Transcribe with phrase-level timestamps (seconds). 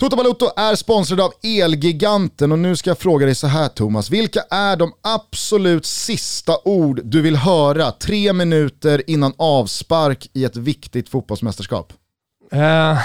[0.00, 4.10] Toto Balotto är sponsrad av Elgiganten och nu ska jag fråga dig så här Thomas.
[4.10, 10.56] Vilka är de absolut sista ord du vill höra tre minuter innan avspark i ett
[10.56, 11.92] viktigt fotbollsmästerskap?
[12.52, 12.98] Eh,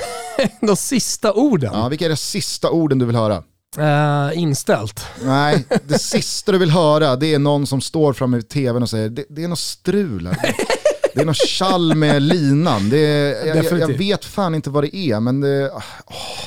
[0.61, 1.71] de sista orden?
[1.73, 3.43] Ja, vilka är de sista orden du vill höra?
[3.77, 5.05] Eh, inställt.
[5.21, 8.89] Nej, det sista du vill höra det är någon som står framme vid tvn och
[8.89, 10.55] säger det, det är något strul här.
[11.13, 12.89] Det är något tjall med linan.
[12.89, 15.69] Det är, jag, jag, vet fan inte vad det är, men det...
[15.69, 15.83] Oh.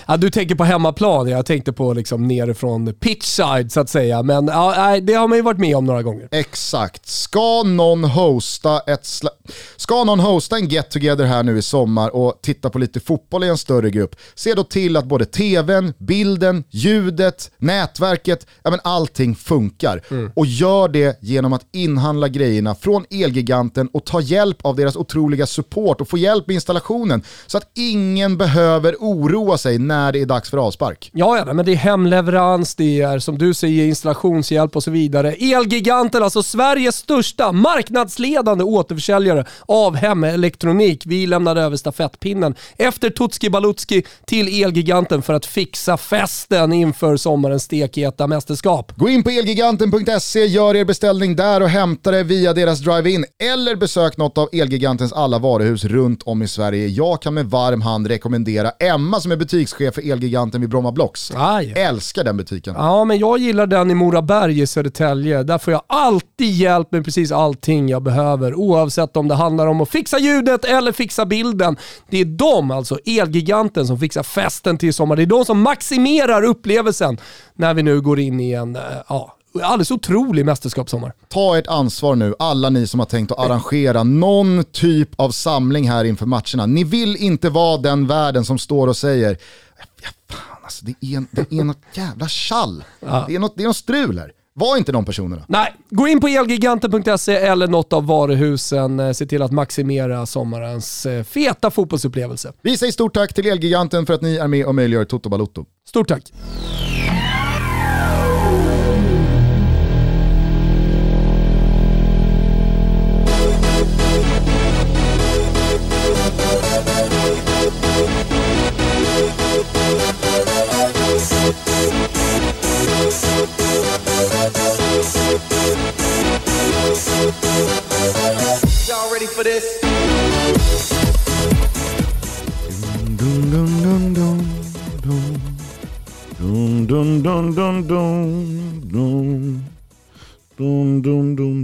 [0.07, 4.23] Ja, du tänker på hemmaplan, jag tänkte på liksom nerifrån pitchside så att säga.
[4.23, 6.29] Men ja, det har man ju varit med om några gånger.
[6.31, 7.07] Exakt.
[7.09, 9.07] Ska någon hosta ett
[9.77, 13.45] Ska någon hosta en get together här nu i sommar och titta på lite fotboll
[13.45, 18.81] i en större grupp, se då till att både tvn, bilden, ljudet, nätverket, ja men
[18.85, 20.03] allting funkar.
[20.11, 20.33] Mm.
[20.37, 24.97] Och gör det genom att inhandla grejerna från Elgiganten och ta hjälp hjälp av deras
[24.97, 30.21] otroliga support och få hjälp med installationen så att ingen behöver oroa sig när det
[30.21, 31.11] är dags för avspark.
[31.15, 35.33] Ja, ja men det är hemleverans, det är som du säger installationshjälp och så vidare.
[35.33, 41.03] Elgiganten, alltså Sveriges största marknadsledande återförsäljare av hemelektronik.
[41.07, 47.63] Vi lämnade över stafettpinnen efter Tutski Balutski till Elgiganten för att fixa festen inför sommarens
[47.63, 48.93] stekheta mästerskap.
[48.97, 53.77] Gå in på elgiganten.se, gör er beställning där och hämta det via deras drive-in eller
[53.77, 56.87] besök något av av Elgigantens alla varuhus runt om i Sverige.
[56.87, 61.33] Jag kan med varm hand rekommendera Emma som är butikschef för Elgiganten vid Bromma Blocks.
[61.37, 61.73] Aj.
[61.77, 62.75] Älskar den butiken.
[62.79, 65.43] Ja, men jag gillar den i Moraberg i Södertälje.
[65.43, 68.55] Där får jag alltid hjälp med precis allting jag behöver.
[68.55, 71.77] Oavsett om det handlar om att fixa ljudet eller fixa bilden.
[72.11, 75.17] Det är de, alltså Elgiganten, som fixar festen till sommar.
[75.17, 77.19] Det är de som maximerar upplevelsen
[77.55, 81.13] när vi nu går in i en, eh, ja, alldeles otrolig mästerskapssommar.
[81.29, 85.91] Ta ert ansvar nu, alla ni som har tänkt att arrangera någon typ av samling
[85.91, 86.67] här inför matcherna.
[86.67, 89.39] Ni vill inte vara den världen som står och säger
[90.03, 92.85] ja, fan alltså, det, är en, det är något jävla tjall.
[93.01, 93.25] Ja.
[93.29, 94.33] Det, är något, det är något strul här.
[94.59, 95.43] Var inte de personerna.
[95.49, 99.01] Nej, gå in på elgiganten.se eller något av varuhusen.
[99.01, 102.53] Eh, se till att maximera sommarens eh, feta fotbollsupplevelse.
[102.63, 105.65] Vi säger stort tack till Elgiganten för att ni är med och möjliggör Toto Balotto.
[105.89, 106.33] Stort tack.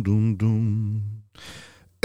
[0.03, 1.03] Dun, dun.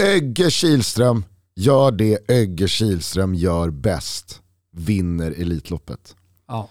[0.02, 1.24] Ögge Kihlström
[1.56, 4.40] gör det Ögge Kihlström gör bäst.
[4.72, 6.16] Vinner Elitloppet.
[6.48, 6.68] Ja.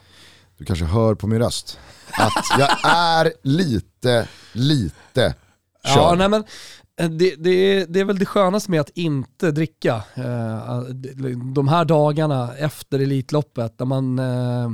[0.58, 1.80] Du kanske hör på min röst
[2.12, 5.36] att jag är lite, lite
[5.84, 5.98] körd.
[5.98, 6.44] Ja, nej men,
[7.00, 10.04] Eh, det, det, det, är väl det skönaste med att inte dricka.
[10.16, 10.80] Eh,
[11.54, 14.72] de här dagarna efter Elitloppet, där man eh,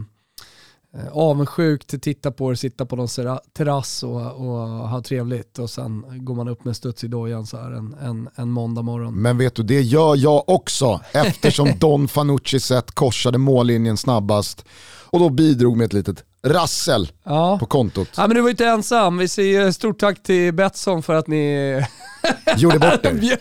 [1.12, 3.08] avundsjukt tittar på det, sitta på någon
[3.54, 7.58] terrass och, och ha trevligt och sen går man upp med studs i dojan så
[7.58, 9.22] här en, en, en måndag morgon.
[9.22, 14.66] Men vet du, det gör jag också eftersom Don Fanucci sett korsade mållinjen snabbast
[15.06, 17.60] och då bidrog med ett litet rassel ja.
[17.60, 18.10] på kontot.
[18.18, 19.18] Ja, men du var inte ensam.
[19.18, 21.84] Vi säger stort tack till Betsson för att ni
[22.58, 23.38] gjorde bort er.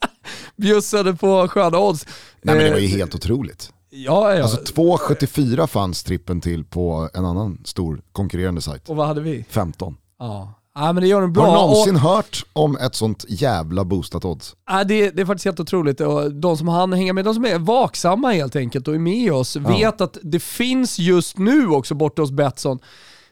[0.56, 2.06] Bjussade på sköna odds.
[2.42, 3.70] Nej men det var ju eh, helt otroligt.
[3.90, 4.42] Ja, ja.
[4.42, 8.88] Alltså 2,74 fanns trippen till på en annan stor konkurrerande sajt.
[8.88, 9.44] Och vad hade vi?
[9.48, 9.96] 15.
[10.18, 10.54] Ja.
[10.74, 11.42] Ja, men det gör den bra.
[11.42, 12.00] Har du någonsin och...
[12.00, 14.56] hört om ett sånt jävla boostat odds?
[14.70, 16.00] Ja, det, det är faktiskt helt otroligt.
[16.00, 19.32] Och de som han hänger med, de som är vaksamma helt enkelt och är med
[19.32, 19.68] oss, ja.
[19.68, 22.78] vet att det finns just nu också borta hos Betsson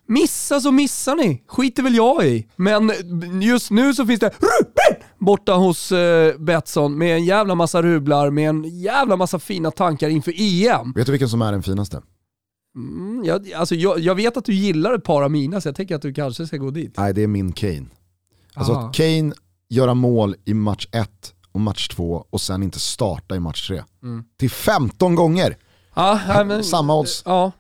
[0.08, 2.47] Missa så missar ni, skiter väl jag i.
[2.56, 2.92] Men
[3.42, 8.31] just nu så finns det Ruben borta hos eh, Betsson med en jävla massa rublar,
[8.31, 10.92] med en jävla massa fina tankar inför EM.
[10.92, 12.02] Vet du vilken som är den finaste?
[12.77, 15.76] Mm, jag, alltså jag, jag, vet att du gillar ett par av mina så jag
[15.76, 16.94] tänker att du kanske ska gå dit.
[16.96, 17.87] Nej, det är min Kane.
[18.55, 19.32] Alltså att Kane
[19.69, 23.82] göra mål i match 1 och match 2 och sen inte starta i match 3.
[24.02, 24.25] Mm.
[24.38, 25.56] Till 15 gånger.
[25.94, 27.23] Ja, men, Samma odds.
[27.27, 27.53] Ja,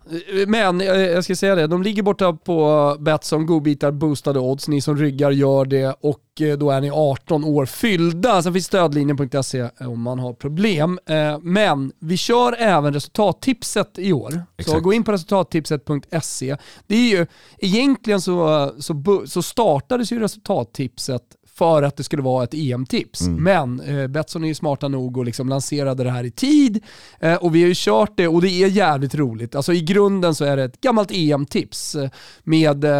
[0.46, 4.68] men jag ska säga det, de ligger borta på Betsson, godbitar, boostade odds.
[4.68, 8.42] Ni som ryggar gör det och eh, då är ni 18 år fyllda.
[8.42, 10.98] Sen finns stödlinjen.se om man har problem.
[11.06, 14.42] Eh, men vi kör även resultattipset i år.
[14.56, 14.78] Exakt.
[14.78, 16.56] Så gå in på resultattipset.se.
[16.86, 17.26] Det är ju,
[17.58, 21.22] egentligen så, så, så startades ju resultattipset
[21.54, 23.20] för att det skulle vara ett EM-tips.
[23.20, 23.42] Mm.
[23.42, 26.84] Men eh, Betsson är ju smarta nog och liksom lanserade det här i tid
[27.20, 29.54] eh, och vi har ju kört det och det är jävligt roligt.
[29.54, 31.96] Alltså i grunden så är det ett gammalt EM-tips
[32.42, 32.90] med, eh,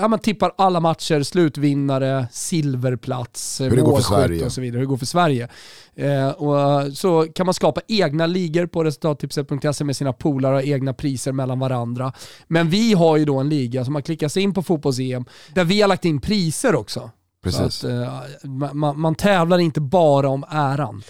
[0.00, 4.44] ja man tippar alla matcher, slutvinnare, silverplats, målskytt Sverige.
[4.44, 4.78] och så vidare.
[4.78, 5.48] Hur det går för Sverige.
[5.94, 10.62] Eh, och, eh, så kan man skapa egna ligor på resultattipset.se med sina polare och
[10.62, 12.12] egna priser mellan varandra.
[12.48, 15.24] Men vi har ju då en liga som har klickats in på fotbolls-EM
[15.54, 17.10] där vi har lagt in priser också.
[17.42, 17.84] Precis.
[17.84, 21.02] Att, eh, man- man, tävlar inte bara om äran.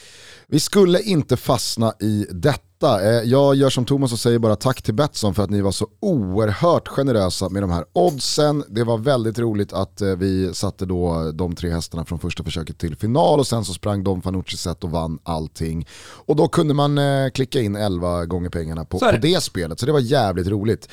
[0.46, 3.02] Vi skulle inte fastna i detta.
[3.02, 5.72] Eh, Jag gör som Thomas och säger bara tack till Betsson för att ni var
[5.72, 8.64] så oerhört generösa med de här oddsen.
[8.68, 12.78] Det var väldigt roligt att eh, vi satte då de tre hästarna från första försöket
[12.78, 15.86] till final och sen så sprang Dom Fanucci set och vann allting.
[16.26, 16.98] Och då kunde man
[17.34, 19.40] klicka in 11 gånger pengarna på, på det.
[19.40, 20.88] spelet, så det var jävligt roligt.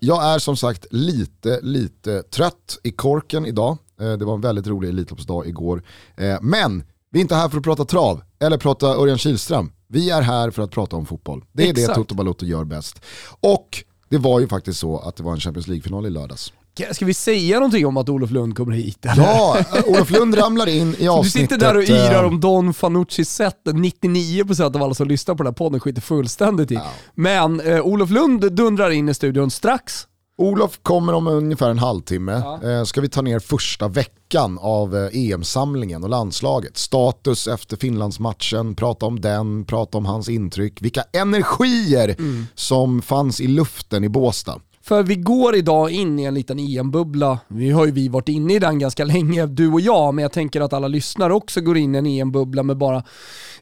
[0.00, 3.78] Jag är som sagt lite, lite trött i korken idag.
[4.00, 5.82] Eh, Det var en väldigt rolig Elitloppsdag igår.
[6.16, 9.72] Eh, Men vi är inte här för att prata trav eller prata Örjan Kihlström.
[9.88, 11.44] Vi är här för att prata om fotboll.
[11.52, 11.96] Det är det Exakt.
[11.96, 13.00] Toto Balotto gör bäst.
[13.40, 16.52] Och det var ju faktiskt så att det var en Champions League-final i lördags.
[16.92, 19.06] Ska vi säga någonting om att Olof Lund kommer hit?
[19.06, 19.22] eller?
[19.22, 21.50] Ja, eh, Olof Lund ramlar in i Du avsnittet.
[21.50, 23.56] sitter där och yrar om Don Fanuccis sätt.
[23.64, 26.78] 99% av alla som lyssnar på den här podden skiter fullständigt i.
[27.14, 30.06] Men eh, Olof Lund dundrar in i studion strax.
[30.38, 32.32] Olof kommer om ungefär en halvtimme.
[32.64, 36.76] Eh, ska vi ta ner första veckan av eh, EM-samlingen och landslaget.
[36.76, 40.82] Status efter Finlandsmatchen, prata om den, prata om hans intryck.
[40.82, 42.46] Vilka energier Mm.
[42.54, 44.60] som fanns i luften i Båstad.
[44.86, 47.38] För vi går idag in i en liten EM-bubbla.
[47.48, 50.32] Vi har ju vi varit inne i den ganska länge, du och jag, men jag
[50.32, 53.02] tänker att alla lyssnare också går in i en EM-bubbla med bara,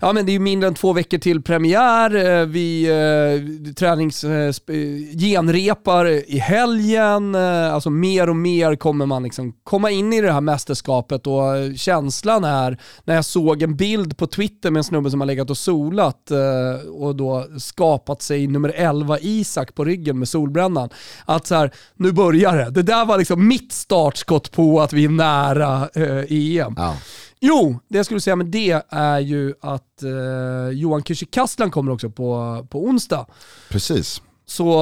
[0.00, 4.24] ja men det är ju mindre än två veckor till premiär, eh, vi eh, tränings,
[4.24, 10.12] eh, eh genrepar i helgen, eh, alltså mer och mer kommer man liksom komma in
[10.12, 14.80] i det här mästerskapet och känslan är, när jag såg en bild på Twitter med
[14.80, 19.74] en snubbe som har legat och solat eh, och då skapat sig nummer 11 Isak
[19.74, 20.90] på ryggen med solbrännan,
[21.24, 22.70] att så här, nu börjar det.
[22.70, 26.74] Det där var liksom mitt startskott på att vi är nära eh, EM.
[26.76, 26.96] Ja.
[27.40, 32.10] Jo, det jag skulle säga med det är ju att eh, Johan Kücükaslan kommer också
[32.10, 33.26] på, på onsdag.
[33.70, 34.22] Precis.
[34.46, 34.80] Så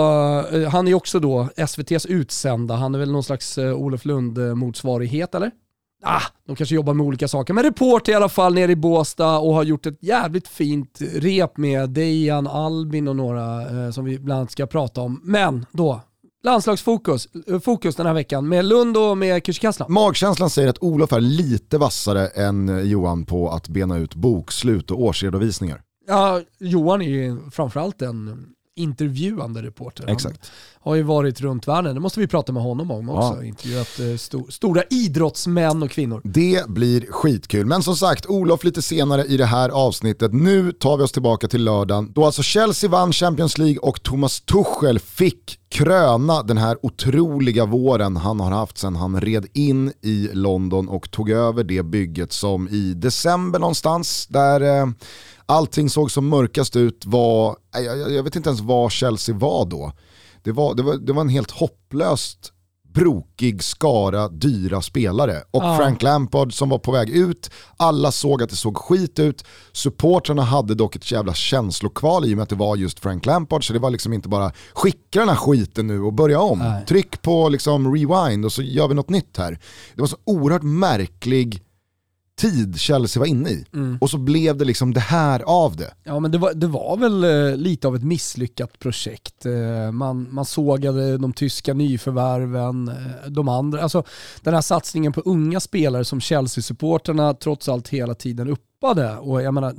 [0.52, 5.34] eh, han är också då SVTs utsända, han är väl någon slags eh, Olof Lund-motsvarighet
[5.34, 5.50] eller?
[6.04, 7.54] Ah, de kanske jobbar med olika saker.
[7.54, 11.56] Men reporter i alla fall nere i Båstad och har gjort ett jävligt fint rep
[11.56, 15.20] med Dejan, Albin och några eh, som vi bland annat ska prata om.
[15.24, 16.00] Men då,
[16.42, 19.88] landslagsfokus eh, fokus den här veckan med Lund och med Kücükaslan.
[19.88, 24.90] Magkänslan säger att Olof är lite vassare än eh, Johan på att bena ut bokslut
[24.90, 25.82] och årsredovisningar.
[26.06, 28.46] Ja, Johan är ju framförallt en
[28.76, 30.04] intervjuande reporter.
[30.04, 30.50] Han Exakt.
[30.80, 33.36] har ju varit runt världen, det måste vi prata med honom om också.
[33.36, 33.44] Ja.
[33.44, 36.20] Intervjuat eh, sto- stora idrottsmän och kvinnor.
[36.24, 37.66] Det blir skitkul.
[37.66, 40.32] Men som sagt, Olof lite senare i det här avsnittet.
[40.32, 44.40] Nu tar vi oss tillbaka till lördagen då alltså Chelsea vann Champions League och Thomas
[44.40, 50.28] Tuchel fick kröna den här otroliga våren han har haft sedan han red in i
[50.32, 54.86] London och tog över det bygget som i december någonstans, där eh,
[55.52, 59.92] allting såg som mörkast ut, var, jag, jag vet inte ens var Chelsea var då.
[60.42, 62.52] Det var, det var, det var en helt hopplöst
[62.94, 65.42] brokig skara dyra spelare.
[65.50, 65.76] Och Ja.
[65.76, 69.44] Frank Lampard som var på väg ut, alla såg att det såg skit ut.
[69.72, 73.66] Supportrarna hade dock ett jävla känslokval i och med att det var just Frank Lampard,
[73.66, 76.58] så det var liksom inte bara skicka den här skiten nu och börja om.
[76.58, 76.84] Nej.
[76.86, 79.58] Tryck på liksom rewind och så gör vi något nytt här.
[79.94, 81.62] Det var så oerhört märklig
[82.40, 83.64] tid Chelsea var inne i.
[83.74, 83.98] Mm.
[84.00, 85.94] Och så blev det liksom det här av det.
[86.04, 89.46] Ja men det var, det var väl eh, lite av ett misslyckat projekt.
[89.46, 94.04] Eh, man, man sågade de tyska nyförvärven, eh, de andra, alltså
[94.40, 99.16] den här satsningen på unga spelare som Chelsea-supporterna trots allt hela tiden uppade.
[99.16, 99.74] Och jag menar,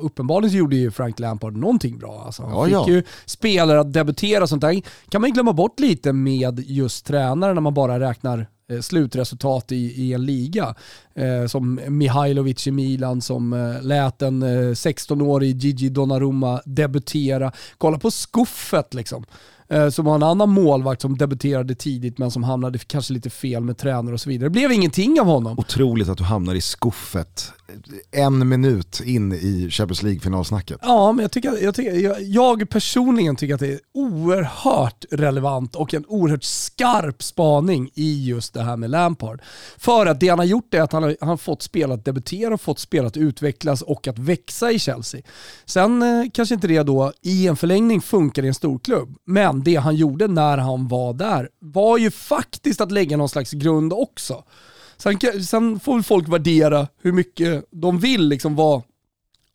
[0.00, 2.22] uppenbarligen så gjorde ju Frank Lampard någonting bra.
[2.26, 2.88] Alltså, han Ja, fick ja.
[2.88, 4.82] ju spelare att debutera och sånt där.
[5.08, 9.76] kan man glömma bort lite med just tränare när man bara räknar Eh, slutresultat i,
[9.76, 10.74] i en liga.
[11.14, 17.52] Eh, som Mihailovic i Milan som eh, lät en eh, 16-årig Gigi Donnarumma debutera.
[17.78, 19.24] Kolla på skuffet liksom.
[19.68, 23.64] Eh, som har en annan målvakt som debuterade tidigt men som hamnade kanske lite fel
[23.64, 24.48] med tränare och så vidare.
[24.48, 25.58] Det blev ingenting av honom.
[25.58, 27.52] Otroligt att du hamnar i skuffet
[28.10, 30.78] en minut in i Champions League-finalsnacket.
[30.82, 35.74] Ja, men jag, tycker, jag, tycker, jag, jag personligen tycker att det är oerhört relevant
[35.74, 39.42] och en oerhört skarp spaning i just det här med Lampard.
[39.78, 42.04] För att det han har gjort är att han har, han har fått spela att
[42.04, 45.20] debutera, fått spela att utvecklas och att växa i Chelsea.
[45.64, 49.76] Sen eh, kanske inte det då i en förlängning funkar i en storklubb, men det
[49.76, 54.44] han gjorde när han var där var ju faktiskt att lägga någon slags grund också.
[55.02, 58.82] Sen, sen får väl folk värdera hur mycket de vill liksom vara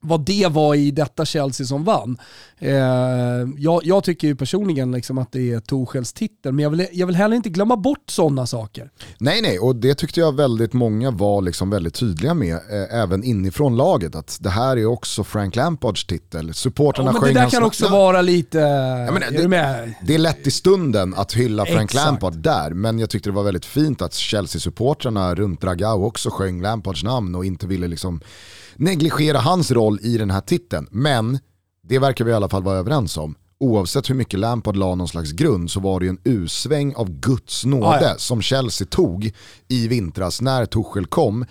[0.03, 2.17] vad det var i detta Chelsea som vann.
[2.60, 2.72] Eh,
[3.57, 7.07] jag, jag tycker ju personligen liksom att det är Torshälls titel, men jag vill, jag
[7.07, 8.89] vill heller inte glömma bort sådana saker.
[9.17, 13.24] Nej, nej, och det tyckte jag väldigt många var liksom väldigt tydliga med, eh, även
[13.24, 16.53] inifrån laget, att det här är också Frank Lampards titel.
[16.53, 18.57] Supportrarna Ja, men det där kan också Ja, vara lite...
[19.13, 19.93] men är det- du med?
[20.07, 22.05] Det är lätt i stunden att hylla Frank Exakt.
[22.05, 26.62] Lampard där, men jag tyckte det var väldigt fint att Chelsea-supportrarna runt Dragao också sjöng
[26.62, 28.22] Lampards namn och inte ville liksom
[28.75, 30.88] negligera hans roll i den här titeln.
[30.92, 31.39] Men
[31.88, 33.36] det verkar vi i alla fall vara överens om.
[33.60, 37.10] Oavsett hur mycket Lampard la någon slags grund så var det ju en usväng av
[37.20, 38.15] Guds nåde Ah, ja.
[38.18, 39.32] som Chelsea tog
[39.68, 41.46] i vintras när Tuchel kom.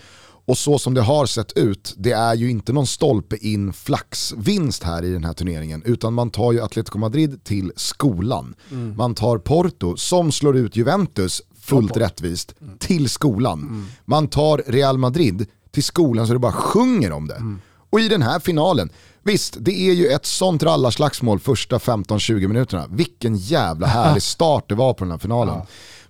[0.44, 4.82] Och så som det har sett ut, det är ju inte någon stolpe in flaxvinst
[4.82, 8.54] här i den här turneringen, utan man tar ju Atletico Madrid till skolan.
[8.96, 13.86] Man tar Porto, som slår ut Juventus, fullt rättvist, till skolan.
[14.04, 17.56] Man tar Real Madrid till skolan så det bara sjunger om det.
[17.90, 18.90] Och i den här finalen,
[19.22, 22.86] visst det är ju ett sånt rallarslagsmål första 15-20 minuterna.
[22.90, 25.60] Vilken jävla härlig start det var på den här finalen.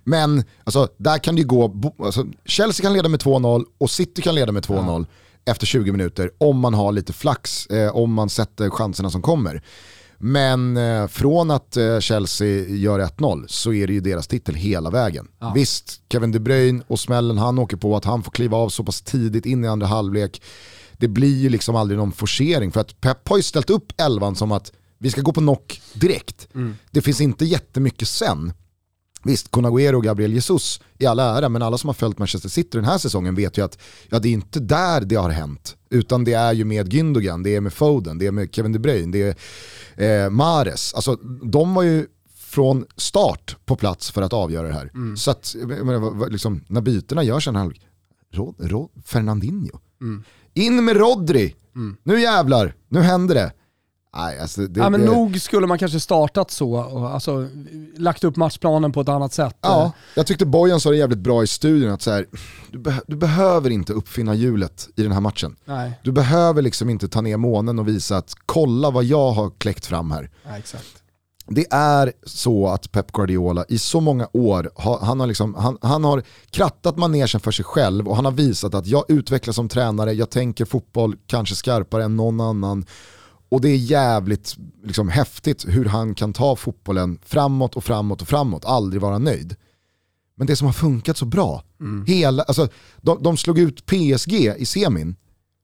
[0.03, 4.21] Men alltså, där kan det ju gå, alltså, Chelsea kan leda med 2-0 och City
[4.21, 5.05] kan leda med 2-0
[5.45, 9.61] efter 20 minuter om man har lite flax, eh, om man sätter chanserna som kommer.
[10.25, 14.89] Men eh, från att eh, Chelsea gör 1-0 så är det ju deras titel hela
[14.89, 15.27] vägen.
[15.55, 18.83] Visst, Kevin De Bruyne och smällen han åker på att han får kliva av så
[18.83, 20.41] pass tidigt in i andra halvlek.
[20.93, 24.35] Det blir ju liksom aldrig någon forcering för att Pep har ju ställt upp elvan
[24.35, 26.47] som att vi ska gå på knock direkt.
[26.91, 28.53] Det finns inte jättemycket sen.
[29.23, 32.49] Visst, Kun Agüero och Gabriel Jesus i alla ära, men alla som har följt Manchester
[32.49, 33.77] City den här säsongen vet ju att
[34.09, 35.75] ja, det är inte där det har hänt.
[35.89, 38.79] Utan det är ju med Gündogan, det är med Foden, det är med Kevin De
[38.79, 39.37] Bruyne, det
[39.95, 40.93] är eh, Mares.
[40.93, 44.91] Alltså de var ju från start på plats för att avgöra det här.
[45.15, 47.73] Så att, menar, liksom, när bytena görs en halv...
[48.33, 49.79] Rod, Rod, Fernandinho.
[50.53, 51.55] In med Rodri,
[52.03, 53.51] nu jävlar, nu händer det.
[54.15, 57.47] Nej, alltså, det, Ja, men det, nog skulle man kanske startat så, och, alltså
[57.97, 59.57] lagt upp matchplanen på ett annat sätt.
[59.61, 62.25] Ja, jag tyckte Bojan sa det jävligt bra i studion att så här,
[62.71, 65.55] du, beh- du behöver inte uppfinna hjulet i den här matchen.
[65.65, 69.51] Nej, Du behöver liksom inte ta ner månen och visa att kolla vad jag har
[69.57, 70.29] kläckt fram här.
[70.45, 70.85] nej, exakt.
[71.47, 76.03] Det är så att Pep Guardiola i så många år, han, har liksom, han, han
[76.03, 80.13] har krattat manegen för sig själv och han har visat att jag utvecklas som tränare,
[80.13, 82.85] jag tänker fotboll kanske skarpare än någon annan.
[83.53, 88.27] Och det är jävligt liksom, häftigt hur han kan ta fotbollen framåt och framåt och
[88.27, 89.55] framåt, aldrig vara nöjd.
[90.35, 91.63] Men det som har funkat så bra,
[92.07, 92.67] hela, alltså,
[93.01, 95.15] de, de slog ut PSG i semin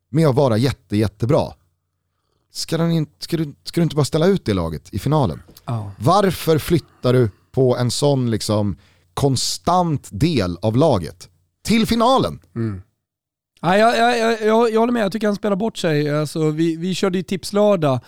[0.09, 1.53] med att vara jätte, jättebra.
[2.51, 5.41] Ska, den in, ska, du, ska du inte bara ställa ut det laget i finalen?
[5.65, 5.91] Ja.
[5.99, 8.77] Varför flyttar du på en sån liksom
[9.13, 11.29] konstant del av laget
[11.63, 12.39] till finalen?
[13.61, 16.19] Nej, jag, jag, jag, jag, håller med, jag tycker han spelar bort sig.
[16.19, 17.99] Alltså, vi, vi körde ju tipslördag,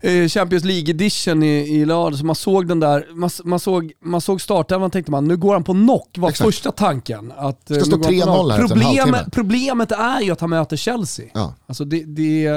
[0.00, 3.92] eh, Champions League edition i, i lördag, så man såg den där, man, man såg,
[4.04, 6.48] man såg startelvan tänkte man, nu går han på knock, var Exakt.
[6.48, 7.32] första tanken.
[7.36, 8.52] Att, eh, Ska stå han på 3-0 knock.
[8.52, 11.26] här problemet, problemet är ju att han möter Chelsea.
[11.34, 11.54] Ja.
[11.66, 12.48] Alltså det, det,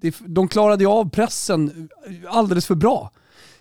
[0.00, 1.88] det, de klarade ju av pressen
[2.28, 3.10] alldeles för bra.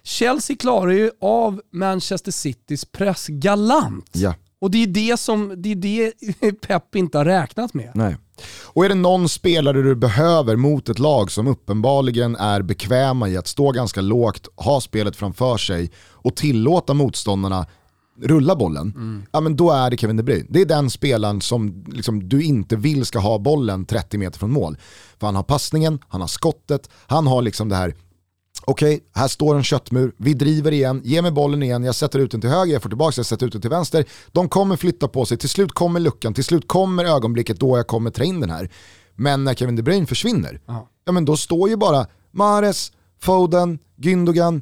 [0.03, 4.09] Chelsea klarar ju av Manchester Citys press galant.
[4.13, 4.33] Ja.
[4.63, 6.11] Och det är det som det är det
[6.67, 7.91] Pep inte har räknat med.
[7.93, 8.17] Nej.
[8.63, 13.37] Och är det någon spelare du behöver mot ett lag som uppenbarligen är bekväma i
[13.37, 17.65] att stå ganska lågt, ha spelet framför sig och tillåta motståndarna
[18.21, 20.45] rulla bollen, ja men då är det Kevin De Bruyne.
[20.49, 24.51] Det är den spelaren som liksom, du inte vill ska ha bollen 30 meter från
[24.51, 24.77] mål.
[25.19, 27.95] För han har passningen, han har skottet, han har liksom det här
[28.65, 32.31] Okej, här står en köttmur, vi driver igen, ge mig bollen igen, jag sätter ut
[32.31, 34.05] den till höger, jag får tillbaka, jag sätter ut den till vänster.
[34.31, 37.87] De kommer flytta på sig, till slut kommer luckan, till slut kommer ögonblicket då jag
[37.87, 38.69] kommer ta in den här.
[39.15, 40.89] Men när Kevin De Bruyne försvinner, Ja.
[41.05, 42.91] ja men då står ju bara Mares,
[43.21, 44.61] Foden, Gündogan,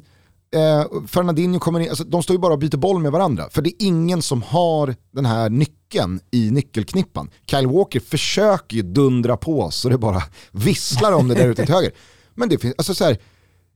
[0.54, 3.48] eh, Fernandinho kommer in, alltså, de står ju bara och byter boll med varandra.
[3.50, 7.30] För det är ingen som har den här nyckeln i nyckelknippan.
[7.46, 11.74] Kyle Walker försöker ju dundra på så det bara visslar om det där ute till
[11.74, 11.92] höger.
[12.34, 13.18] Men det finns, alltså så här,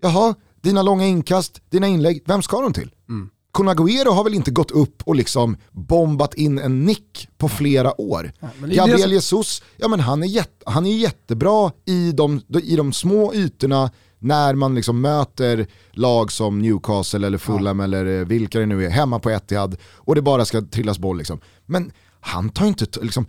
[0.00, 2.90] jaha, dina långa inkast, dina inlägg, vem ska de till?
[3.08, 3.30] Mm.
[3.54, 8.00] Kun Agüero har väl inte gått upp och liksom bombat in en nick på flera
[8.00, 8.32] år.
[8.40, 12.76] är Gabriel som- Jesus, ja men han är, jätte, han är jättebra i de, i
[12.76, 18.58] de små ytorna när man liksom möter lag som Newcastle eller Fulham eller eh, vilka
[18.58, 21.40] det nu är, hemma på Etihad och det bara ska trillas boll liksom.
[21.66, 23.26] Men han tar inte, liksom,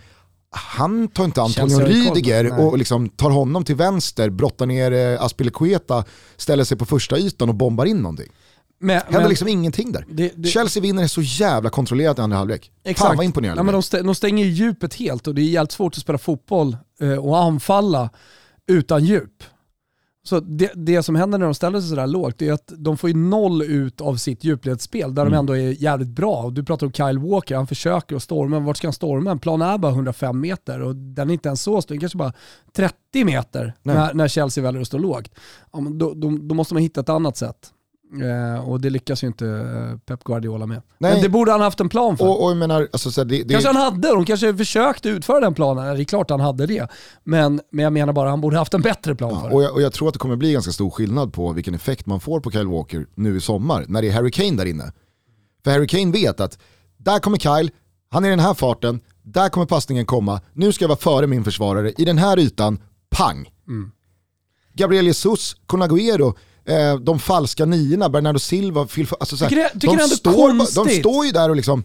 [0.57, 6.03] han tar inte Antonio Rydiger och liksom tar honom till vänster, brottar ner eh, Aspilicueta,
[6.37, 8.27] ställer sig på första ytan och bombar in någonting.
[8.79, 10.05] Men, Händer men, liksom ingenting där.
[10.09, 12.71] det, det, Chelsea vinner så jävla kontrollerat i andra halvlek.
[12.83, 13.07] Exakt.
[13.07, 13.59] Fan vad imponerande.
[13.59, 16.01] Ja, men de, stä- de stänger ju djupet helt och det är jävligt svårt att
[16.01, 18.09] spela fotboll eh, och anfalla
[18.67, 19.43] utan djup.
[20.27, 23.09] Så det, det som händer när de ställer sig sådär lågt är att de får
[23.09, 25.31] ju noll ut av sitt djupledsspel där Mm.
[25.31, 26.49] de ändå är jävligt bra.
[26.49, 29.31] Du pratar om Kyle Walker, han försöker att storma, vart ska han storma?
[29.31, 32.17] En plan är bara 105 meter och den är inte ens så stor, den kanske
[32.17, 32.33] bara
[32.75, 32.93] 30
[33.25, 35.31] meter när, när Chelsea väljer att stå lågt.
[35.73, 37.73] Ja, men då, då, då måste man hitta ett annat sätt.
[38.13, 40.81] Eh, och det lyckas ju inte eh, Pep Guardiola med.
[40.97, 41.13] Nej.
[41.13, 42.25] Men det borde han haft en plan för.
[42.25, 45.39] och, och jag menar, alltså, så det, det, Kanske han hade, de kanske försökte utföra
[45.39, 45.95] den planen.
[45.95, 46.87] Det är klart han hade det.
[47.23, 49.73] Men, men jag menar bara, han borde haft en bättre plan Ja, för och, jag,
[49.73, 52.39] och jag tror att det kommer bli ganska stor skillnad på vilken effekt man får
[52.39, 54.91] på Kyle Walker nu i sommar när det är Harry Kane där inne.
[55.63, 56.59] För Harry Kane vet att
[56.97, 57.71] där kommer Kyle,
[58.09, 61.27] han är i den här farten, där kommer passningen komma, nu ska jag vara före
[61.27, 63.49] min försvarare, i den här ytan, pang.
[63.67, 63.91] Mm.
[64.73, 66.33] Gabriel Jesus, Kun Agüero,
[66.67, 70.89] eh, de falska niorna, Bernardo Silva, Phil, alltså så här, Tycker tycker de, står, de
[71.01, 71.83] står ju där och liksom,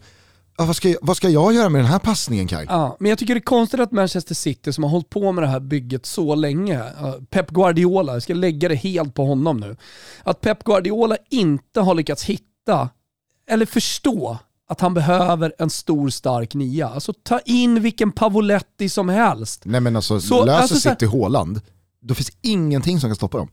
[0.56, 2.66] ja, vad, ska jag, vad ska jag göra med den här passningen Kyle?
[2.68, 5.44] Ja, men jag tycker det är konstigt att Manchester City som har hållit på med
[5.44, 6.82] det här bygget så länge,
[7.30, 9.76] Pep Guardiola, jag ska lägga det helt på honom nu,
[10.22, 12.88] att Pep Guardiola inte har lyckats hitta,
[13.50, 16.88] eller förstå, att han behöver en stor stark nia.
[16.88, 19.62] Alltså ta in vilken Pavoletti som helst.
[19.64, 21.60] Nej men alltså, Så, löser alltså, City Haaland,
[22.02, 23.48] då finns ingenting som kan stoppa dem.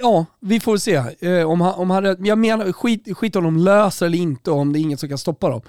[0.00, 0.94] Ja, vi får se.
[1.20, 4.72] Eh, om han, om han, jag menar, skit, skit om de löser eller inte, om
[4.72, 5.62] det är inget som kan stoppa dem.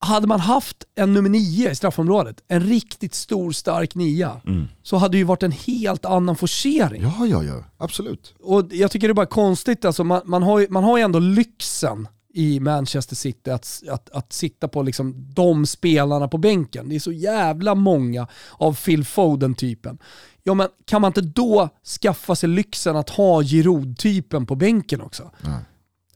[0.00, 4.40] Hade man haft en nummer nio i straffområdet, en riktigt stor stark nia,
[4.82, 7.02] så hade det ju varit en helt annan forcering.
[7.02, 8.34] Ja, ja, ja, absolut.
[8.42, 11.04] Och jag tycker det är bara konstigt, alltså, man, man, har ju, man har ju
[11.04, 16.88] ändå lyxen i Manchester City att, att, att sitta på liksom de spelarna på bänken.
[16.88, 19.98] Det är så jävla många av Phil Foden-typen.
[20.42, 21.68] Ja men kan man inte då
[22.00, 25.30] skaffa sig lyxen att ha Giroud-typen på bänken också?
[25.44, 25.58] Mm.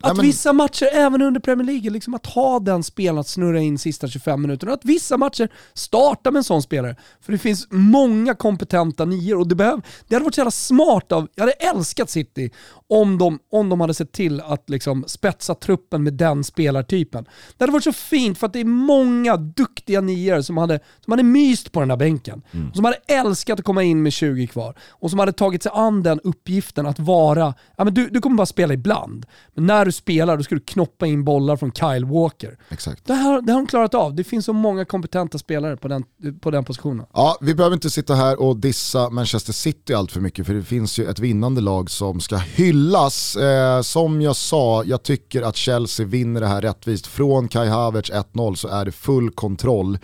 [0.02, 3.61] Att men- vissa matcher, även under Premier League, liksom att ha den spelaren att snurra
[3.61, 4.73] in sista 25 minuterna.
[4.73, 6.97] Att vissa matcher starta med en sån spelare.
[7.21, 11.12] För det finns många kompetenta nior och det, behöv, det hade varit så jävla smart
[11.12, 12.50] av, jag hade älskat City
[12.88, 17.25] om de, om de hade sett till att liksom spetsa truppen med den spelartypen.
[17.56, 21.10] Det hade varit så fint för att det är många duktiga nior som hade, som
[21.10, 22.43] hade myst på den där bänken.
[22.71, 24.75] Och som hade älskat att komma in med 20 kvar.
[24.91, 28.36] Och som hade tagit sig an den uppgiften att vara, ja men du, du kommer
[28.36, 29.26] bara spela ibland.
[29.54, 32.59] Men när du spelar då ska du knoppa in bollar från Kyle Walker.
[32.69, 33.07] Exakt.
[33.07, 34.15] Det här, det har de klarat av.
[34.15, 36.05] Det finns så många kompetenta spelare på den,
[36.41, 37.07] på den positionen.
[37.13, 40.63] Ja, vi behöver inte sitta här och dissa Manchester City allt för mycket för det
[40.63, 43.37] finns ju ett vinnande lag som ska hyllas.
[43.37, 47.07] Eh, som jag sa, jag tycker att Chelsea vinner det här rättvist.
[47.07, 49.99] Från Kai Havertz 1-0 så är det full kontroll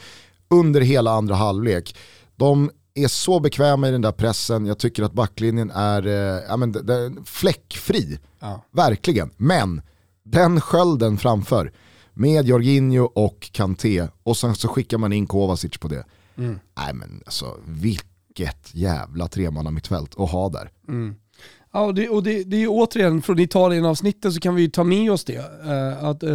[0.50, 1.96] under hela andra halvlek.
[2.36, 2.70] De
[3.04, 6.72] är så bekväma i den där pressen, jag tycker att backlinjen är, eh, ja, men,
[6.72, 8.18] den är fläckfri.
[8.40, 8.64] Ja.
[8.70, 9.30] Verkligen.
[9.36, 9.82] Men
[10.22, 11.72] den skölden framför
[12.14, 16.04] med Jorginho och Kanté och sen så skickar man in Kovacic på det.
[16.76, 20.70] Nej men alltså vilket jävla tremanna mittfält att ha där.
[21.78, 24.68] Ja, och det, och det, det är ju återigen från Italien-avsnittet så kan vi ju
[24.68, 25.36] ta med oss det.
[25.36, 26.30] Eh, att uh,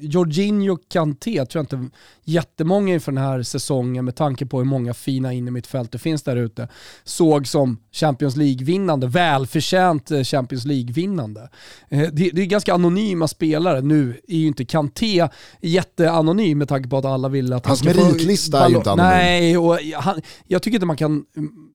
[0.00, 4.94] Jorginho Kanté tror jag inte jättemånga inför den här säsongen med tanke på hur många
[4.94, 6.68] fina innermittfält det finns där ute
[7.04, 11.48] såg som Champions League-vinnande, välförtjänt eh, Champions League-vinnande.
[11.88, 13.80] Eh, det, det är ganska anonyma spelare.
[13.80, 15.28] Nu är ju inte Kanté
[15.60, 18.76] jätteanonym med tanke på att alla vill att Hans han ska få meritlista är ju
[18.76, 19.10] inte anonym.
[19.10, 21.24] Nej, och han, jag tycker inte man kan...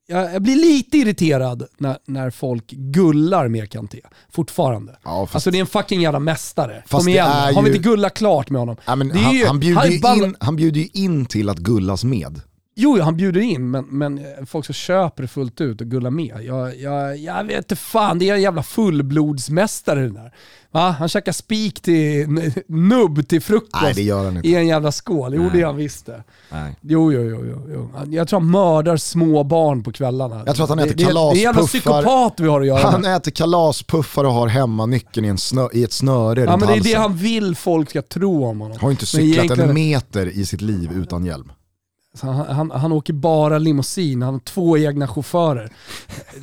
[0.07, 3.99] Jag, blir lite irriterad när, när folk gullar med Kanté,
[4.31, 4.97] fortfarande.
[5.03, 6.83] Ja, fast, Alltså det är en fucking jävla mästare.
[6.89, 8.75] Kom igen, har vi ju- inte gullat klart med honom?
[8.85, 12.03] ja, han, ju- han, bjuder han ju in, han bjuder ju in till att gullas
[12.03, 12.41] med.
[12.75, 16.38] Jo, han bjuder in, men, men folk som köper det fullt ut och gullar med.
[16.43, 20.33] Jag, jag, jag vet inte fan, det är en jävla fullblodsmästare den där.
[20.71, 20.95] Va?
[20.99, 22.27] Han käkar spik till
[22.67, 24.47] nubb till frukost Nej det gör han inte.
[24.49, 25.33] i en jävla skål.
[25.36, 25.49] Jo, Nej.
[25.53, 26.23] det är han visst det.
[26.51, 26.75] Nej.
[26.81, 27.89] Jo, jo, jo, jo, jo.
[28.13, 30.43] Jag tror han mördar små barn på kvällarna.
[30.45, 32.01] Jag tror att han äter det, det är en jävla kalaspuffar.
[32.01, 33.15] psykopat vi har att göra Han med.
[33.15, 36.67] äter kalaspuffar och har hemmanyckeln i, en snö, i ett snöre Ja, men det är
[36.67, 36.91] halsen.
[36.91, 38.77] det han vill folk ska tro om honom.
[38.81, 41.51] Har inte cyklat egentligen- en meter i sitt liv utan hjälm.
[42.21, 45.71] Han, han, han åker bara limousin, han har två egna chaufförer.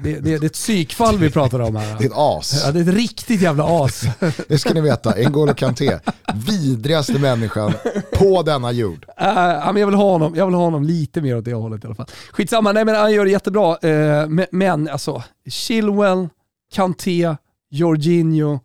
[0.03, 1.99] Det, det, det är ett psykfall vi pratar om här.
[1.99, 2.63] Det är ett as.
[2.65, 4.05] Ja, det är ett riktigt jävla as.
[4.49, 5.99] Det ska ni veta, N'Golo Kanté,
[6.35, 7.73] vidrigaste människan
[8.13, 9.07] på denna jord.
[9.21, 11.85] Uh, men jag, vill ha honom, jag vill ha honom lite mer åt det hållet
[11.85, 12.09] i alla fall.
[12.33, 13.79] Skitsamma, nej men han gör det jättebra.
[13.79, 16.29] Eh, men, men alltså, Chilwell,
[16.73, 17.37] Kanté,
[17.71, 18.61] Jorginho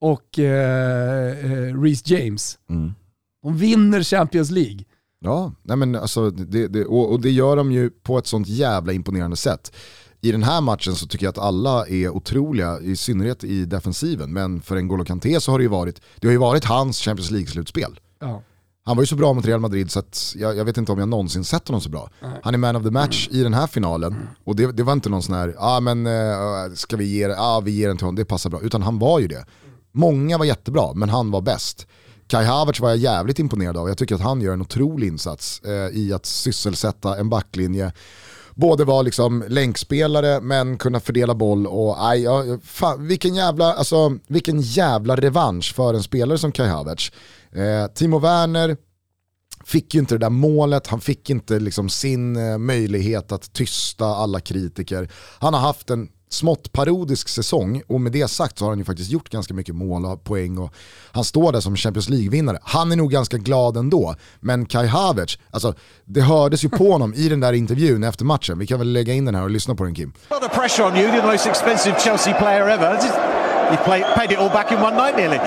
[0.00, 2.58] och uh, Reece James.
[2.70, 2.94] Mm.
[3.42, 4.84] De vinner Champions League.
[5.22, 8.48] Ja, nej men alltså, det, det, och, och det gör de ju på ett sånt
[8.48, 9.72] jävla imponerande sätt.
[10.20, 14.32] I den här matchen så tycker jag att alla är otroliga, i synnerhet i defensiven.
[14.32, 17.30] Men för N'Golo Kanté så har det ju varit, det har ju varit hans Champions
[17.30, 17.98] League-slutspel.
[18.20, 18.42] Ja.
[18.84, 20.98] Han var ju så bra mot Real Madrid så att jag, jag vet inte om
[20.98, 22.10] jag någonsin sett honom så bra.
[22.42, 25.08] Han är man of the match i den här finalen och det, det var inte
[25.08, 28.04] någon sån här, ja ah, men uh, ska vi ge, ah, vi ger den till
[28.04, 28.60] honom, det passar bra.
[28.60, 29.46] Utan han var ju det.
[29.92, 31.86] Många var jättebra, men han var bäst.
[32.32, 33.88] Kai Havertz var jag jävligt imponerad av.
[33.88, 37.92] Jag tycker att han gör en otrolig insats eh, i att sysselsätta en backlinje.
[38.54, 44.18] Både vara liksom länkspelare men kunna fördela boll och aj, ja, fan, vilken, jävla, alltså,
[44.26, 47.12] vilken jävla revansch för en spelare som Kai Havertz.
[47.52, 48.76] Eh, Timo Werner
[49.64, 54.06] fick ju inte det där målet, han fick inte liksom sin eh, möjlighet att tysta
[54.06, 55.10] alla kritiker.
[55.38, 58.84] Han har haft en smått parodisk säsong och med det sagt så har han ju
[58.84, 60.74] faktiskt gjort ganska mycket mål och poäng och
[61.12, 62.58] han står där som Champions League-vinnare.
[62.62, 67.14] Han är nog ganska glad ändå, men Kai Havertz, alltså det hördes ju på honom
[67.14, 68.58] i den där intervjun efter matchen.
[68.58, 70.12] Vi kan väl lägga in den här och lyssna på den Kim.
[70.28, 72.92] A lot of pressure on you, you're the most expensive Chelsea player ever.
[73.70, 75.38] You play, paid it all back in one night nearly.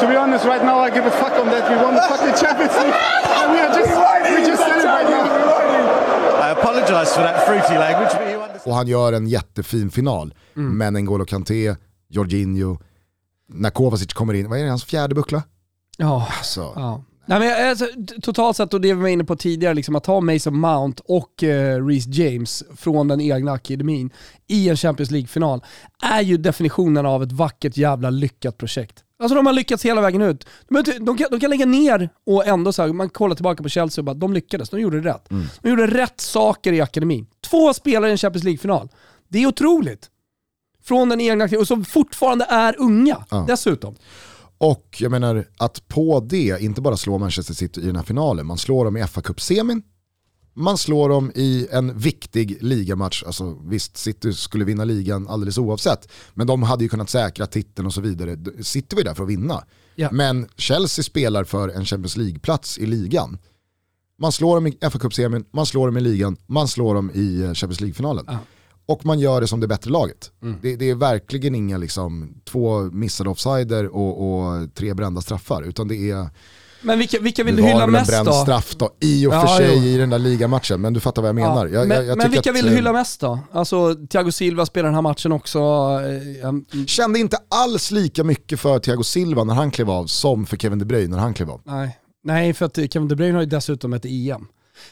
[0.00, 1.64] To be honest, right now I give a fuck on that.
[1.70, 2.92] We won the fucking Champions League.
[3.40, 3.92] And we are just,
[4.32, 5.25] we just celebrate now.
[6.66, 8.60] I apologise for that fruity language, but you understand.
[8.64, 10.34] Och han gör en jättefin final.
[10.56, 10.78] Mm.
[10.78, 11.76] Men N'Golo Kanté,
[12.08, 12.78] Jorginho,
[13.48, 15.42] när Kovacic kommer in, vad är det, hans fjärde buckla?
[15.96, 16.28] Ja.
[16.38, 17.04] Alltså, Ja.
[17.28, 17.86] Nej, men alltså,
[18.22, 21.42] totalt sett, och det vi var inne på tidigare, liksom, att ha Mason Mount och
[21.42, 24.10] uh, Reece James från den egna akademin
[24.46, 25.64] i en Champions League-final
[26.02, 29.04] är ju definitionen av ett vackert jävla lyckat projekt.
[29.18, 30.46] Alltså de har lyckats hela vägen ut.
[30.68, 33.68] De, de, kan, de kan lägga ner och ändå så här, man kollar tillbaka på
[33.68, 35.28] Chelsea och bara, de lyckades, de gjorde rätt.
[35.62, 37.26] De gjorde rätt saker i akademin.
[37.50, 38.88] Två spelare i en Champions League-final.
[39.28, 40.10] Det är otroligt.
[40.84, 43.44] Från den egna och som fortfarande är unga Ja.
[43.48, 43.94] dessutom.
[44.58, 48.46] Och jag menar att på det inte bara slå Manchester City i den här finalen,
[48.46, 49.82] man slår dem i fa Cup-semin,
[50.56, 56.08] man slår dem i en viktig ligamatch, alltså visst City skulle vinna ligan alldeles oavsett,
[56.34, 58.38] men de hade ju kunnat säkra titeln och så vidare.
[58.62, 59.64] City var ju där för att vinna.
[59.94, 60.08] Ja.
[60.12, 63.38] Men Chelsea spelar för en Champions League-plats i ligan.
[64.18, 67.42] Man slår dem i fa Cup-semin, man slår dem i ligan, man slår dem i
[67.42, 68.24] eh, Champions League-finalen.
[68.28, 68.38] Ja.
[68.86, 70.30] Och man gör det som det bättre laget.
[70.42, 70.58] Mm.
[70.62, 75.88] Det, det är verkligen inga liksom, två missade offsider och, och tre brända straffar, utan
[75.88, 76.30] det är
[76.86, 78.32] Men vilka, vilka vill du hylla mest då?
[78.32, 79.82] straff då, i och för Ja, sig jo.
[79.82, 81.66] i den där ligamatchen, men du fattar vad jag menar.
[81.66, 83.38] Ja, Jag, men jag, jag men vilka att, vill du eh, hylla mest då?
[83.52, 85.58] Alltså Thiago Silva spelar den här matchen också.
[86.42, 90.46] eh, um, Kände inte alls lika mycket för Thiago Silva när han klev av som
[90.46, 91.60] för Kevin De Bruyne när han klev av.
[91.64, 91.98] nej.
[92.24, 94.46] nej, för att Kevin De Bruyne har ju dessutom ett EM.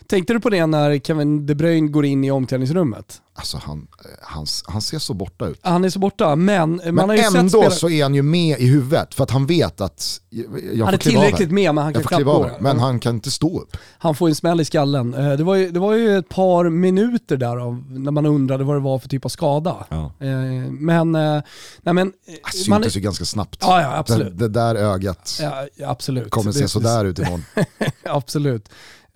[0.07, 3.21] Tänkte du på det när Kevin De Bruyne går in i omklädningsrummet?
[3.37, 5.59] Alltså han, eh, han, han ser så borta ut.
[5.63, 7.71] Han är så borta, men, man Men har ju ändå spelare...
[7.71, 10.53] så är han ju med i huvudet för att han vet att jag, Han
[10.87, 11.55] får är kliva av tillräckligt här.
[11.55, 12.31] med, men han kan knappt gå.
[12.33, 13.77] av men han kan inte stå upp.
[13.99, 15.15] Han får en smäll i skallen.
[15.15, 18.65] Eh, Det var, ju, det var ju ett par minuter där av, när man undrade
[18.65, 19.87] vad det var för typ av skada.
[19.89, 20.05] Ja.
[20.21, 20.29] Eh,
[20.71, 21.43] Men, nej
[21.83, 21.95] men...
[21.95, 23.59] Det man- syntes ju ganska snabbt.
[23.61, 24.39] Ja, ja, absolut.
[24.39, 26.31] Det, det där ögat Ja, absolut.
[26.31, 27.45] kommer se sådär ut imorgon.
[28.05, 28.69] Absolut.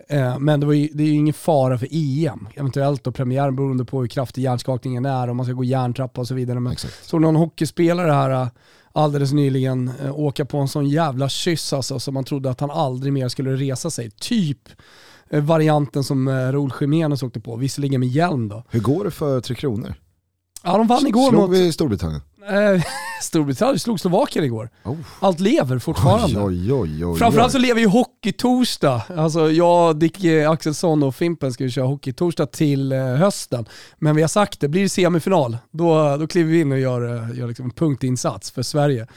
[0.09, 2.47] Eh, Men det, var ju, det är ju ingen fara för EM.
[2.55, 6.27] Eventuellt då premiär beroende på hur kraftig hjärnskakningen är, om man ska gå järntrappa och
[6.27, 6.59] så vidare.
[6.59, 7.05] Men Exakt.
[7.05, 8.47] såg någon hockeyspelare här eh,
[8.91, 12.71] alldeles nyligen eh, åka på en sån jävla kyss alltså, så man trodde att han
[12.71, 14.11] aldrig mer skulle resa sig.
[14.11, 14.69] Typ
[15.31, 18.63] varianten som Raúl Jiménez åkte på, visserligen med hjälm då.
[18.69, 19.93] Hur går det för Tre Kronor?
[20.63, 22.21] Ja, de vann igår Slog mot vi Storbritannien?
[22.49, 22.83] eh,
[23.21, 24.69] Storbritannien, slog Slovakien igår.
[24.85, 24.95] Oh.
[25.19, 26.41] Allt lever fortfarande.
[26.41, 27.17] Oj, oj, oj.
[27.19, 29.01] Framförallt så lever ju hockey-torsdag.
[29.17, 33.65] Alltså jag, Dick eh, Axelsson och Fimpen ska ju köra hockey-torsdag till eh, hösten.
[33.97, 37.15] Men vi har sagt det, blir det semifinal, då, då kliver vi in och gör,
[37.31, 39.07] eh, gör liksom en punktinsats för Sverige.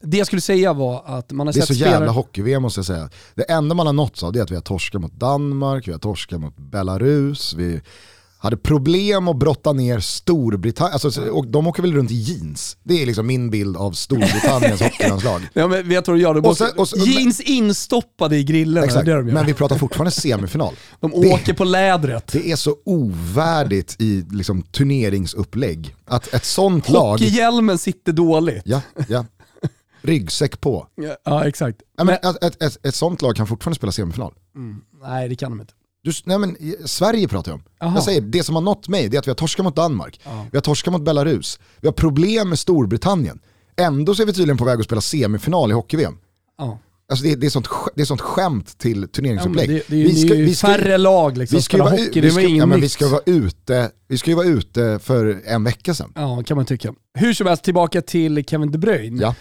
[0.00, 1.94] Det jag skulle säga var att man har Det är sett så spelare...
[1.94, 3.10] jävla hockey-VM måste jag säga.
[3.34, 5.92] Det enda man har nåtts av det är att vi har torskat mot Danmark, vi
[5.92, 7.80] har torskat mot Belarus, vi
[8.42, 12.76] hade problem att brotta ner Storbritannien, alltså, och de åker väl runt i jeans.
[12.82, 15.48] Det är liksom min bild av Storbritanniens hockeylandslag.
[15.52, 16.34] Ja, men vet du vad de gör?
[16.34, 18.84] De Och sen- åker- och sen- jeans instoppade i grillen.
[18.84, 20.74] Exakt, Det det men vi pratar fortfarande semifinal.
[21.00, 22.32] de det- åker på lädret.
[22.32, 25.94] Det är så ovärdigt i liksom, turneringsupplägg.
[26.04, 28.62] Att ett sånt lag, Hockeyhjälmen sitter dåligt.
[28.64, 29.24] ja, ja,
[30.02, 30.86] ryggsäck på.
[30.94, 31.80] Ja, Ja, exakt.
[31.98, 34.32] Ja, men Men, ett, ett, ett, ett sånt lag kan fortfarande spela semifinal.
[35.02, 35.72] nej, det kan de inte.
[36.04, 37.62] Du, nej men, Sverige pratar jag om.
[37.80, 37.92] Jaha.
[37.94, 40.20] Jag säger, det som har nått mig det är att vi har torskat mot Danmark,
[40.50, 43.38] vi har torskat mot Belarus, vi har problem med Storbritannien.
[43.76, 46.18] Ändå så är vi tydligen på väg att spela semifinal i hockey-VM.
[46.58, 46.78] Ja.
[47.10, 49.68] Alltså det, det, är sånt, det är sånt skämt till Ja, turneringsupplägg.
[49.68, 51.56] det, det är ju, det är ju färre lag liksom.
[51.56, 54.36] vi ska, vara, hockey, vi, ska, ja, men vi ska vara ute, vi ska ju
[54.36, 56.12] vara ute för en vecka sedan.
[56.14, 56.94] Ja, kan man tycka.
[57.18, 59.22] Hur som helst, tillbaka till Kevin De Bruyne.
[59.22, 59.34] Ja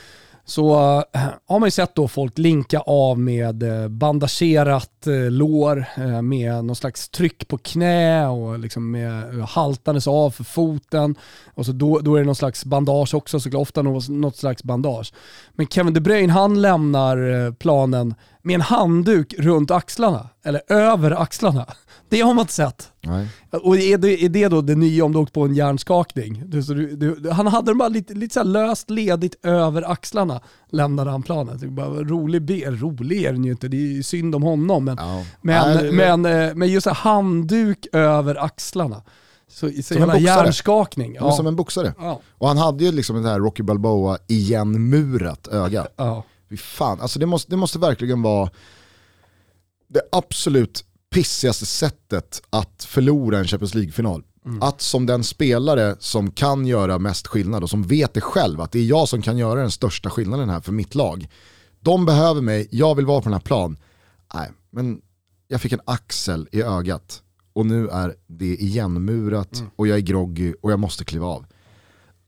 [0.46, 0.74] så
[1.14, 5.86] eh, har man ju sett då folk linka av med eh, bandagerat eh, lår
[6.22, 11.16] med någon slags tryck på knä och liksom med haltandes av för foten.
[11.54, 14.64] Och så då, då är det någon slags bandage också, så ofta något, något slags
[14.64, 15.14] bandage.
[15.54, 21.66] Men Kevin De Bruyne han lämnar planen med en handduk runt axlarna, eller över axlarna.
[22.12, 22.92] Det har man inte sett.
[23.02, 23.28] Nej.
[23.52, 26.44] Och är det, är det då det nya om du åkt på en hjärnskakning?
[26.46, 31.12] Du, du, du, han hade dem bara lite, lite så löst ledigt över axlarna, lämnade
[31.12, 31.58] han planen.
[31.58, 34.86] Det bara, rolig, be, rolig är den ju inte, det är ju synd om honom.
[34.86, 35.26] Men, Ja.
[35.42, 39.02] men, Nej, men, eh, men just så handduk över axlarna.
[39.48, 41.18] Så, så Som en hjärnskakning.
[41.22, 41.94] Var som en boxare.
[42.00, 42.22] ja.
[42.38, 45.88] Och han hade ju liksom det här Rocky Balboa igenmurat öga.
[45.96, 46.24] Ja.
[46.58, 48.50] Fan, alltså det måste, det måste verkligen vara
[49.88, 54.24] det absolut pissigaste sättet att förlora en Champions League-final.
[54.62, 58.72] Att som den spelare som kan göra mest skillnad och som vet det själv, att
[58.72, 61.28] det är jag som kan göra den största skillnaden här för mitt lag.
[61.80, 63.78] De behöver mig, jag vill vara på den här plan.
[64.34, 65.02] Nej, men
[65.48, 67.22] jag fick en axel i ögat
[67.54, 71.46] och nu är det igenmurat och jag är groggy och jag måste kliva av.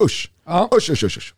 [0.03, 0.69] Usch, Ja.
[0.77, 1.17] usch, usch, usch.
[1.17, 1.33] usch.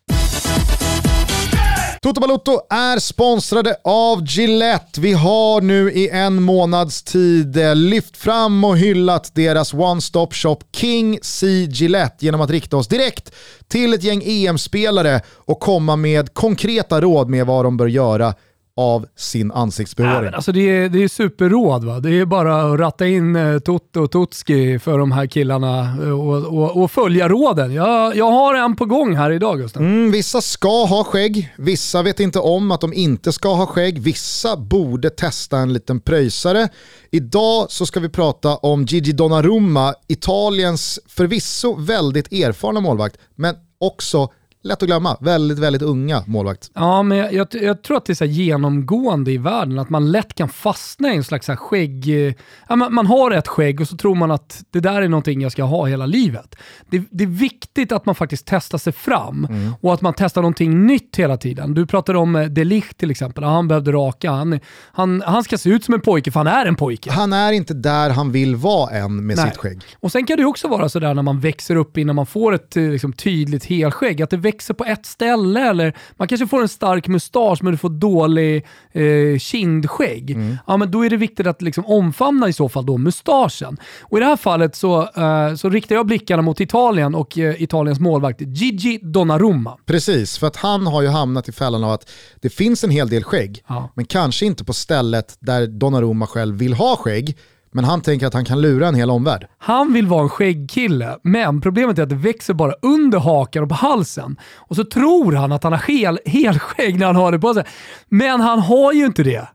[2.00, 5.00] Toto Balotto är sponsrade av Gillette.
[5.00, 10.58] Vi har nu i en månads tid eh, lyft fram och hyllat deras one-stop shop
[10.72, 13.34] King C Gillette genom att rikta oss direkt
[13.68, 18.34] till ett gäng EM-spelare och komma med konkreta råd med vad de bör göra
[18.78, 20.34] av sin ansiktsbehåring.
[20.34, 21.84] alltså det, är, det är superråd.
[21.84, 22.00] Va?
[22.00, 26.10] Det är bara att ratta in eh, Toto och Tutski för de här killarna eh,
[26.10, 27.74] och, och, och följa råden.
[27.74, 29.82] Jag, jag har en på gång här idag Gustav.
[29.82, 33.98] Mm, vissa ska ha skägg, vissa vet inte om att de inte ska ha skägg,
[33.98, 36.68] vissa borde testa en liten pröjsare.
[37.10, 44.28] Idag så ska vi prata om Gigi Donnarumma, Italiens förvisso väldigt erfarna målvakt, men också
[44.66, 46.70] lätt att glömma, väldigt, väldigt unga målvakt.
[46.74, 50.12] Ja, men jag, jag, jag tror att det är så genomgående i världen, att man
[50.12, 52.26] lätt kan fastna i en slags så skägg...
[52.28, 52.34] eh,
[52.68, 55.40] Ja, man, man har ett skägg och så tror man att det där är någonting
[55.40, 56.54] jag ska ha hela livet.
[56.90, 59.48] Det, det är viktigt att man faktiskt testar sig fram
[59.80, 61.74] och att man testar någonting nytt hela tiden.
[61.74, 64.30] Du pratade om eh, De Ligt till exempel, han behövde raka.
[64.30, 64.60] Han,
[64.92, 67.10] han, han ska se ut som en pojke för han är en pojke.
[67.12, 69.46] Han är inte där han vill vara än med Nej.
[69.50, 69.82] sitt skägg.
[70.00, 72.76] Och sen kan det också vara sådär när man växer upp innan man får ett
[72.76, 76.68] eh, liksom, tydligt helskägg, att det växer på ett ställe eller man kanske får en
[76.68, 80.38] stark mustasch men du får dålig eh, kindskägg.
[80.66, 83.76] Ja, men då är det viktigt att liksom, omfamna i så fall då mustaschen.
[84.00, 87.62] Och i det här fallet så, eh, så riktar jag blickarna mot Italien och eh,
[87.62, 89.78] Italiens målvakt Gigi Donnarumma.
[89.86, 93.08] Precis, för att han har ju hamnat i fällan av att det finns en hel
[93.08, 93.92] del skägg, Ja.
[93.94, 97.36] men kanske inte på stället där Donnarumma själv vill ha skägg,
[97.76, 99.46] men han tänker att han kan lura en hel omvärld.
[99.58, 103.68] Han vill vara en skäggkille, men problemet är att det växer bara under hakan och
[103.68, 104.36] på halsen.
[104.56, 107.64] Och så tror han att han har hel, helskägg när han har det på sig.
[108.08, 109.48] Men han har ju inte det.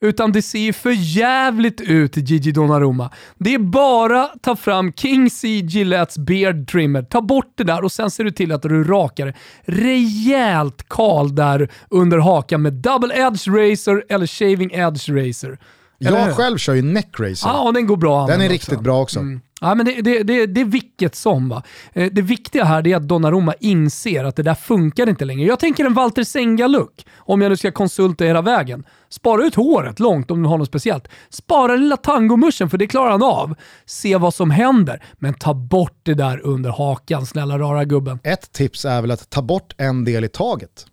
[0.00, 3.10] Utan det ser ju för jävligt ut Gigi Donnarumma.
[3.38, 7.92] Det är bara ta fram King C Gillettes beard trimmer, ta bort det där och
[7.92, 9.34] sen ser du till att du rakar
[9.64, 15.58] rejält kal där under hakan med double edge razor eller shaving edge razor.
[16.00, 16.26] Eller hur?
[16.26, 17.48] Jag själv kör ju neckracer.
[17.48, 18.82] Ja, den går bra Den är riktigt också.
[18.82, 19.18] bra också.
[19.18, 19.40] Mm.
[19.60, 21.48] Ja, men det, det, det, det är vilket som.
[21.48, 21.62] Va?
[21.92, 25.46] Eh, Det viktiga här är att Donnarumma inser att det där funkar inte längre.
[25.48, 28.84] Jag tänker en Walter Senga-look, om jag nu ska konsulta hela vägen.
[29.08, 31.08] Spara ut håret långt om du har något speciellt.
[31.30, 33.54] Spara lilla tangomuschen för det klarar han av.
[33.86, 38.18] Se vad som händer, men ta bort det där under hakan, snälla rara gubben.
[38.24, 40.86] Ett tips är väl att ta bort en del i taget.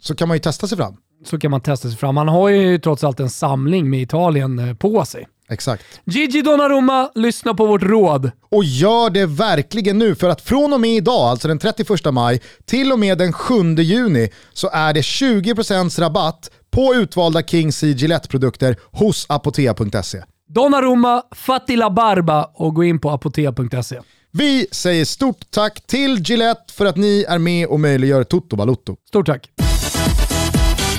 [0.00, 0.96] Så kan man ju testa sig fram.
[1.24, 2.16] Så kan man testa sig fram.
[2.16, 5.26] Han har ju trots allt en samling med Italien eh, på sig.
[5.52, 5.84] Exakt.
[6.04, 8.30] Gigi Donnarumma, lyssna på vårt råd.
[8.50, 12.40] Och gör det verkligen nu för att från och med idag, alltså den 31 maj,
[12.64, 17.86] till och med den 7 juni så är det 20% rabatt på utvalda King C
[17.86, 20.22] Gillette-produkter hos apotea.se.
[20.48, 24.00] Donnarumma, fatti la barba och gå in på apotea.se.
[24.34, 28.96] Vi säger stort tack till Gillette för att ni är med och möjliggör Toto Balotto.
[29.08, 29.50] Stort tack.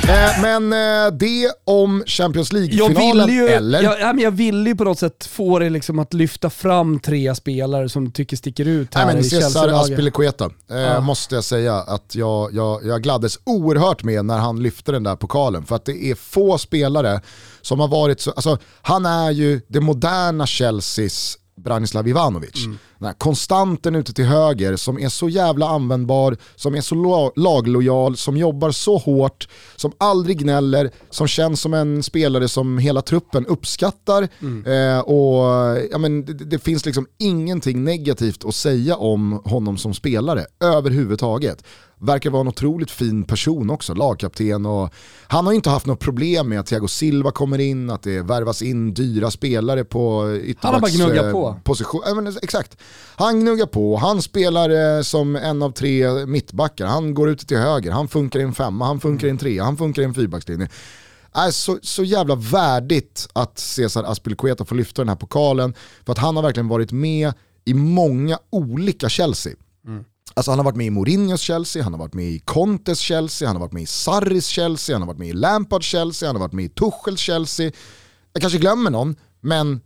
[0.09, 3.83] Eh, men eh, det om Champions League-finalen, ju, eller?
[3.83, 6.99] jag, ja, men jag ville ju på något sätt få dig liksom att lyfta fram
[6.99, 9.69] tre spelare som tycker sticker ut här Nej, men i Cesar.
[9.69, 14.91] Aspilicueta eh, måste jag säga att jag, jag, jag gladdes oerhört med när han lyfte
[14.91, 15.65] den där pokalen.
[15.65, 17.21] För att det är få spelare
[17.61, 22.65] som har varit så, alltså han är ju det moderna Chelseas Branislav Ivanovic.
[22.99, 27.31] Den här konstanten ute till höger som är så jävla användbar, som är så lo-
[27.35, 33.01] laglojal, som jobbar så hårt, som aldrig gnäller, som känns som en spelare som hela
[33.01, 34.27] truppen uppskattar.
[34.65, 39.93] Eh, och ja, men det, det finns liksom ingenting negativt att säga om honom som
[39.93, 41.63] spelare överhuvudtaget.
[42.03, 44.65] Verkar vara en otroligt fin person också, lagkapten.
[44.65, 44.93] Och
[45.27, 48.61] han har inte haft något problem med att Thiago Silva kommer in, att det värvas
[48.61, 50.23] in dyra spelare på
[50.59, 51.59] Han har bara gnuggat på.
[52.07, 52.77] eh, men, exakt.
[53.15, 57.57] Han gnuggar på, han spelar eh, som en av tre mittbackar, han går ut till
[57.57, 60.13] höger, han funkar i en femma, han funkar i en trea, han funkar i en
[60.13, 60.69] fyrbackslinje.
[61.35, 65.73] Äh, så, så jävla värdigt att Cesar Aspilicueta får lyfta den här pokalen,
[66.05, 67.33] för att han har verkligen varit med
[67.65, 69.53] i många olika Chelsea.
[70.33, 73.47] Alltså han har varit med i Mourinhos Chelsea, han har varit med i Contes Chelsea,
[73.49, 76.35] han har varit med i Sarris Chelsea, han har varit med i Lampards Chelsea, han
[76.35, 77.71] har varit med i Tuchels Chelsea.
[78.33, 79.81] Jag kanske glömmer någon, men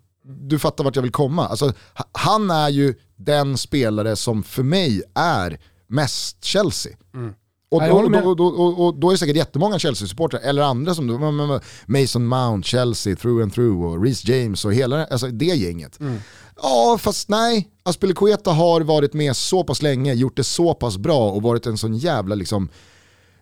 [0.50, 1.48] du fattar vart jag vill komma.
[1.48, 6.94] Alltså, ha- han är ju den spelare som för mig är mest Chelsea.
[7.72, 10.62] Och, Ja, jag då, då, då, och, och då är det säkert jättemånga Chelsea-supportrar, eller
[10.62, 15.46] andra som Mason Mount, Chelsea, through and through och Reece James och hela alltså det
[15.46, 16.00] gänget.
[16.00, 16.18] Mm.
[16.62, 17.68] Ja, fast nej.
[17.84, 21.78] Aspilicueta har varit med så pass länge, gjort det så pass bra och varit en
[21.78, 22.70] sån jävla liksom,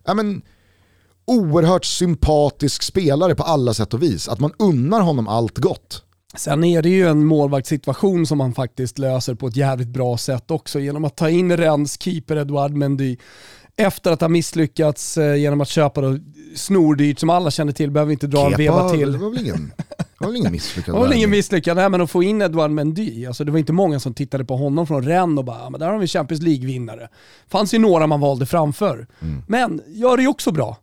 [0.06, 0.42] ja men,
[1.26, 4.28] oerhört sympatisk spelare på alla sätt och vis.
[4.28, 6.02] Att man unnar honom allt gott.
[6.38, 10.52] Sen är det ju en målvaktssituation som han faktiskt löser på ett jävligt bra sätt
[10.52, 13.18] också genom att ta in Rennes keeper Edouard Mendy
[13.76, 16.18] efter att ha misslyckats eh, genom att köpa då
[16.56, 19.12] snordyrt som alla känner till, behöver inte dra en veva till.
[19.12, 19.74] Det var väl ingen,
[20.20, 21.38] det var väl ingen misslyckad Det var väl ingen värvning.
[21.38, 24.46] misslyckande, Nej, men att få in Edouard Mendy, alltså det var inte många som tittade
[24.46, 27.08] på honom från Rennes och bara, "Ja, men där har vi Champions League-vinnare.
[27.48, 29.08] fanns ju några man valde framför.
[29.22, 29.42] Mm.
[29.48, 30.78] Men gör det ju också bra.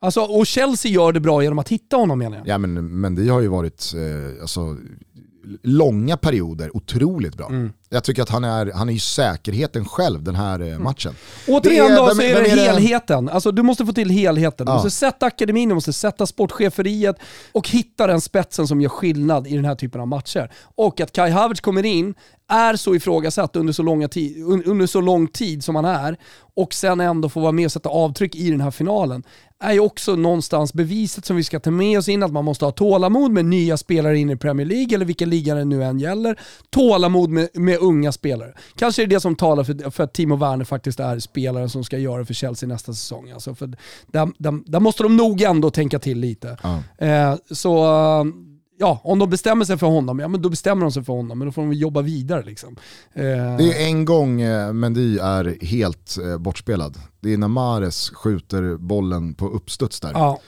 [0.00, 2.46] Alltså, och Chelsea gör det bra genom att hitta honom menar jag.
[2.48, 4.76] Ja men, men det har ju varit eh, alltså,
[5.62, 7.46] långa perioder otroligt bra.
[7.48, 7.72] Mm.
[7.88, 11.14] Jag tycker att han är, han är ju säkerheten själv den här eh, matchen.
[11.48, 13.28] Återigen då så är det helheten.
[13.28, 14.66] Alltså, du måste få till helheten.
[14.66, 14.74] Du Ja.
[14.76, 17.16] måste sätta akademin, du måste sätta sportcheferiet
[17.52, 20.50] och hitta den spetsen som gör skillnad i den här typen av matcher.
[20.74, 22.14] Och att Kai Havertz kommer in,
[22.50, 26.16] är så ifrågasatt under så, långa tid, un- under så lång tid som han är
[26.56, 29.22] och sen ändå få vara med och sätta avtryck i den här finalen
[29.60, 32.64] är ju också någonstans beviset som vi ska ta med oss in att man måste
[32.64, 35.98] ha tålamod med nya spelare in i Premier League eller vilken liga det nu än
[35.98, 36.40] gäller.
[36.70, 38.54] Tålamod med, med unga spelare.
[38.76, 41.84] Kanske är det det som talar för, för att Timo Werner faktiskt är spelaren som
[41.84, 43.30] ska göra för Chelsea nästa säsong.
[43.30, 43.66] Alltså för
[44.06, 46.58] där, där, där måste de nog ändå tänka till lite.
[46.62, 47.06] Ja.
[47.06, 47.86] Eh, så
[48.78, 51.38] ja, om de bestämmer sig för honom, ja men då bestämmer de sig för honom,
[51.38, 52.76] men då får de jobba vidare liksom.
[53.14, 53.22] Eh,
[53.58, 56.98] Det är en gång eh, Mendy är helt eh, bortspelad.
[57.20, 60.10] Det är när Mares skjuter bollen på uppstuds där.
[60.14, 60.40] ja.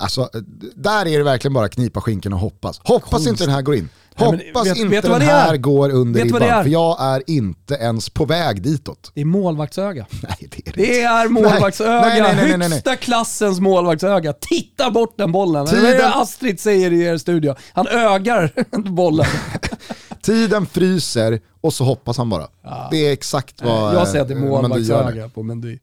[0.00, 0.40] Alltså, eh,
[0.74, 2.80] där är det verkligen bara knipa skinken och hoppas.
[2.84, 3.88] Hoppas inte den här går in.
[4.18, 5.56] Nej, Hoppas vet- inte vet den det här är?
[5.56, 9.10] går under Vet ribban, för jag är inte ens på väg ditåt.
[9.14, 10.06] Det är målvaktsöga.
[10.22, 12.70] Nej det är det Det är målvaktsöga, Nej, nej, nej, nej, nej, nej.
[12.70, 14.32] högsta klassens målvaktsöga.
[14.32, 15.64] Titta bort den bollen.
[15.66, 17.54] Det är Tiden- det Astrid säger i er studio.
[17.72, 18.52] Han ögar
[18.90, 19.26] bollen.
[20.22, 22.48] Tiden fryser och så hoppas han bara.
[22.90, 25.78] Det är exakt vad Jag säger att det är eh, målvaktsöga på Mendy.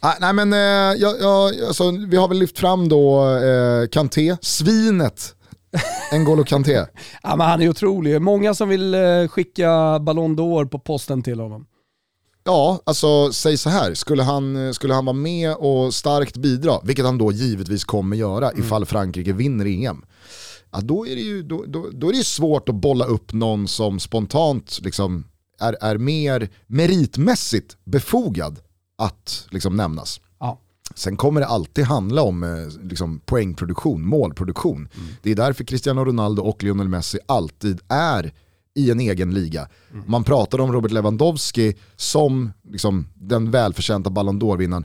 [0.00, 0.58] Ah, nej men eh,
[1.02, 5.34] ja, ja, alltså, vi har väl lyft fram då eh, Kanté, svinet
[6.12, 6.86] N'Golo Kanté.
[7.22, 8.22] Ja, men han är otrolig.
[8.22, 11.66] Många som vill eh, skicka Ballon d'Or på posten till honom.
[12.44, 17.04] Ja, alltså säg så här, skulle han, skulle han vara med och starkt bidra, vilket
[17.04, 20.04] han då givetvis kommer göra ifall Frankrike vinner EM,
[20.72, 23.68] ja, då, är det ju, då, då, då är det svårt att bolla upp någon
[23.68, 25.24] som spontant liksom,
[25.60, 28.60] är, är mer meritmässigt befogad
[28.98, 30.20] att liksom, nämnas.
[30.40, 30.60] Ja.
[30.94, 34.88] Sen kommer det alltid handla om eh, liksom, poängproduktion, målproduktion.
[35.22, 38.32] Det är därför Cristiano Ronaldo och Lionel Messi alltid är
[38.74, 39.68] i en egen liga.
[40.06, 44.84] Man pratar om Robert Lewandowski som liksom, den välförtjänta Ballon d'Or-vinnaren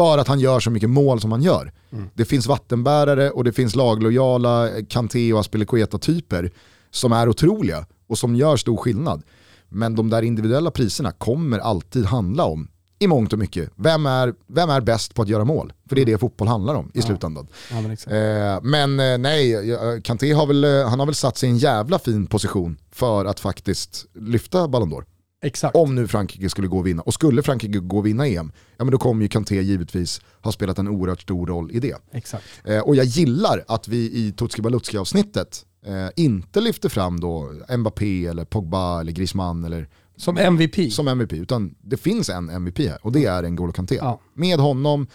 [0.00, 1.72] för att han gör så mycket mål som han gör.
[2.14, 6.50] Det finns vattenbärare och det finns laglojala Kanté och Aspilicueta-typer
[6.90, 9.22] som är otroliga och som gör stor skillnad.
[9.68, 14.34] Men de där individuella priserna kommer alltid handla om, i mångt och mycket, vem är,
[14.46, 15.72] vem är bäst på att göra mål?
[15.88, 17.46] För det är det fotboll handlar om i slutändan.
[17.70, 17.92] Ja, men.
[17.92, 19.56] Eh, men eh, nej,
[20.04, 23.24] Kanté har väl, eh, han har väl satt sig i en jävla fin position för
[23.24, 25.04] att faktiskt lyfta Ballon d'Or.
[25.42, 25.76] Exakt.
[25.76, 27.02] Om nu Frankrike skulle gå och vinna.
[27.02, 30.52] Och skulle Frankrike gå och vinna EM, ja men då kommer ju Kanté givetvis ha
[30.52, 31.96] spelat en oerhört stor roll i det.
[32.12, 32.44] Exakt.
[32.64, 37.52] Eh, och jag gillar att vi i Tutski Balutski avsnittet eh, inte lyfter fram då
[37.78, 40.92] Mbappé eller Pogba eller Griezmann eller Som MVP.
[40.92, 43.94] som MVP, utan det finns en MVP här och det är N'Golo Kanté.
[43.94, 44.20] Ja.
[44.34, 45.06] Med honom,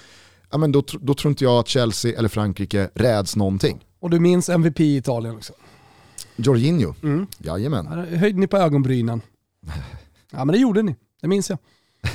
[0.51, 3.85] ja, men då, då tror inte jag att Chelsea eller Frankrike räds någonting.
[3.99, 5.53] Och du minns MVP i Italien också.
[6.35, 7.27] Jorginho, Mm.
[7.37, 7.87] jajamän.
[8.17, 9.21] Höjde ni på ögonbrynen.
[10.31, 11.59] Ja men det gjorde ni, det minns jag.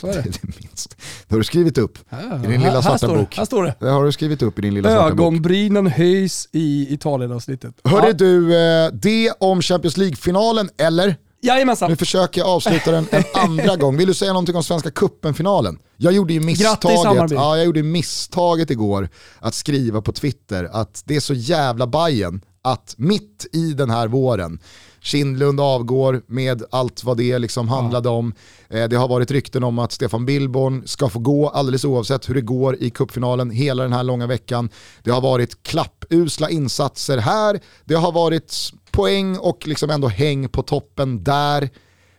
[0.00, 0.22] Så är det.
[0.22, 0.96] Det är minst.
[1.28, 3.30] Det har du skrivit upp Ja, i din lilla här, svarta står bok.
[3.30, 3.74] Det, här står det.
[3.80, 5.20] Det har du skrivit upp i din lilla svarta bok.
[5.26, 7.74] Ögonbrynen höjs i Italien-avsnittet.
[7.84, 8.12] Hörde Ja.
[8.12, 11.16] du, eh, det om Champions League-finalen eller?
[11.42, 11.90] Jajamensan.
[11.90, 13.96] Nu försöker jag avsluta den en andra gång.
[13.96, 15.78] Vill du säga någonting om Svenska Cupen-finalen?
[15.96, 19.08] Jag gjorde ju misstaget, ja, jag gjorde misstaget igår
[19.38, 24.08] att skriva på Twitter att det är så jävla Bajen att mitt i den här
[24.08, 24.58] våren,
[25.00, 28.34] Kindlund avgår med allt vad det liksom handlade om.
[28.68, 32.34] Eh, Det har varit rykten om att Stefan Billborn ska få gå alldeles oavsett hur
[32.34, 34.68] det går i cupfinalen hela den här långa veckan.
[35.02, 38.54] Det har varit klappusla insatser här, det har varit
[38.90, 41.70] poäng och liksom ändå häng på toppen där.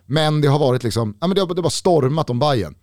[0.06, 2.76] Men det har varit liksom, ja men det har, det har bara stormat om Bayern.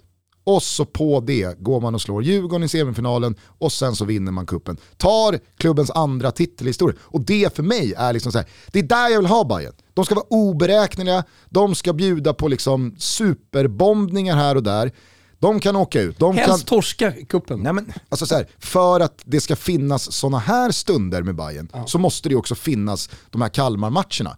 [0.45, 4.33] Och så på det går man och slår Djurgården i semifinalen och sen så vinner
[4.33, 4.77] man kuppen.
[4.97, 6.99] Tar klubbens andra titel i historien.
[7.03, 9.73] Och det för mig är liksom så här, det är där jag vill ha Bayern.
[9.97, 14.93] De ska vara oberäkneliga, de ska bjuda på liksom superbombningar här och där.
[15.39, 16.19] De kan åka ut.
[16.19, 16.51] De kan...
[16.51, 17.61] Helst torska kuppen.
[17.61, 21.69] Nej, men, alltså så här, för att det ska finnas sådana här stunder med Bayern
[21.87, 24.37] så måste det också finnas de här Kalmar-matcherna.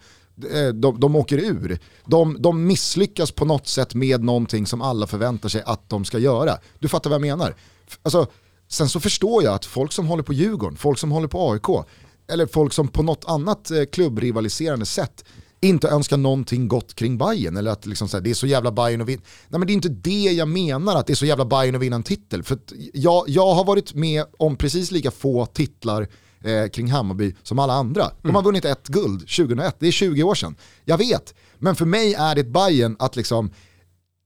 [0.53, 1.79] Eh, De, de åker ur.
[2.05, 6.19] De, de misslyckas på något sätt med någonting som alla förväntar sig att de ska
[6.19, 6.59] göra.
[6.79, 7.55] Du fattar vad jag menar?
[8.03, 8.27] Alltså,
[8.69, 11.87] sen så förstår jag att folk som håller på Djurgården, folk som håller på AIK,
[12.33, 15.25] eller folk som på något annat eh, klubbrivaliserande sätt
[15.61, 18.73] inte önskar någonting gott kring Bayern eller att liksom så här, det är så jävla
[18.73, 19.23] Bayern att vinna.
[19.49, 21.81] Nej men det är inte det jag menar att det är så jävla Bayern att
[21.81, 22.43] vinna en titel.
[22.43, 22.59] För
[22.93, 26.09] jag, jag har varit med om precis lika få titlar
[26.45, 28.11] eh, kring Hammarby som alla andra.
[28.23, 30.57] De har vunnit ett guld 2001, det är 20 år sedan.
[30.85, 33.51] Jag vet, men för mig är det Bayern att liksom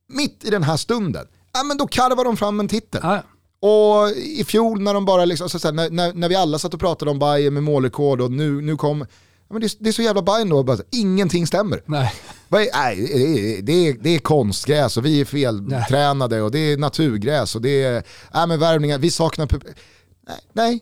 [0.09, 3.01] mitt i den här stunden, ja men då karvar de fram en titel.
[3.03, 3.22] Ja.
[3.64, 6.59] Och i fjol när de bara liksom, så så här, när, när, när vi alla
[6.59, 9.07] satt och pratade om Bayern med målrekord och nu, nu kom,
[9.53, 11.82] men det, är- det är så jävla Bayern då, ingenting stämmer.
[11.86, 12.12] Nej.
[12.48, 16.76] Nej, det är, det, är, det är konstgräs och vi är feltränade och det är
[16.76, 19.48] naturgräs och det är, nej men värvningar, vi saknar
[20.28, 20.80] Nej, nej.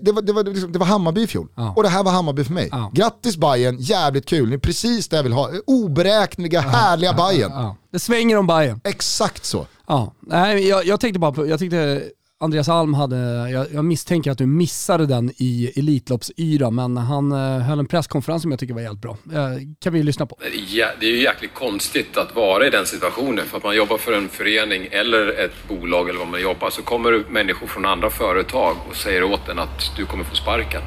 [0.00, 1.48] Det var, det, var, liksom, det var Hammarby i fjol.
[1.54, 1.72] Ja.
[1.76, 2.68] Och det här var Hammarby för mig.
[2.72, 2.90] Ja.
[2.94, 4.48] Grattis Bayern, jävligt kul.
[4.48, 5.50] Ni är precis det jag vill ha.
[5.66, 7.52] Oberäkneliga, härliga Bayern.
[7.52, 7.76] Ja.
[7.92, 8.80] Det svänger om Bayern.
[8.84, 9.66] Exakt så.
[9.86, 10.12] Ja.
[10.20, 12.02] Nej, jag, jag tänkte bara på, jag tyckte
[12.40, 13.16] Andreas Alm hade,
[13.50, 18.42] jag, jag misstänker att du missade den i Elitloppsyra, men han eh, höll en presskonferens
[18.42, 19.16] som jag tycker var jävligt bra.
[19.32, 20.36] Eh, kan vi lyssna på.
[20.40, 23.44] Det är Det är ju jäkligt konstigt att vara i den situationen.
[23.46, 26.82] För att man jobbar för en förening eller ett bolag eller vad man jobbar så
[26.82, 30.82] kommer det människor från andra företag och säger åt en att du kommer få sparken.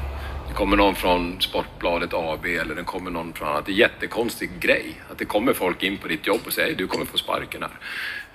[0.48, 3.66] Det kommer någon från Sportbladet AB eller det kommer någon från annat.
[3.66, 5.00] Det är en jättekonstig grej.
[5.10, 7.70] Att det kommer folk in på ditt jobb och säger du kommer få sparken här.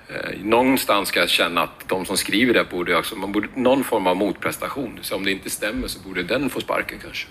[0.08, 3.84] Eh, Någonstans ska jag känna att de som skriver det borde också, man borde någon
[3.84, 4.98] form av motprestation.
[5.02, 7.26] Så om det inte stämmer så borde den få sparken kanske.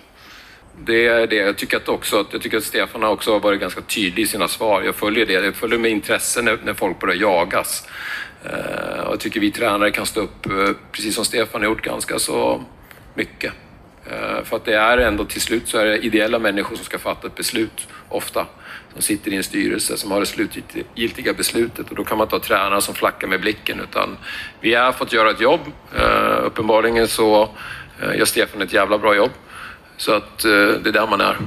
[0.85, 1.35] Det är det.
[1.35, 4.47] Jag tycker att, också, jag tycker att Stefan har också varit ganska tydlig i sina
[4.47, 4.81] svar.
[4.81, 5.33] Jag följer det.
[5.33, 7.87] Jag följer med intresse när, när folk börjar jagas.
[8.45, 11.81] Eh, och jag tycker vi tränare kan stå upp, eh, precis som Stefan har gjort,
[11.81, 12.63] ganska så
[13.13, 13.53] mycket.
[14.05, 16.99] Eh, för att det är ändå till slut så är det ideella människor som ska
[16.99, 18.45] fatta ett beslut, ofta.
[18.97, 22.35] De sitter i en styrelse som har det slutgiltiga beslutet och då kan man inte
[22.35, 24.17] ha tränare som flackar med blicken utan
[24.61, 25.59] vi har fått göra ett jobb.
[25.95, 27.49] Uh, uppenbarligen så
[28.01, 29.31] eh, gör Stefan ett jävla bra jobb.
[29.97, 31.37] Så att eh, det är där man är.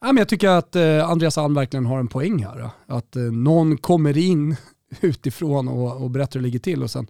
[0.00, 2.58] Ja, men jag tycker att Andreas Alm verkligen har en poäng här.
[2.58, 2.94] då.
[2.94, 4.56] Att någon kommer in
[5.00, 7.06] utifrån och, och berättar hur det ligger till och sen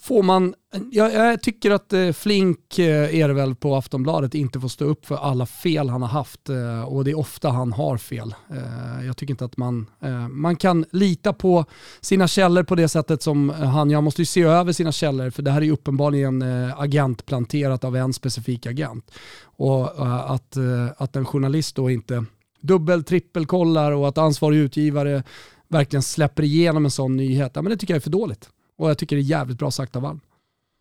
[0.00, 0.54] får man,
[0.90, 4.84] jag, jag tycker att eh, Flink eh, är det väl på Aftonbladet inte får stå
[4.84, 8.34] upp för alla fel han har haft eh, och det är ofta han har fel.
[8.50, 11.64] Eh, jag tycker inte att man, eh, man kan lita på
[12.00, 15.30] sina källor på det sättet som eh, han, jag måste ju se över sina källor
[15.30, 16.42] för det här är ju uppenbarligen
[16.76, 19.10] agentplanterat av en specifik agent.
[19.44, 20.56] Och att,
[20.96, 22.24] att en journalist då inte
[22.60, 25.22] dubbel, trippelkollar och att ansvarig utgivare
[25.68, 28.50] verkligen släpper igenom en sån nyhet, ja, men det tycker jag är för dåligt.
[28.78, 30.20] Och jag tycker det är jävligt bra sagt av Alm.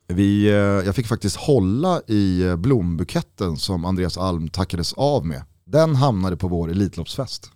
[0.08, 5.44] Vi, eh, jag fick faktiskt hålla i eh, blombuketten som Andreas Alm tackades av med.
[5.66, 7.44] Den hamnade på vår Elitloppsfest.
[7.46, 7.52] Kan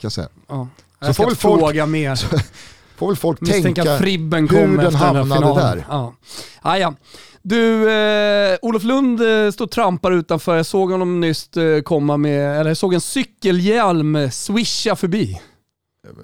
[0.00, 0.28] jag säga.
[0.48, 0.68] Ja.
[1.00, 2.16] Så Jag får ska väl folk- fråga mer.
[2.96, 5.56] Får väl folk Misstänka tänka att Fribben hur kom den efter den hamnade finalen.
[5.78, 5.86] där.
[5.88, 6.14] Ja.
[6.62, 6.94] Ah, ja.
[7.42, 10.56] Du, eh, Olof Lund eh, står och trampar utanför.
[10.56, 15.40] Jag såg honom nyss eh, komma med, eller jag såg en cykelhjälm swisha förbi.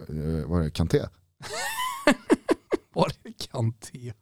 [0.08, 0.98] Eh, Var det Kanté?
[3.54, 4.12] Kanté?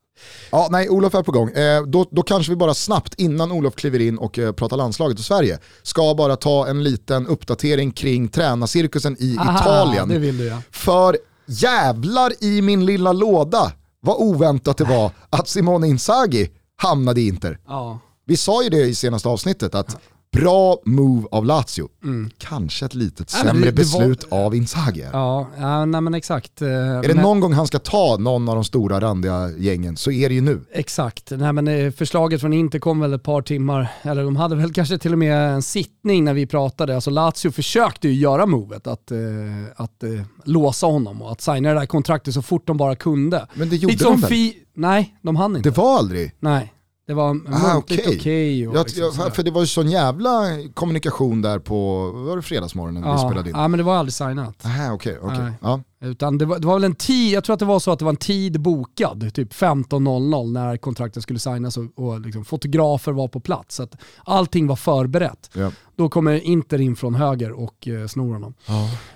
[0.51, 1.51] Ja, nej, Olof är på gång.
[1.51, 5.19] Eh, då, då kanske vi bara snabbt, innan Olof kliver in och eh, pratar landslaget
[5.19, 10.09] och Sverige, ska bara ta en liten uppdatering kring tränarcirkusen i Aha, Italien.
[10.09, 10.63] Det vill du ja.
[10.71, 17.29] För jävlar i min lilla låda vad oväntat det var att Simone Inzaghi hamnade i
[17.29, 17.59] Inter.
[17.67, 17.99] Ja.
[18.27, 19.97] Vi sa ju det i senaste avsnittet att
[20.33, 21.89] bra move av Lazio.
[22.39, 23.47] Kanske ett litet Mm.
[23.47, 25.07] Sämre det- det var- beslut av Inzaghi.
[25.13, 26.63] Ja, ja nej men exakt.
[26.63, 30.29] Är det någon gång han ska ta någon av de stora randiga gängen så är
[30.29, 30.61] det ju nu.
[30.73, 31.31] Exakt.
[31.31, 34.73] Nej, men eh, förslaget från Inter kom väl ett par timmar, eller de hade väl
[34.73, 36.95] kanske till och med en sittning när vi pratade.
[36.95, 39.19] Alltså Lazio försökte ju göra movet att, eh,
[39.77, 40.11] att eh,
[40.45, 43.47] låsa honom och att signa det där kontraktet så fort de bara kunde.
[43.55, 44.31] Men det gjorde Lite som de väl?
[44.31, 45.69] Fi- Nej, de hann inte.
[45.71, 46.33] Det var aldrig?
[46.41, 46.73] Nej,
[47.13, 48.17] det var Ah, muntligt okej.
[48.19, 48.63] okej.
[48.63, 50.31] Jag- liksom för det var ju sån jävla
[50.75, 53.57] kommunikation där på, var det fredagsmorgonen vi ja, spelade in?
[53.57, 54.55] ja, men det var aldrig signat.
[54.67, 55.39] Aha, okej, okej.
[55.39, 55.53] Nej.
[55.63, 55.81] Ja.
[56.03, 57.99] Utan det var, det var väl en tid, jag tror att det var så att
[57.99, 63.13] det var en tid bokad, typ 15.00 när kontraktet skulle signas och, och liksom fotografer
[63.13, 63.77] var på plats.
[63.77, 65.51] Så att allting var förberett.
[65.55, 65.71] Ja.
[65.97, 68.55] Då kommer Inter in från höger och eh, snor honom.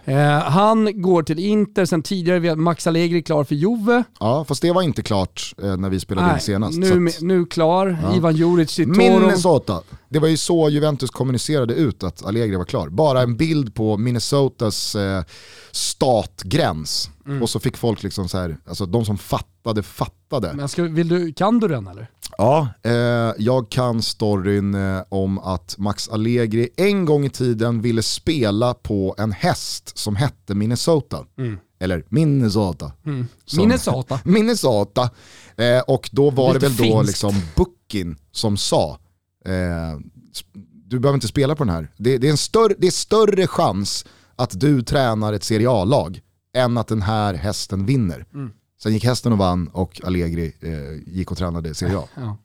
[0.05, 4.03] Eh, han går till Inter, sen tidigare Max Allegri klar för Juve.
[4.21, 6.79] ja, fast det var inte klart eh, när vi spelade in senast.
[6.79, 7.99] nu, att- nu klar.
[8.17, 8.97] Ivan Juric till Toro.
[9.21, 9.81] Minnesota.
[10.09, 12.89] Det var ju så Juventus kommunicerade ut att Allegri var klar.
[12.89, 15.23] Bara en bild på Minnesotas eh,
[16.01, 17.11] statgräns.
[17.27, 17.43] Mm.
[17.43, 20.53] Och så fick folk liksom så här, alltså de som fattade fattade.
[20.55, 22.11] Men ska, vill du, kan du den eller?
[22.39, 22.93] Ja, eh,
[23.39, 29.15] jag kan storyn eh, om att Max Allegri en gång i tiden ville spela på
[29.19, 31.25] en häst som hette Minnesota.
[31.81, 32.93] Eller Minnesota.
[33.03, 33.27] Som- Mm.
[33.57, 34.21] Minnesota.
[34.25, 35.11] Minnesota.
[35.57, 37.07] Eh, och då var Lite det väl då finskt.
[37.07, 38.99] liksom Buckin som sa,
[39.47, 39.99] eh,
[40.87, 41.91] du behöver inte spela på den här.
[41.97, 44.05] Det, det, är en större, det är större chans
[44.37, 46.21] att du tränar ett Serie A-lag
[46.57, 48.27] än att den här hästen vinner.
[48.35, 48.51] Mm.
[48.83, 52.09] Sen gick hästen och vann och Allegri eh, gick och tränade Serie A.
[52.15, 52.39] Ja.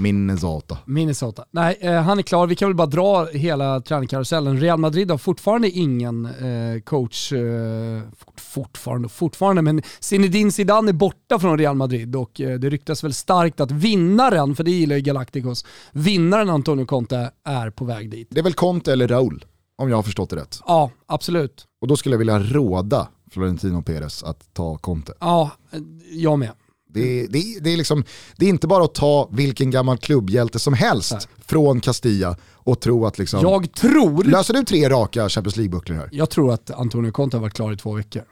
[0.00, 0.78] Minnesota.
[0.84, 1.44] Minnesota.
[1.50, 2.46] Nej, eh, han är klar.
[2.46, 4.60] Vi kan väl bara dra hela tränarkarusellen.
[4.60, 10.92] Real Madrid har fortfarande ingen eh, coach, eh, fort, fortfarande, fortfarande, men Zinedine Zidane är
[10.92, 14.96] borta från Real Madrid och eh, det ryktas väl starkt att vinnaren, för det gillar
[14.96, 18.28] ju Galacticos, vinnaren Antonio Conte är på väg dit.
[18.30, 19.44] Det är väl Conte eller Raul,
[19.78, 20.60] om jag har förstått det rätt.
[20.66, 21.66] Ja, absolut.
[21.80, 25.12] Och då skulle jag vilja råda Florentino Perez att ta Conte.
[25.20, 25.80] Ja, eh,
[26.10, 26.52] jag med.
[27.00, 28.04] Det, det, det, är liksom,
[28.36, 33.06] det är inte bara att ta vilken gammal klubbhjälte som helst från Castilla och tro
[33.06, 36.08] att liksom, Jag tror, löser du tre raka Champions League-bucklor här?
[36.12, 38.22] jag tror att Antonio Conte har varit klar i två veckor.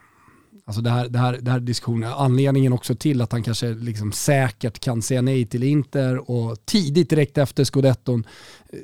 [0.67, 4.12] Alltså det här, det här, det här diskussionen, anledningen också till att han kanske liksom
[4.12, 8.25] säkert kan säga nej till Inter och tidigt direkt efter scudetton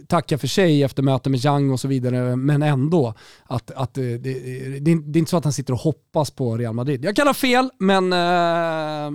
[0.09, 3.14] tacka för sig efter möte med Young och så vidare, men ändå
[3.45, 6.57] att, att eh, det, det, det är inte så att han sitter och hoppas på
[6.57, 7.05] Real Madrid.
[7.05, 9.11] Jag kan ha fel, men eh,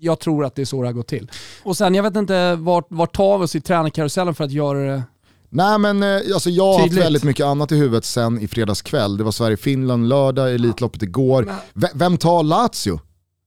[0.00, 1.30] jag tror att det är så det har gått till.
[1.62, 4.78] Och sen, jag vet inte vart, vart tar vi oss i tränarkarusellen för att göra
[4.92, 5.02] det
[5.50, 8.82] Nej men eh, alltså jag har haft väldigt mycket annat i huvudet sen i fredags
[8.82, 9.16] kväll.
[9.16, 11.52] Det var Sverige-Finland lördag, Elitloppet igår.
[11.74, 13.00] V- vem tar Lazio?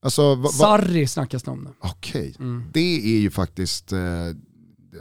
[0.04, 0.50] Alltså, va, va?
[0.50, 1.70] Sarri snackas det om nu.
[1.82, 2.64] Okej, Mm.
[2.74, 4.00] det är ju faktiskt, eh,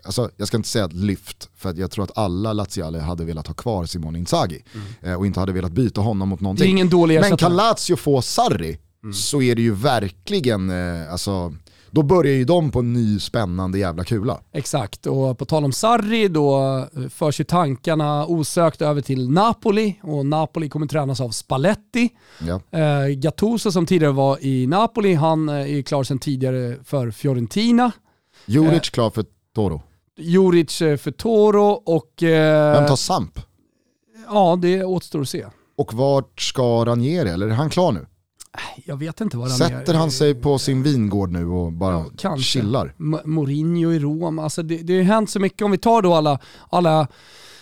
[0.05, 3.47] alltså, jag ska inte säga ett lyft, för jag tror att alla laziale hade velat
[3.47, 4.65] ha kvar Simone Inzaghi
[5.03, 6.55] eh, och inte hade velat byta honom mot Mm.
[6.57, 6.71] Det är någonting.
[6.71, 7.39] ingen dålig Men ersättare.
[7.49, 8.79] kan Lazio få Sarri
[9.15, 11.55] så är det ju verkligen, eh, alltså,
[11.91, 14.41] då börjar ju de på en ny spännande jävla kula.
[14.53, 20.01] Exakt, och på tal om Sarri då eh, förs ju tankarna osökt över till Napoli
[20.03, 22.09] och Napoli kommer tränas av Spalletti.
[22.41, 22.79] Ja.
[22.79, 27.11] Eh, Gattuso som tidigare var i Napoli, han eh, är ju klar sedan tidigare för
[27.11, 27.93] Fiorentina.
[28.47, 29.25] Juric klar för
[29.55, 29.83] Toro.
[30.19, 33.41] Juric eh, för Toro och eh, Vem tar Samp?
[34.29, 35.47] ja, det återstår att se.
[35.77, 38.07] Och vart ska Ranieri, eller är han klar nu?
[38.85, 39.99] Jag vet inte vad han Sätter är.
[39.99, 42.45] han sig på sin vingård nu och bara Kanske.
[42.45, 42.95] chillar?
[43.01, 45.63] M- Mourinho i Rom, alltså det, det har hänt så mycket.
[45.63, 46.39] Om vi tar då alla,
[46.71, 47.09] alla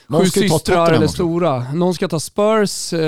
[0.07, 1.72] Någon sju systrar eller stora.
[1.72, 3.01] Någon ska ta Spurs, eh,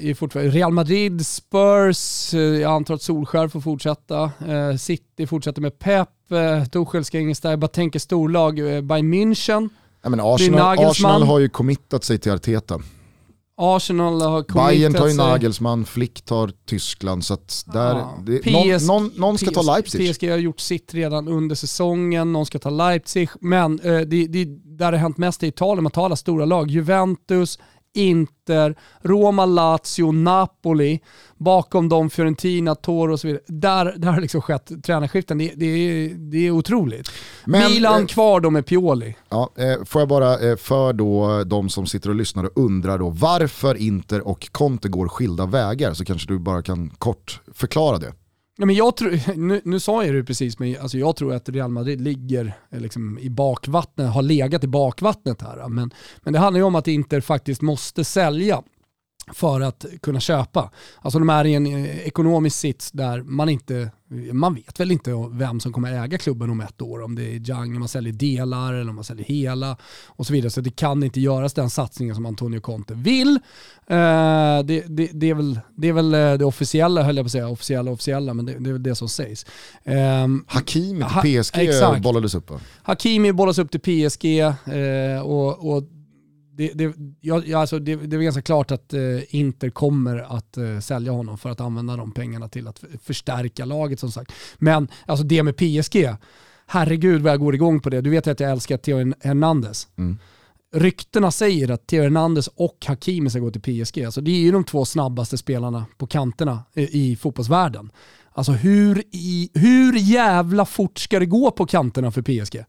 [0.00, 4.22] i fortfarande, Real Madrid, Spurs, eh, jag antar att Solskär får fortsätta.
[4.22, 9.14] Eh, City fortsätter med Pep, eh, Tuchel ska ingenstans, jag bara tänker storlag, eh, Bayern
[9.14, 9.68] München.
[10.02, 10.78] Ja, men Arsenal.
[10.78, 12.80] Arsenal har ju committat sig till Arteta.
[13.60, 15.18] Arsenal har Bayern tar ju sig.
[15.18, 17.24] Nagelsmann, Flick tar Tyskland.
[17.24, 17.36] Så
[17.66, 18.18] där, Ja.
[18.26, 20.14] det, PS någon, någon, någon ska ta PS Leipzig.
[20.14, 23.28] PSG har gjort sitt redan under säsongen, någon ska ta Leipzig.
[23.40, 26.44] Men eh, det, det, där det har hänt mest i Italien, man tar alla stora
[26.44, 26.70] lag.
[26.70, 27.58] Juventus,
[27.94, 31.00] Inter, Roma, Lazio, Napoli.
[31.36, 33.42] Bakom dem Fiorentina, Toro och så vidare.
[33.46, 35.38] Där, där har liksom skett tränarskiften.
[35.38, 37.10] Det, det, är, det är otroligt.
[37.44, 39.16] Men, Milan eh, kvar då med Pioli.
[39.28, 42.98] Ja, eh, får jag bara eh, för då de som sitter och lyssnar och undrar
[42.98, 47.98] då varför Inter och Conte går skilda vägar så kanske du bara kan kort förklara
[47.98, 48.12] det.
[48.60, 51.48] Ja, men jag tror, nu, nu sa jag det precis, men alltså jag tror att
[51.48, 55.68] Real Madrid ligger eh, liksom i bakvattnet, har legat i bakvattnet här.
[55.68, 55.90] Men,
[56.22, 58.62] men det handlar ju om att Inter faktiskt måste sälja
[59.32, 60.70] för att kunna köpa.
[61.00, 63.90] Alltså de är i en eh, ekonomisk sits där man inte,
[64.32, 67.02] man vet väl inte vem som kommer äga klubben om ett år.
[67.02, 69.76] Om det är Jang, om man säljer delar eller om man säljer hela
[70.06, 70.50] och så vidare.
[70.50, 73.38] Så det kan inte göras den satsningen som Antonio Conte vill.
[73.86, 73.96] Eh,
[74.64, 77.32] det, det, det, är väl, det är väl eh, det officiella, höll jag på att
[77.32, 79.46] säga, officiella officiella, men det, det är väl det som sägs.
[79.84, 82.02] Eh, Hakimi Ha- till PSG exakt.
[82.02, 82.60] bollades upp va?
[82.82, 84.44] Hakimi bollas upp till PSG
[85.24, 85.82] och, och
[86.58, 90.56] det, det, ja, ja, alltså det, det är ganska klart att eh, Inter kommer att
[90.56, 94.32] eh, sälja honom för att använda de pengarna till att förstärka laget som sagt.
[94.56, 96.08] Men alltså det med PSG,
[96.66, 98.00] herregud vad jag går igång på det.
[98.00, 99.88] Du vet att jag älskar Theo Hernandez.
[100.74, 104.04] Ryktena säger att Theo Hernandez och Hakimi ska gå till PSG.
[104.04, 107.90] Alltså det är ju de två snabbaste spelarna på kanterna i, i fotbollsvärlden.
[108.32, 112.64] Alltså hur, i, hur jävla fort ska det gå på kanterna för PSG?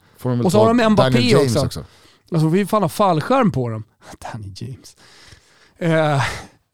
[0.46, 1.66] Och så har de Mbappé också.
[1.66, 1.84] också.
[2.32, 3.84] Alltså vi fan ha fallskärm på dem.
[4.34, 4.96] Danny James.
[5.78, 6.16] Eh,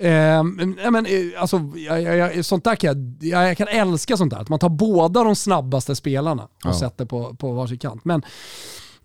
[0.10, 4.32] eh, men, eh, alltså, jag, jag, sånt där kan jag, jag, jag kan älska sånt
[4.34, 4.40] där.
[4.40, 6.74] Att man tar båda de snabbaste spelarna och Ja.
[6.80, 8.06] sätter på, på varsin kant.
[8.06, 8.24] Men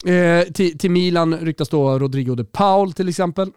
[0.07, 3.51] eh, till, till Milan ryktas då Rodrigo de Paul till exempel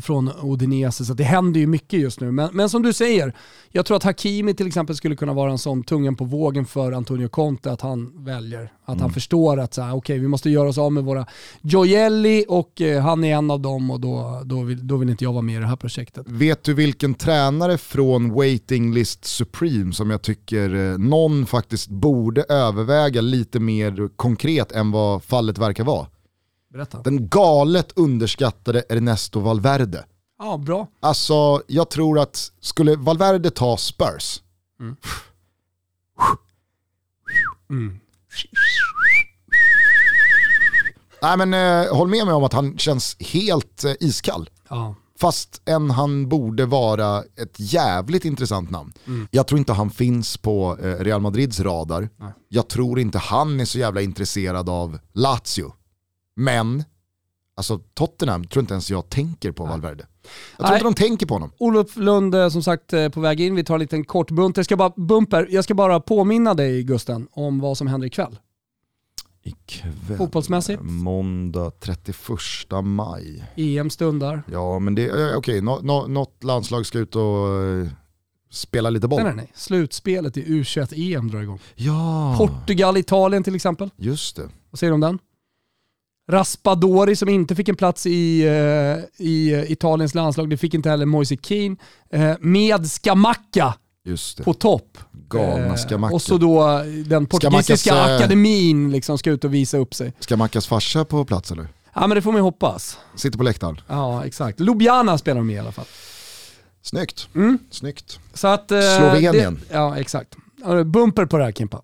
[0.00, 2.32] från Udinese, så det händer ju mycket just nu.
[2.32, 3.32] Men, men som du säger,
[3.70, 6.92] jag tror att Hakimi till exempel skulle kunna vara en sån tungan på vågen för
[6.92, 10.68] Antonio Conte, att han väljer, att han förstår att så här, okej, vi måste göra
[10.68, 11.26] oss av med våra
[11.62, 15.24] Gioielli och eh, han är en av dem och då, då, vill, då vill inte
[15.24, 16.26] jag vara med i det här projektet.
[16.28, 22.42] Vet du vilken tränare från Waiting List Supreme som jag tycker eh, någon faktiskt borde
[22.48, 26.06] överväga lite mer konkret än vad fallet verkar vara?
[26.74, 27.02] Berätta.
[27.02, 30.04] Den galet underskattade Ernesto Valverde.
[30.38, 30.88] Ja, bra.
[31.00, 34.42] Alltså, jag tror att skulle Valverde ta Spurs,
[41.22, 44.50] Nej men eh, håll med mig om att han känns helt eh, iskall.
[44.68, 44.94] Ja.
[45.18, 48.92] Fast än han borde vara ett jävligt intressant namn.
[49.30, 52.08] Jag tror inte han finns på eh, Real Madrids radar.
[52.48, 55.72] Jag tror inte han är så jävla intresserad av Lazio.
[56.36, 56.84] Men,
[57.56, 60.06] alltså Tottenham tror inte ens jag tänker på Valverde.
[60.58, 61.52] Jag tror inte de tänker på honom.
[61.58, 63.54] Olof Lund som sagt eh, på väg in.
[63.54, 64.56] Vi tar en liten kort bunt.
[64.56, 65.48] Jag ska bara, bumper.
[65.50, 68.38] Jag ska bara påminna dig Gusten om vad som händer ikväll.
[69.46, 70.82] Ikväll, Fotbollsmässigt?
[70.82, 72.16] måndag 31
[72.82, 73.44] maj.
[73.56, 74.42] EM stundar.
[74.52, 77.88] Ja men det, eh, okej, nå, nå, något landslag ska ut och eh,
[78.50, 79.22] spela lite boll.
[79.22, 79.52] Nej, nej, nej.
[79.54, 81.58] Slutspelet i U21-EM drar igång.
[81.74, 83.90] Ja, Portugal, Italien till exempel.
[83.96, 84.48] just det.
[84.70, 85.18] Vad säger du om den?
[86.30, 91.06] Raspadori som inte fick en plats i, eh, i Italiens landslag, det fick inte heller
[91.06, 91.76] Moise Keane.
[92.12, 92.86] Eh, med
[94.34, 94.42] det.
[94.44, 94.98] på topp.
[95.28, 96.14] Galna Eh, Scamacca.
[96.14, 100.12] Och så då den portugisiska Scamackas, eh, akademin liksom ska ut och visa upp sig.
[100.20, 101.68] Ska Mackas farsa på plats eller?
[101.94, 102.98] Ja men det får man ju hoppas.
[103.14, 103.80] Sitter på läktaren.
[103.88, 104.60] Ja exakt.
[104.60, 105.84] Ljubljana spelar de i alla fall.
[106.82, 107.28] Snyggt.
[107.70, 108.18] Snyggt.
[108.34, 109.60] Så att, Slovenien.
[109.68, 110.34] Det, ja exakt.
[110.84, 111.82] Bumper på det här Kimpa.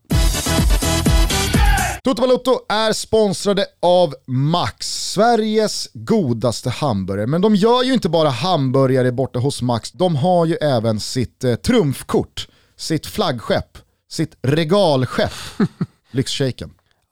[2.03, 7.27] Toto Balotto är sponsrade av Max, Sveriges godaste hamburgare.
[7.27, 11.45] Men de gör ju inte bara hamburgare borta hos Max, de har ju även sitt
[11.45, 13.79] eh, trumfkort, sitt flaggskepp,
[14.11, 15.33] sitt regalskepp,
[16.11, 16.71] Lyxshaken.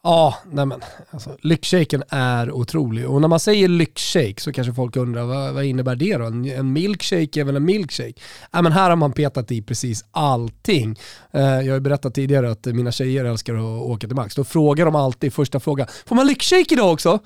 [0.08, 0.80] Ja, nej men
[1.10, 3.08] alltså, lyxshaken är otrolig.
[3.08, 6.24] Och när man säger lyxshake så kanske folk undrar vad, vad innebär det då?
[6.24, 8.12] En, en milkshake är väl en milkshake?
[8.52, 10.98] Ja, men här har man petat i precis allting.
[11.32, 14.34] Eh, jag har ju berättat tidigare att mina tjejer älskar att åka till Max.
[14.34, 17.18] Då frågar de alltid första frågan, får man lyxshake idag också?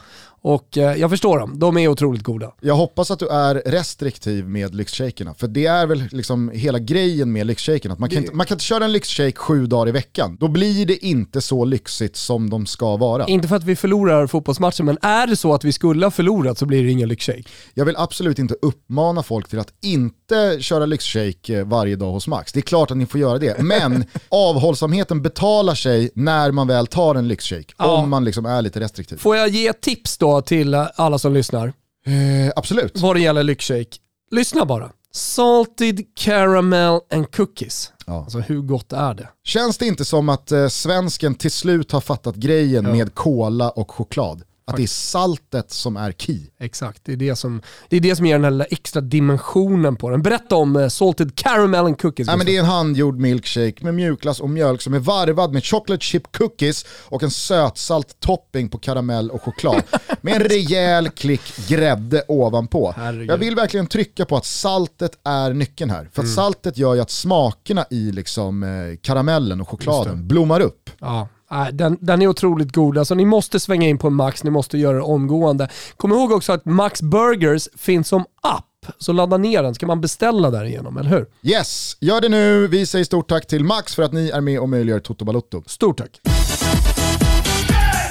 [0.44, 2.52] Och eh, jag förstår dem, de är otroligt goda.
[2.60, 7.32] Jag hoppas att du är restriktiv med lyxshakerna, för det är väl liksom hela grejen
[7.32, 9.88] med lyxshaken, att man kan, Det- inte, man kan inte köra en lyxshake sju dagar
[9.88, 10.36] i veckan.
[10.40, 13.26] Då blir det inte så lyxigt som de ska vara.
[13.26, 16.58] Inte för att vi förlorar fotbollsmatchen, men är det så att vi skulle ha förlorat
[16.58, 17.42] så blir det ingen lyxshake.
[17.74, 20.14] Jag vill absolut inte uppmana folk till att inte
[20.60, 22.52] köra lyxshake eh, varje dag hos Max.
[22.52, 26.86] Det är klart att ni får göra det, men avhållsamheten betalar sig när man väl
[26.86, 27.74] tar en lyxshake.
[27.78, 27.96] Ja.
[27.96, 29.16] Om man liksom är lite restriktiv.
[29.16, 31.66] Får jag ge tips då till eh, alla som lyssnar?
[32.06, 33.00] Eh, absolut.
[33.00, 33.96] vad det gäller lyxshake.
[34.30, 34.90] Lyssna bara.
[35.14, 37.92] Salted caramel and cookies.
[38.06, 38.22] Ja.
[38.22, 39.28] Alltså hur gott är det?
[39.44, 42.92] Känns det inte som att eh, svensken till slut har fattat grejen Ja.
[42.92, 44.42] med cola och choklad?
[44.64, 46.40] Att det är saltet som är key.
[46.60, 49.96] Exakt, det är det som, det är det som ger den här lilla extra dimensionen
[49.96, 50.22] på den.
[50.22, 52.26] Berätta om eh, salted caramel and cookies.
[52.26, 55.64] Nej, men det är en handgjord milkshake med mjukglass och mjölk som är varvad med
[55.64, 59.82] chocolate chip cookies och en sötsalt topping på karamell och choklad.
[60.20, 62.94] med en rejäl klick grädde ovanpå.
[62.96, 63.30] Herregud.
[63.30, 66.08] Jag vill verkligen trycka på att saltet är nyckeln här.
[66.12, 70.90] För att saltet gör ju att smakerna i liksom, eh, karamellen och chokladen blommar upp.
[70.98, 71.28] Ja,
[71.72, 72.98] den, den är otroligt god.
[72.98, 75.68] Alltså, ni måste svänga in på Max, ni måste göra det omgående.
[75.96, 78.66] Kom ihåg också att Max Burgers finns som app.
[78.86, 81.26] app, så ladda ner den så kan man beställa därigenom, eller hur?
[81.42, 82.66] Yes, gör det nu.
[82.66, 85.62] Vi säger stort tack till Max för att ni är med och möjliggör Toto Balotto.
[85.66, 86.20] Stort tack.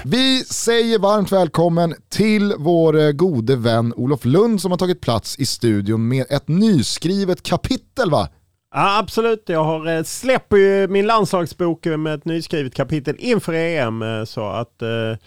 [0.05, 5.39] Vi säger varmt välkommen till vår eh, gode vän Olof Lund som har tagit plats
[5.39, 8.29] i studion med ett nyskrivet kapitel va?
[8.73, 9.43] Ja, absolut.
[9.49, 14.01] Jag har eh, släpper ju min landslagsbok med ett nyskrivet kapitel inför EM.
[14.01, 15.17] Eh, så att eh,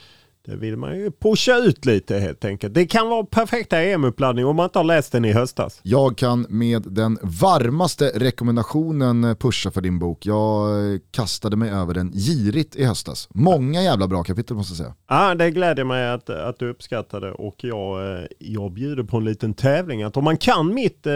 [0.46, 2.74] det vill man ju pusha ut lite helt enkelt.
[2.74, 5.80] Det kan vara perfekta EM-uppladdning om man inte har läst den i höstas.
[5.82, 10.26] Jag kan med den varmaste rekommendationen pusha för din bok.
[10.26, 13.28] Jag kastade mig över den girigt i höstas.
[13.34, 14.94] Många jävla bra kapitel måste jag säga.
[15.08, 19.24] Ja, det gläder mig att, att du uppskattade och jag, eh, jag bjuder på en
[19.24, 20.02] liten tävling.
[20.02, 21.12] Att om man kan mitt eh,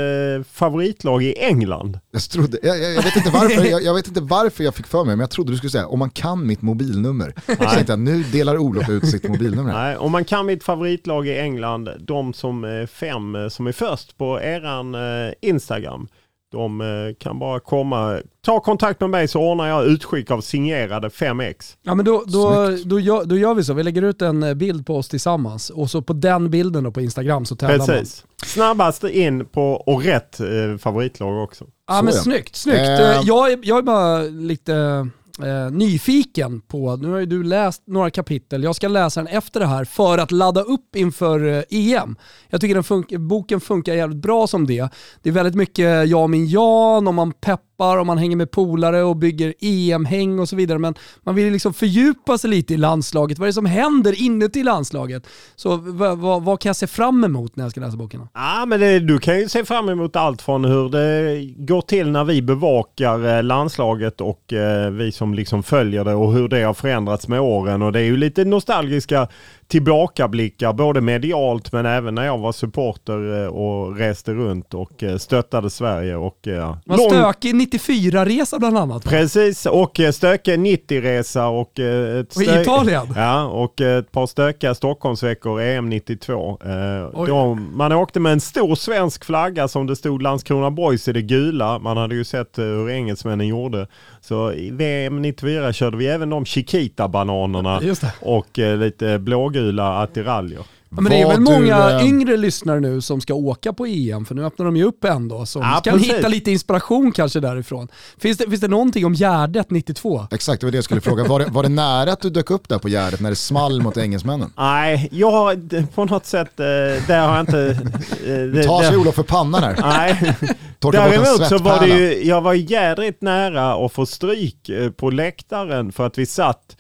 [0.53, 1.99] favoritlag i England.
[2.11, 4.87] Jag, trodde, jag, jag, jag, vet inte varför, jag, jag, vet inte varför jag fick
[4.87, 7.35] för mig, men jag trodde du skulle säga om man kan mitt mobilnummer.
[7.47, 9.73] Så tänkte jag, nu delar Olof ut sitt mobilnummer.
[9.73, 13.73] Nej, om man kan mitt favoritlag i England, de som är fem eh, som är
[13.73, 16.09] först på eran eh, Instagram,
[16.53, 21.09] de eh, kan bara komma, ta kontakt med mig så ordnar jag utskick av signerade
[21.09, 21.77] 5x.
[21.83, 24.55] Ja men då, då, då, gör, då gör vi så, vi lägger ut en eh,
[24.55, 27.87] bild på oss tillsammans och så på den bilden då på Instagram så tävlar man.
[27.87, 28.25] Precis.
[28.45, 30.47] Snabbast in på och rätt eh,
[30.79, 31.64] favoritlag också.
[31.89, 32.21] Ja Så men ja.
[32.21, 32.79] snyggt, snyggt.
[32.79, 33.16] Eh.
[33.16, 35.09] Eh, Jag, är, jag är bara lite
[35.43, 39.61] eh, nyfiken på, nu har ju du läst några kapitel, jag ska läsa den efter
[39.61, 42.16] det här för att ladda upp inför eh, EM.
[42.49, 44.89] Jag tycker den fun- boken funkar jävligt bra som det.
[45.22, 49.03] Det är väldigt mycket jag min Jan och man peppar och man hänger med polare
[49.03, 50.79] och bygger EM-häng och så vidare.
[50.79, 53.39] Men man vill liksom fördjupa sig lite i landslaget.
[53.39, 55.26] Vad är det som händer inuti landslaget?
[55.57, 58.29] Så vad, kan jag se fram emot när jag ska läsa boken?
[58.35, 62.11] Ja, men det, du kan ju se fram emot allt från hur det går till
[62.11, 66.62] när vi bevakar eh, landslaget och eh, vi som liksom följer det och hur det
[66.62, 67.83] har förändrats med åren.
[67.83, 69.29] Och det är ju lite nostalgiska
[69.69, 75.16] tillbakablickar, både medialt men även när jag var supporter eh, och reste runt och eh,
[75.16, 76.16] stöttade Sverige.
[76.16, 79.05] Och, eh, Man lång- stökig 94-resa bland annat.
[79.05, 79.11] va?
[79.11, 83.07] Precis, och eh, stökig 90-resa och eh, ett Och stö- Italien?
[83.16, 86.59] Ja, och eh, ett par stökiga Stockholmsveckor EM 92.
[86.64, 86.71] Eh,
[87.14, 87.29] Oj.
[87.29, 91.23] då, man åkte med en stor svensk flagga som det stod Landskrona Boys i det
[91.23, 91.79] gula.
[91.79, 93.87] Man hade ju sett eh, hur engelsmännen gjorde.
[94.21, 97.81] Så i VM 94 körde vi även de Chiquita-bananerna
[98.21, 99.57] och eh, lite blågula
[100.02, 100.61] attiraljer.
[100.90, 103.86] Ja, men det är väl du, många eh, yngre lyssnare nu som ska åka på
[103.86, 105.46] EM, för nu öppnar de ju upp ändå.
[105.46, 106.14] Så Ja, kan precis.
[106.16, 107.88] hitta lite inspiration kanske därifrån.
[108.18, 110.26] Finns det, finns det någonting om Gärdet 92?
[110.30, 111.24] Exakt, det var det jag skulle fråga.
[111.24, 113.82] Var det, var det nära att du dök upp där på Gärdet när det small
[113.82, 114.52] mot engelsmännen?
[114.56, 116.66] Nej, jag på något sätt, eh,
[117.06, 117.78] där har jag inte...
[118.26, 119.76] eh, det- Ta sig Olof för pannan här.
[119.82, 120.34] Nej,
[120.92, 126.06] däremot så var det ju, jag var jädrigt nära att få stryk på läktaren för
[126.06, 126.76] att vi satt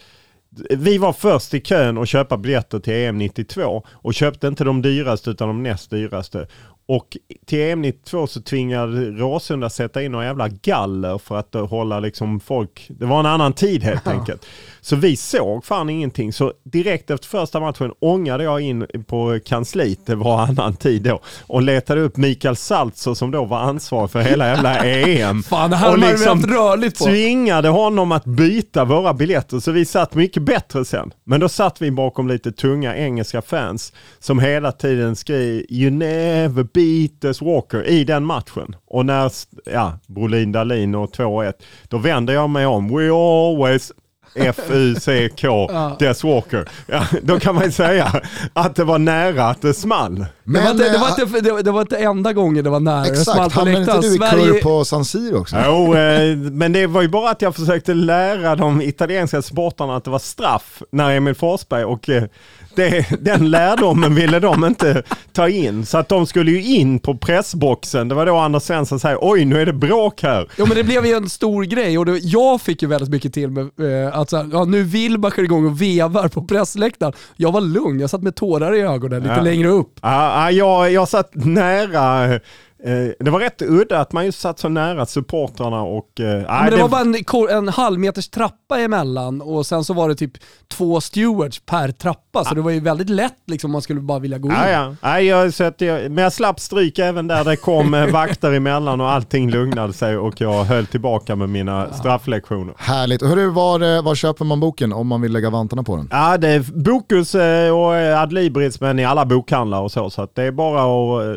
[0.70, 4.82] vi var först i kön att köpa biljetter till EM 92 och köpte inte de
[4.82, 6.46] dyraste utan de näst dyraste.
[6.86, 12.00] Och till EM 92 så tvingade Råsunda sätta in några jävla galler för att hålla
[12.00, 14.46] liksom folk, det var en annan tid helt enkelt.
[14.88, 16.32] Så vi såg fan ingenting.
[16.32, 21.20] Så direkt efter första matchen ångade jag in på kansliet, det var annan tid då,
[21.46, 25.42] och letade upp Mikael Saltzer som då var ansvarig för hela jävla EM.
[25.42, 27.04] Fan, det här och haft rörligt på.
[27.04, 31.12] tvingade honom att byta våra biljetter så vi satt mycket bättre sen.
[31.24, 36.62] Men då satt vi bakom lite tunga engelska fans som hela tiden skrev You never
[36.62, 38.76] beat us Walker i den matchen.
[38.86, 39.32] Och när,
[39.72, 41.52] ja, Brolin Dahlin och 2-1,
[41.88, 42.96] då vände jag mig om.
[42.96, 43.92] We always
[44.34, 46.68] F-U-C-K, Des Walker.
[46.86, 48.22] Ja, då kan man ju säga
[48.52, 50.14] att det var nära att det small.
[50.14, 52.64] det, var Men, inte, det, var eh, inte, det, var, det var inte enda gången
[52.64, 53.00] det var nära.
[53.04, 54.00] det small Exakt, på hamnade inte läktaren.
[54.00, 55.56] du i Sverige- kurr på San Siro också?
[55.66, 60.04] Jo, eh, men det var ju bara att jag försökte lära de italienska supportrarna att
[60.04, 62.22] det var straff när Emil Forsberg och eh,
[62.74, 65.02] det, den lärdomen ville de inte
[65.32, 65.86] ta in.
[65.86, 68.08] Så att de skulle ju in på pressboxen.
[68.08, 70.48] Det var då Anders Svensson säger oj nu är det bråk här.
[70.58, 73.34] Jo men det blev ju en stor grej och det, jag fick ju väldigt mycket
[73.34, 73.64] till med
[74.06, 77.12] eh, att så här, ja, nu Wilbacher igång och vevar på pressläktaren.
[77.36, 79.42] Jag var lugn, jag satt med tårar i ögonen lite Ja.
[79.42, 79.92] längre upp.
[80.02, 80.10] Ja,
[80.42, 82.40] ja, jag, jag satt nära
[83.18, 86.20] det var rätt udda att man just satt så nära supportrarna och...
[86.20, 87.00] eh, Ja, men det, var bara
[87.50, 90.32] en, en halv meters trappa emellan och sen så var det typ
[90.68, 94.18] två stewards per trappa så det var ju väldigt lätt liksom om man skulle bara
[94.18, 94.54] vilja gå in.
[94.54, 94.94] Ja, ja.
[95.02, 98.52] Nej, jag, så att jag, men jag slapp stryk även där det kom eh, vakter
[98.52, 102.74] emellan och allting lugnade sig och jag höll tillbaka med mina strafflektioner.
[102.78, 103.22] Härligt.
[103.22, 106.08] Hörru, var, eh, var köper man boken om man vill lägga vantarna på den?
[106.10, 110.10] Ja, det är Bokus eh, och eh, Adlibris men i alla bokhandlar och så.
[110.10, 111.36] Så att det är bara att eh,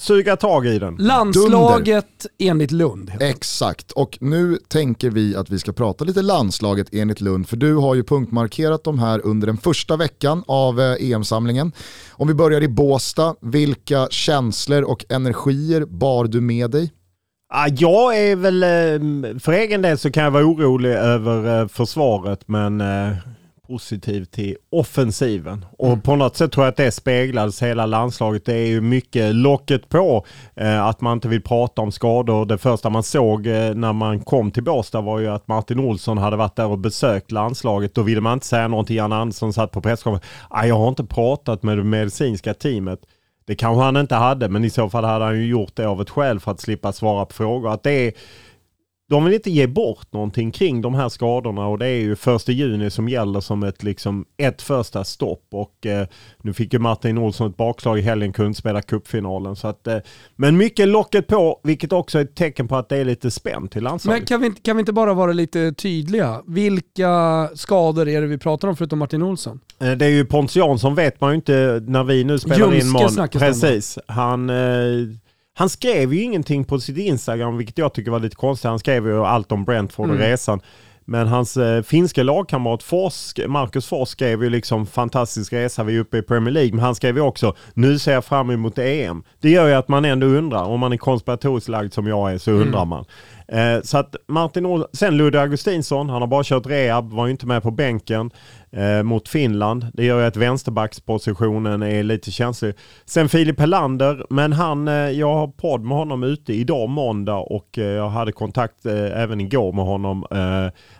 [0.00, 0.96] suga tag i den.
[0.96, 3.12] Landslaget enligt Lund.
[3.20, 7.74] Exakt, och nu tänker vi att vi ska prata lite landslaget enligt Lund, för du
[7.74, 11.72] har ju punktmarkerat de här under den första veckan av eh, EM-samlingen.
[12.10, 16.92] Om vi börjar i Båstad, vilka känslor och energier bar du med dig?
[17.52, 21.68] Ja, jag är väl, eh, för egen del så kan jag vara orolig över eh,
[21.68, 22.80] försvaret men
[23.70, 25.64] positiv till offensiven.
[25.78, 28.44] Och på något sätt tror jag att det speglades hela landslaget.
[28.44, 30.24] Det är ju mycket locket på
[30.56, 32.44] eh, att man inte vill prata om skador.
[32.46, 36.18] Det första man såg eh, när man kom till Båstad var ju att Martin Olsson
[36.18, 37.94] hade varit där och besökt landslaget.
[37.94, 38.96] Då ville man inte säga någonting.
[38.96, 40.30] Jan Andersson satt på presskonferensen.
[40.50, 43.00] "Ah, Jag har inte pratat med det medicinska teamet.
[43.46, 46.00] Det kanske han inte hade, men i så fall hade han ju gjort det av
[46.00, 47.72] ett skäl för att slippa svara på frågor.
[47.72, 48.12] Att det är,
[49.10, 52.52] de vill inte ge bort någonting kring de här skadorna och det är ju första
[52.52, 55.42] juni som gäller som ett, liksom, ett första stopp.
[55.52, 56.06] Och eh,
[56.42, 59.56] nu fick ju Martin Olsson ett bakslag i helgen, kunde spela cupfinalen.
[59.56, 59.96] Så att, eh,
[60.36, 63.76] men mycket locket på, vilket också är ett tecken på att det är lite spänt
[63.76, 64.20] i landslaget.
[64.20, 66.42] Men kan vi, inte- kan vi inte bara vara lite tydliga?
[66.46, 69.60] Vilka skador är det vi pratar om förutom Martin Olsson?
[69.80, 72.78] Eh, Det är ju Pontus Jansson vet man ju inte när vi nu spelar Ljungske
[73.08, 73.28] in va?
[73.32, 73.98] Precis.
[74.06, 74.56] Han, eh,
[75.60, 78.68] han skrev ju ingenting på sitt Instagram, vilket jag tycker var lite konstigt.
[78.68, 80.28] Han skrev ju allt om Brentford och Mm.
[80.28, 80.60] resan.
[81.04, 86.00] Men hans eh, finska lagkamrat Fors, Marcus Fors skrev ju liksom fantastisk resa, vi är
[86.00, 86.72] uppe i Premier League.
[86.72, 89.22] Men han skrev ju också, nu ser jag fram emot EM.
[89.40, 92.38] Det gör ju att man ändå undrar, om man är konspiratoriskt lagd som jag är
[92.38, 92.62] så Mm.
[92.62, 93.04] undrar man.
[93.52, 97.30] Eh, så att Martin Ol- sen Ludde Augustinsson, han har bara kört rehab, var ju
[97.30, 98.30] inte med på bänken
[98.72, 99.86] eh, mot Finland.
[99.94, 102.74] Det gör ju att vänsterbackspositionen är lite känslig.
[103.06, 107.78] Sen Filip Helander, men han, eh, jag har podd med honom ute idag måndag och
[107.78, 110.26] eh, jag hade kontakt eh, även igår med honom.
[110.30, 110.38] Eh,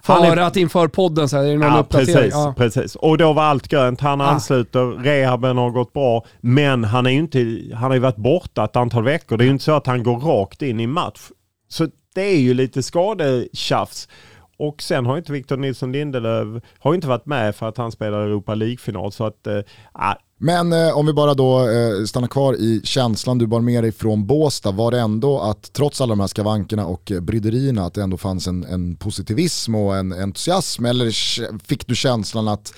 [0.03, 2.15] han För att inför podden så här, är det någon Ja, uppdatering?
[2.17, 2.55] precis, Ja.
[2.57, 2.95] precis.
[2.97, 4.01] Och då var allt grönt.
[4.01, 4.27] Han Ah.
[4.27, 6.25] ansluter, rehaben har gått bra.
[6.41, 9.37] Men han, är ju inte, han har ju varit borta ett antal veckor.
[9.37, 11.21] Det är ju inte så att han går rakt in i match.
[11.69, 14.09] Så det är ju lite skadetjafs.
[14.59, 18.21] Och sen har inte Victor Nilsson Lindelöf har inte varit med för att han spelar
[18.21, 19.13] Europa League-final.
[19.13, 19.61] Så att, eh,
[19.93, 20.15] ah.
[20.39, 23.93] Men eh, om vi bara då eh, stannar kvar i känslan du bar med dig
[23.93, 27.95] från Båstad, var det ändå att trots alla de här skavankerna och eh, bryderierna att
[27.95, 31.11] det ändå fanns en, en positivism och en entusiasm eller
[31.67, 32.75] fick du känslan att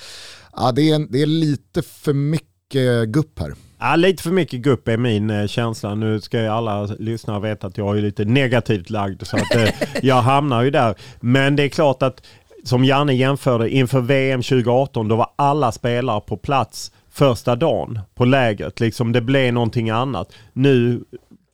[0.51, 3.55] ah, det, är det är lite för mycket gupp här?
[3.85, 5.95] Ja, lite för mycket gupp är min eh, känsla.
[5.95, 9.69] Nu ska ju alla lyssnare veta att jag är lite negativt lagd så att eh,
[10.03, 10.95] jag hamnar ju där.
[11.21, 12.23] Men det är klart att
[12.65, 18.25] som Janne jämförde inför VM 2018 då var alla spelare på plats första dagen på
[18.25, 18.81] lägret.
[18.81, 20.33] Liksom det blev någonting annat.
[20.53, 21.05] Nu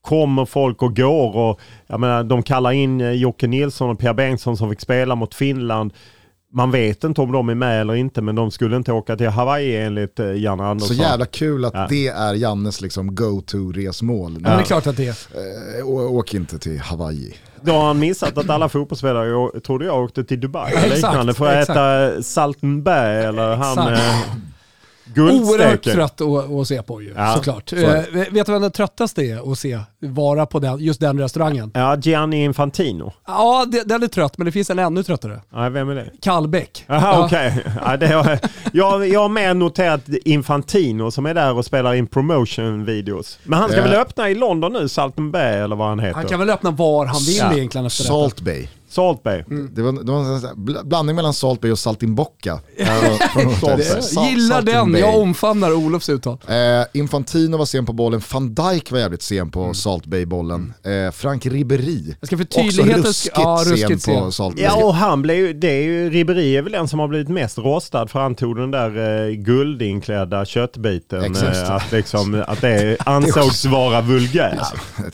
[0.00, 4.14] kommer folk och går och jag menar, de kallar in eh, Jocke Nilsson och Pierre
[4.14, 5.92] Bengtsson som fick spela mot Finland.
[6.58, 9.28] Man vet inte om de är med eller inte men de skulle inte åka till
[9.28, 10.96] Hawaii enligt eh, Janne Så Andersson.
[10.96, 11.86] jävla kul att Ja.
[11.90, 14.38] det är Jannes liksom go-to-resmål.
[14.44, 15.78] Ja, det är klart att det är.
[15.80, 17.34] Eh, å- åk inte till Hawaii.
[17.62, 21.34] Då har han missat att alla fotbollsspelare, trodde jag åkte till Dubai eller Exakt, liknande
[21.34, 21.76] för att exakt.
[21.78, 24.00] äta Saltenberg eller han Exakt.
[24.00, 24.34] eh,
[25.16, 27.72] Oerhört trött att, att se på ju, Ja, såklart.
[27.72, 27.78] Eh,
[28.30, 31.70] vet du vem den tröttaste är att se vara på den, just den restaurangen?
[31.74, 33.12] Ja, Gianni Infantino.
[33.26, 35.40] Ja, det- den är trött, men det finns en ännu tröttare.
[35.52, 36.10] Nej, vem är det?
[36.22, 36.84] Kallbäck.
[36.86, 37.24] Jaha, Ja.
[37.24, 37.64] okej.
[37.84, 38.38] Ja, det har-
[38.72, 43.38] jag, jag har mer noterat Infantino som är där och spelar in promotion-videos.
[43.44, 43.84] Men han ska Ja.
[43.84, 46.14] väl öppna i London nu, Saltenberg eller vad han heter?
[46.14, 47.52] Han kan väl öppna var han vill Ja.
[47.52, 48.12] egentligen efter detta.
[48.14, 48.66] Salt Bay.
[48.98, 49.42] Salt Bay.
[49.72, 52.60] Det var, det var en bl- blandning mellan Salt Bay och Saltimbocca.
[54.30, 55.00] Gillar den, Bay.
[55.00, 56.38] jag omfamnar Olofs uttal.
[56.48, 56.54] Eh,
[57.00, 60.72] Infantino var sen på bollen, van Dijk var jävligt sen på Salt Bay-bollen.
[60.84, 64.30] Eh, Frank Ribéry, Jag ska för också ruskigt, ja, ruskigt sen på.
[64.32, 64.64] Salt Bay.
[64.64, 67.28] Ja, och han blev ju, det är ju, Ribéry är väl den som har blivit
[67.28, 71.36] mest rostad för han tog den där eh, guldinklädda köttbiten.
[71.36, 74.58] Eh, att, liksom, att det ansågs vara vulgärt.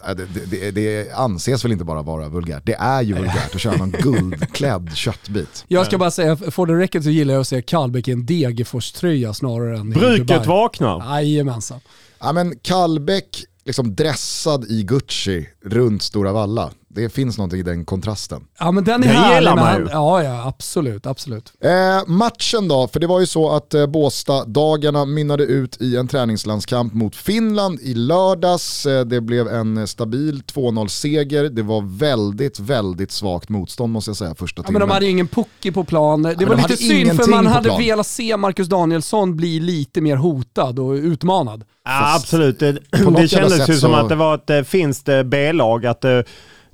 [0.08, 3.60] Eh, Det, det, det anses väl inte bara vara vulgärt, det är ju vulgärt att
[3.60, 5.64] köra någon guldklädd köttbit.
[5.68, 8.26] Jag ska bara säga, for the record så gillar jag att se Kallbäck i en
[8.26, 11.20] Degerfors-tröja snarare än i Bruket vaknar.
[11.20, 11.80] Jajamensan.
[12.18, 16.70] Ja men Kallbäck, liksom dressad i Gucci runt Stora Valla.
[16.94, 18.42] Det finns någonting i den kontrasten.
[18.58, 19.36] Ja men den är Den härlig.
[19.36, 19.86] gillar man ju.
[19.90, 21.52] Ja, ja absolut, absolut.
[21.60, 21.70] Eh,
[22.06, 26.94] matchen då, för det var ju så att eh, Båstad-dagarna mynnade ut i en träningslandskamp
[26.94, 28.86] mot Finland i lördags.
[28.86, 31.44] Eh, det blev en stabil 2-0-seger.
[31.44, 34.80] Det var väldigt, väldigt svagt motstånd måste jag säga första Ja, timmen.
[34.80, 36.22] men de hade ju ingen pucki på plan.
[36.22, 40.16] Det de var lite synd för man hade velat se Marcus Danielsson bli lite mer
[40.16, 41.64] hotad och utmanad.
[41.84, 42.58] Ja, absolut.
[42.58, 42.72] Det,
[43.16, 45.86] det kändes ju som så- att det var ett eh, finskt eh, B-lag.
[45.86, 46.18] Att eh,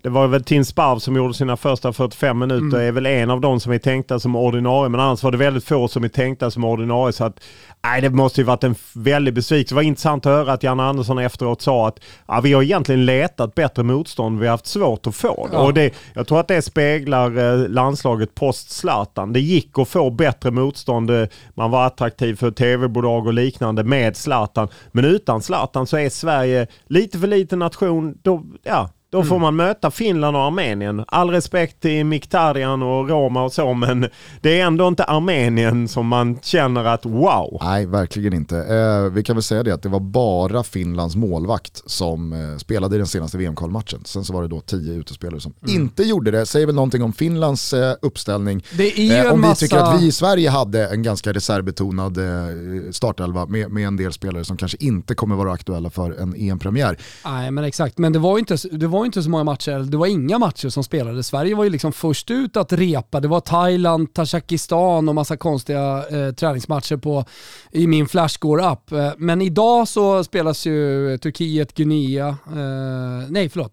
[0.03, 2.89] det var väl Tim Sparv som gjorde sina första 45 minuter, Mm.
[2.89, 5.65] är väl en av de som är tänkta som ordinarie, men annars var det väldigt
[5.65, 7.13] få som är tänkta som ordinarie.
[7.13, 7.41] Så att,
[7.85, 9.75] nej, det måste ju varit en väldig besvikelse.
[9.75, 13.05] Det var intressant att höra att Janne Andersson efteråt sa att ja, vi har egentligen
[13.07, 15.57] letat bättre motstånd, vi har haft svårt att få det.
[15.57, 15.63] Ja.
[15.63, 19.33] Och det jag tror att det speglar eh, landslaget post Zlatan.
[19.33, 24.17] Det gick att få bättre motstånd, eh, man var attraktiv för tv-bolag och liknande med
[24.17, 24.69] Zlatan.
[24.93, 28.15] Men utan Zlatan så är Sverige lite för liten nation.
[28.23, 31.05] Då, ja, då får man möta Finland och Armenien.
[31.09, 34.07] All respekt till Mkhitaryan och Roma och så, men
[34.41, 37.59] det är ändå inte Armenien som man känner att wow.
[37.63, 38.57] Nej, verkligen inte.
[38.59, 42.95] Eh, vi kan väl säga det att det var bara Finlands målvakt som eh, spelade
[42.95, 44.01] i den senaste VM-kvalmatchen.
[44.05, 45.83] Sen så var det då tio utespelare som Mm.
[45.83, 46.47] inte gjorde det.
[46.47, 48.65] Säger väl någonting om Finlands eh, uppställning.
[48.77, 49.61] Det är ju Eh, en om vi massa...
[49.67, 54.13] tycker att vi i Sverige hade en ganska reservbetonad eh, startelva med, med en del
[54.13, 56.97] spelare som kanske inte kommer vara aktuella för en EM-premiär.
[57.25, 59.79] Nej men exakt, men det var ju inte, det var ju inte så många matcher,
[59.91, 61.27] det var inga matcher som spelades.
[61.27, 63.21] Sverige var ju liksom först ut att repa.
[63.21, 67.25] Det var Thailand, Tadzjikistan och massa konstiga eh, träningsmatcher på,
[67.73, 68.93] i min Flashscore-app.
[68.93, 73.73] Eh, men idag så spelas ju Turkiet, Guinea, eh, nej förlåt,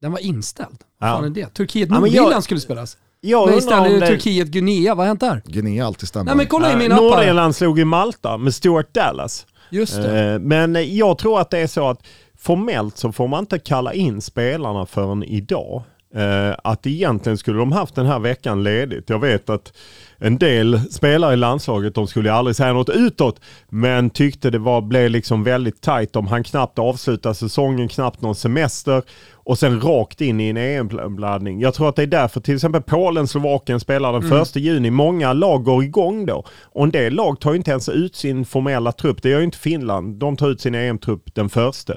[0.00, 0.78] den var inställd.
[0.98, 1.14] Vad Ja.
[1.16, 1.46] fan är det?
[1.54, 2.96] Turkiet, Ja, Nordirland jag- skulle spelas.
[3.20, 4.06] Jag Men istället är det.
[4.06, 5.42] Turkiet, Guinea, vad har hänt där?
[5.46, 6.24] Guinea alltid stämmer.
[6.24, 7.00] Nej men kolla i min app.
[7.00, 9.46] Nordirland slog i Malta med Stuart Dallas.
[9.70, 10.32] Just det.
[10.32, 12.02] Eh, Men jag tror att det är så att
[12.42, 15.82] formellt så får man inte kalla in spelarna förrän idag.
[16.14, 19.10] Eh, Att egentligen skulle de haft den här veckan ledigt.
[19.10, 19.72] Jag vet att
[20.24, 24.80] en del spelare i landslaget, de skulle aldrig säga något utåt, men tyckte det var,
[24.80, 26.12] blev liksom väldigt tajt.
[26.12, 29.02] De hann knappt avsluta säsongen, knappt någon semester
[29.34, 31.60] och sen rakt in i en EM-laddning.
[31.60, 34.90] Jag tror att det är därför till exempel Polen, Slovakien spelar den första juni.
[34.90, 36.44] Många lag går igång då.
[36.62, 39.22] Och en del lag tar inte ens ut sin formella trupp.
[39.22, 40.18] Det gör ju inte Finland.
[40.18, 41.92] De tar ut sin EM-trupp den första.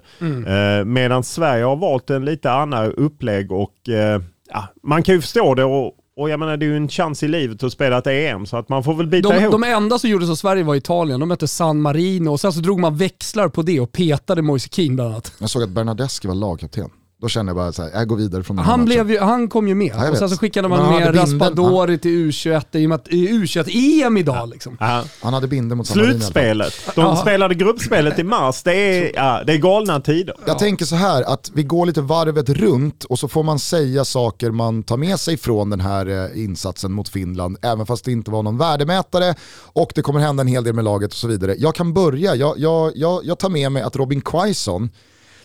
[0.47, 5.21] Eh, medan Sverige har valt en lite annan upplägg och eh, ja, man kan ju
[5.21, 7.97] förstå det och, och jag menar det är ju en chans i livet att spela
[7.97, 9.51] ett EM så att man får väl bita De, ihop.
[9.51, 11.19] de enda som gjorde så Sverige var Italien.
[11.19, 14.69] De mötte San Marino och sen så drog man växlar på det och petade Moise
[14.71, 15.31] Kean bland annat.
[15.39, 16.89] Jag såg att Bernadeschi var lagkapten.
[17.21, 19.47] Då kände jag bara så här, jag går vidare från den Han, blev ju, han
[19.47, 19.93] kom ju med.
[19.97, 23.27] jag och sen så skickade man med Raspadori till U21 i och med att i
[23.29, 24.77] U21-EM idag liksom.
[24.79, 25.03] Ja.
[25.21, 25.87] Han hade binden mot.
[25.87, 26.73] Slutspelet.
[26.95, 27.15] De Ja.
[27.15, 28.63] spelade gruppspelet i mars.
[28.63, 30.35] Det är, ja, det är galna tider.
[30.47, 34.05] Jag tänker så här att vi går lite varvet runt och så får man säga
[34.05, 36.05] saker man tar med sig från den här
[36.35, 39.35] eh, insatsen mot Finland, även fast det inte var någon värdemätare
[39.73, 41.55] och det kommer hända en hel del med laget och så vidare.
[41.57, 44.89] Jag kan börja, jag, jag, jag, jag tar med mig att Robin Quaison,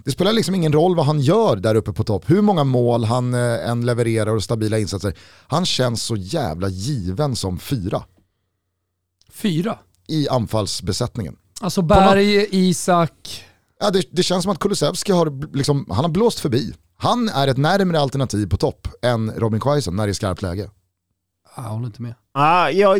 [0.04, 3.04] det spelar liksom ingen roll vad han gör där uppe på topp, hur många mål
[3.04, 5.14] han eh, än levererar och stabila insatser.
[5.46, 8.02] Han känns så jävla given som fyra
[9.32, 9.78] Fyra.
[10.08, 11.36] i anfallsbesättningen.
[11.60, 13.44] Alltså Berg, Isak,
[13.80, 16.74] Ja, det, det känns som att Kulusevski har, liksom, han har blåst förbi.
[16.96, 20.70] Han är ett närmare alternativ på topp än Robin Quaison när det är skarpt läge
[21.56, 22.14] jag håller inte med.
[22.32, 22.98] Ah, jag,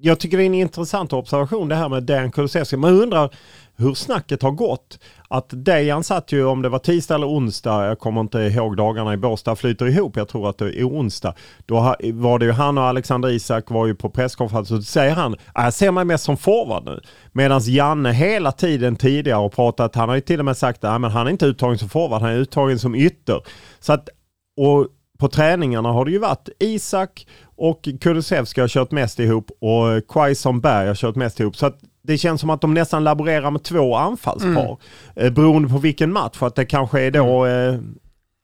[0.00, 2.76] jag tycker det är en intressant observation det här med Dejan Kulusevski.
[2.76, 3.34] Man undrar
[3.76, 4.98] hur snacket har gått.
[5.28, 9.14] Att Dejan satt ju, om det var tisdag eller onsdag, jag kommer inte ihåg dagarna
[9.14, 11.34] i Båstad flyter ihop, jag tror att det är onsdag.
[11.66, 15.14] Då var det ju han och Alexander Isak var ju på presskonferens och då säger
[15.14, 17.00] han, jag ser mig mest som forward nu.
[17.32, 21.12] Medan Janne hela tiden tidigare har pratat, han har ju till och med sagt att
[21.12, 23.42] han är inte uttagen som forward, han är uttagen som ytter.
[23.80, 24.08] Så att,
[24.56, 24.86] och
[25.22, 30.60] på träningarna har det ju varit Isak och Kulusevski har kört mest ihop och Quaison
[30.60, 31.56] Berg har kört mest ihop.
[31.56, 34.76] Så att det känns som att de nästan laborerar med två anfallspar.
[35.16, 36.36] Eh, beroende på vilken match.
[36.36, 37.78] För att det kanske är då eh,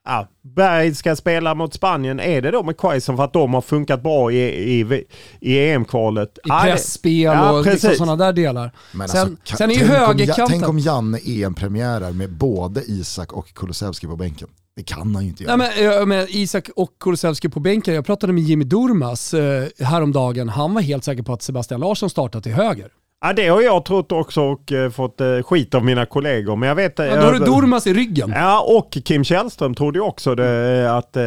[0.07, 2.21] ja, Berg ska spela mot Spanien.
[2.21, 4.39] Är det då med Quaison för att de har funkat bra i,
[4.81, 5.05] i,
[5.41, 6.39] i EM-kvalet?
[6.39, 7.99] I Ja, det- pressspel Ja, och liksom precis.
[7.99, 8.71] sådana där delar.
[8.93, 10.47] Men sen, alltså, sen är ju tänk, om, Ja- högerkanten...
[10.49, 14.49] tänk om Janne EM-premiärar med både Isak och Kulusevski på bänken.
[14.79, 15.57] Det kan han ju inte göra.
[15.57, 20.49] Nej, men, men Isak och Kulusevski på bänken, jag pratade med Jimmy Durmas eh, häromdagen,
[20.49, 22.89] han var helt säker på att Sebastian Larsson startat till höger.
[23.21, 26.57] Ja, det har jag trott också och eh, fått eh, skit av mina kollegor.
[26.57, 26.99] Men jag vet...
[26.99, 28.33] Ja, då har du Durmas i ryggen.
[28.37, 30.97] Ja, och Kim Källström trodde också det.
[30.97, 31.23] Att, eh,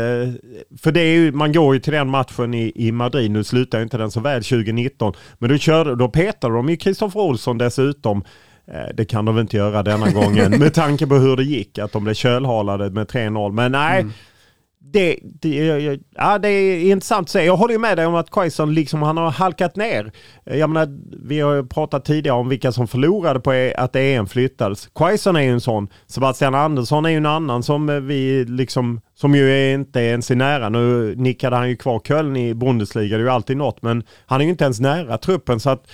[0.82, 3.82] för det är ju, man går ju till den matchen i, i Madrid, nu slutar
[3.82, 5.14] inte den så väl 2019.
[5.40, 8.24] Men då, körde, då petade de ju Kristoffer Olsson dessutom.
[8.74, 11.78] Eh, Det kan de väl inte göra denna gången med tanke på hur det gick,
[11.78, 13.52] att de blev kölhalade med 3-0.
[13.52, 14.06] Men nej,
[14.94, 17.46] det, det, ja, det är intressant att se.
[17.46, 20.12] Jag håller ju med dig om att Quaison liksom, han har halkat ner.
[20.44, 20.88] Jag menar,
[21.28, 24.88] vi har ju pratat tidigare om vilka som förlorade på e- att EM flyttades.
[24.96, 25.88] Quaison är ju en sån.
[26.08, 30.32] Sebastian Andersson är ju en annan som eh, vi liksom, som ju är inte ens
[30.32, 30.70] är nära.
[30.70, 33.82] Nu nickade han ju kvar Köln i Bundesliga, det är ju alltid något.
[33.82, 35.60] Men han är ju inte ens nära truppen.
[35.60, 35.88] Så att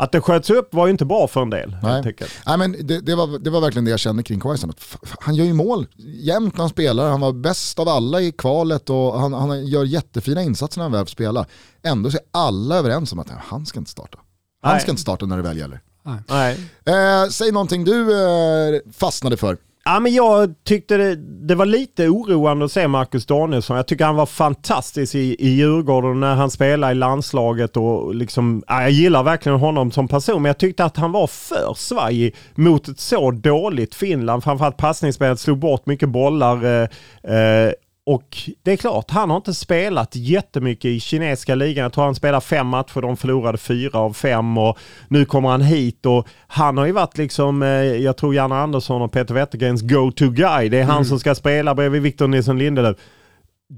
[0.00, 1.76] att det sköts upp var ju inte bra för en del.
[1.82, 2.14] Nej.
[2.46, 4.72] Nej men det, det, var, det var verkligen det jag kände kring Quaison.
[5.20, 8.90] Han gör ju mål jämt när han spelar, han var bäst av alla i kvalet
[8.90, 11.46] och han, han gör jättefina insatser när han väl spelar.
[11.82, 14.18] Ändå så är alla överens om att han ska inte starta.
[14.62, 14.80] Han Nej.
[14.80, 15.80] ska inte starta när det väl gäller.
[16.28, 16.70] Nej.
[16.84, 19.56] Eh, säg någonting du eh, fastnade för.
[19.84, 21.16] Ja, men jag tyckte det,
[21.46, 23.76] det var lite oroande att se Marcus Danielsson.
[23.76, 27.76] Jag tycker han var fantastisk i, i Djurgården när han spelade i landslaget.
[27.76, 31.26] Och liksom, ja, jag gillar verkligen honom som person, men jag tyckte att han var
[31.26, 34.44] för svajig mot ett så dåligt Finland.
[34.44, 36.64] Framförallt passningsspelet slog bort mycket bollar.
[36.64, 36.88] Eh,
[37.36, 37.72] eh,
[38.06, 41.82] och det är klart, han har inte spelat jättemycket i kinesiska ligan.
[41.82, 44.78] Jag tror han spelar fem matcher, de förlorade fyra av fem och
[45.08, 49.02] nu kommer han hit och han har ju varit liksom, eh, jag tror Janne Andersson
[49.02, 50.68] och Peter Wettergrens go-to guy.
[50.68, 52.96] Det är han som ska spela bredvid Victor Nilsson Lindelöf.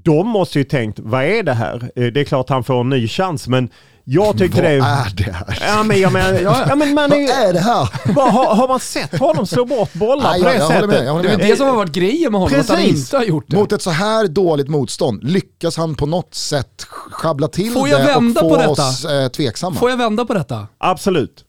[0.03, 1.91] De måste ju tänkt, vad är det här?
[1.95, 3.69] Eh, Det är klart han får en ny chans, men
[4.05, 4.75] jag tyckte Vad det...
[4.77, 5.57] är det här?
[5.67, 6.39] Ja men jag menar,
[6.69, 7.89] ja, men man är, Vad är det här?
[8.13, 10.89] Vad- har, har man sett honom slå bort bollar Nej, på det jag sättet?
[10.89, 12.99] med, jag Det är det som har varit grejen med honom, att han Precis.
[12.99, 13.55] inte har gjort det.
[13.55, 17.99] Mot ett så här dåligt motstånd, lyckas han på något sätt schabbla till Får jag
[18.01, 18.71] det vända och på få detta?
[18.89, 19.75] oss eh, tveksamma?
[19.75, 20.67] Får jag vända på detta?
[20.77, 21.43] Absolut.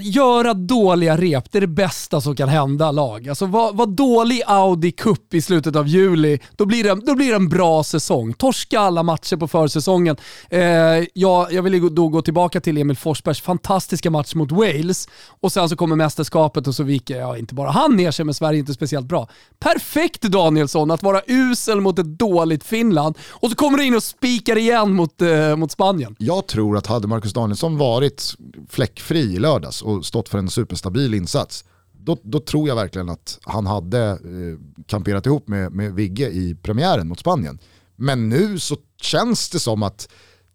[0.00, 3.28] Göra dåliga rep, det är det bästa som kan hända lag.
[3.28, 7.28] Alltså var, var dålig Audi Cup i slutet av juli, då blir, det, då blir
[7.28, 8.32] det en bra säsong.
[8.32, 10.16] Torska alla matcher på försäsongen.
[10.50, 10.60] Eh,
[11.14, 15.08] jag, jag vill då gå tillbaka till Emil Forsbergs fantastiska match mot Wales
[15.40, 18.34] och sen så kommer mästerskapet och så viker ja, inte bara han ner sig, men
[18.34, 19.28] Sverige är inte speciellt bra.
[19.58, 24.02] Perfekt Danielsson att vara usel mot ett dåligt Finland och så kommer du in och
[24.02, 26.16] spikar igen mot, eh, mot Spanien.
[26.18, 28.34] Jag tror att hade Marcus Danielsson varit
[29.00, 33.38] fläckfri i lördags och stått för en superstabil insats, då, då tror jag verkligen att
[33.42, 37.58] han hade eh, kamperat ihop med, med Vigge i premiären mot Spanien.
[37.96, 40.08] Men nu så känns det som att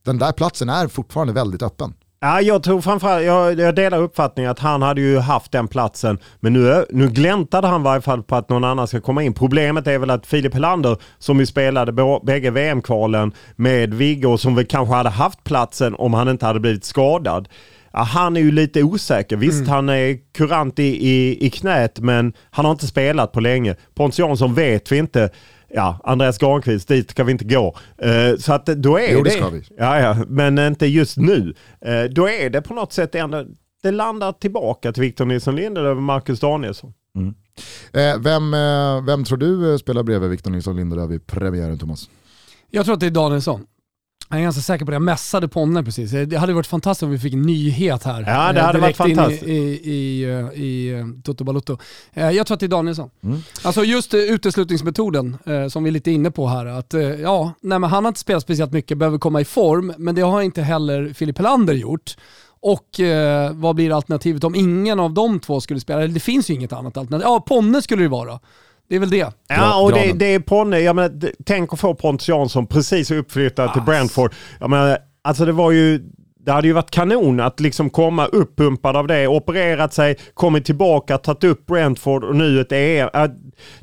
[0.06, 1.94] den där platsen är fortfarande väldigt öppen.
[2.22, 6.20] Ja, jag tror framförallt, jag, jag delar uppfattningen att han hade ju haft den platsen,
[6.40, 9.34] men nu, nu gläntade han i varje fall på att någon annan ska komma in.
[9.34, 14.56] Problemet är väl att Filip Helander, som ju spelade bägge VM-kvalen med Viggo, och som
[14.56, 17.48] väl kanske hade haft platsen om han inte hade blivit skadad.
[17.94, 19.38] Ja, han är ju lite osäker.
[19.38, 23.76] Visst, han är kurant i, i, i knät, men han har inte spelat på länge.
[23.96, 25.30] Pontus Jansson vet vi inte.
[25.74, 27.78] Ja, Andreas Granqvist, dit ska vi inte gå.
[27.98, 29.64] Eh, så att då är Jo, det ska vi.
[29.78, 31.54] Ja, ja, men inte just nu.
[31.82, 33.46] Eh, då är det på något sätt ändå,
[33.84, 36.94] det landar tillbaka till Victor Nilsson Lindelöf och Marcus Danielsson.
[37.94, 42.10] Eh, vem, eh, vem tror du eh, spelar bredvid Victor Nilsson Lindelöf i premiären Thomas?
[42.70, 43.66] Jag tror att det är Danielsson.
[44.30, 44.96] Jag är ganska säker på det.
[44.96, 46.12] Jag mässade Ponne precis.
[46.12, 48.22] Det hade varit fantastiskt om vi fick en nyhet här.
[48.28, 49.44] Ja, det eh, hade varit direkt in fantastiskt.
[49.44, 51.78] I, i, i, eh, i eh, Toto Balotto.
[52.14, 53.10] Jag tror att det är Danielsson.
[53.24, 53.40] Mm.
[53.62, 55.38] Alltså just uteslutningsmetoden
[55.70, 56.66] som vi är lite inne på här.
[56.66, 60.16] Att, ja, nej, men han har inte spelat speciellt mycket, behöver komma i form, men
[60.16, 62.16] det har inte heller Filip Helander gjort.
[62.62, 66.08] Och eh, vad blir alternativet om ingen av de två skulle spela?
[66.08, 67.26] Det finns ju inget annat alternativ.
[67.28, 68.40] Ja, Ponne skulle det vara.
[68.90, 69.34] Det är väl det.
[69.48, 70.80] Ja, och det, det är Ponne.
[70.80, 74.34] Jag menar, tänk att få Pontus Jansson precis uppflyttad till Brentford.
[74.60, 76.02] Jag menar, alltså det var ju
[76.46, 81.18] det hade ju varit kanon att liksom komma uppumpad av det, opererat sig, kommit tillbaka,
[81.18, 83.10] tagit upp Brentford och nu ett EM.
[83.14, 83.30] Äh,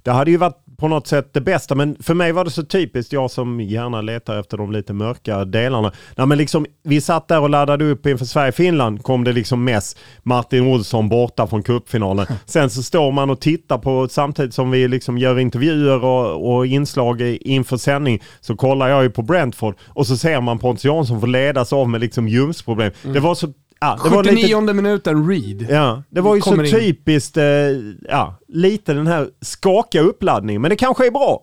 [0.03, 2.63] Det hade ju varit på något sätt det bästa, men för mig var det så
[2.63, 5.93] typiskt, jag som gärna letar efter de lite mörka delarna.
[6.17, 9.99] Nej, men liksom, vi satt där och laddade upp inför Sverige-Finland, kom det liksom mest
[10.23, 12.27] Martin Olsson borta från cupfinalen.
[12.47, 16.67] Sen så står man och tittar på, samtidigt som vi liksom gör intervjuer och, och
[16.67, 20.85] inslag i- inför sändning, så kollar jag ju på Brentford och så ser man Pontus
[20.85, 22.93] Jansson få ledas av med liksom ljumsproblem.
[23.03, 23.49] Det var så...
[23.81, 25.67] Ja, det var 79 lite, minuten, Reed.
[25.71, 26.71] Ja, det var ju så in.
[26.71, 27.45] typiskt, eh,
[28.09, 30.63] ja, lite den här skakiga uppladdningen.
[30.63, 31.43] Men det kanske är bra.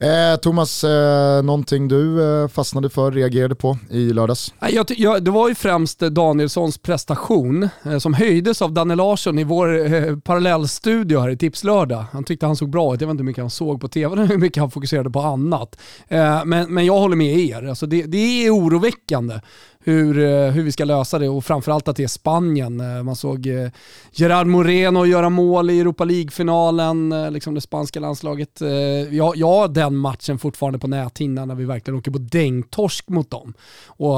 [0.00, 4.54] Eh, Thomas, eh, någonting du eh, fastnade för, reagerade på i lördags?
[4.60, 8.94] Nej, Jag, jag, det var ju främst eh, Danielssons prestation eh, som höjdes av Danne
[8.94, 12.04] Larsson i vår eh, parallellstudio här i Tipslördag.
[12.12, 13.00] Han tyckte han såg bra ut.
[13.00, 15.76] Jag vet inte hur mycket han såg på tv, hur mycket han fokuserade på annat.
[16.08, 17.68] Eh, men, men jag håller med er.
[17.68, 19.40] Alltså det, det är oroväckande
[19.84, 22.80] hur, eh, hur vi ska lösa det och framförallt att det är Spanien.
[22.80, 23.68] Eh, Man såg eh,
[24.12, 28.60] Gerard Moreno göra mål i Europa League-finalen, liksom det spanska landslaget.
[28.60, 28.68] Eh,
[29.14, 33.54] Ja, ja, den matchen fortfarande på näthinnan när vi verkligen åker på dängtorsk mot dem.
[33.86, 34.14] Och,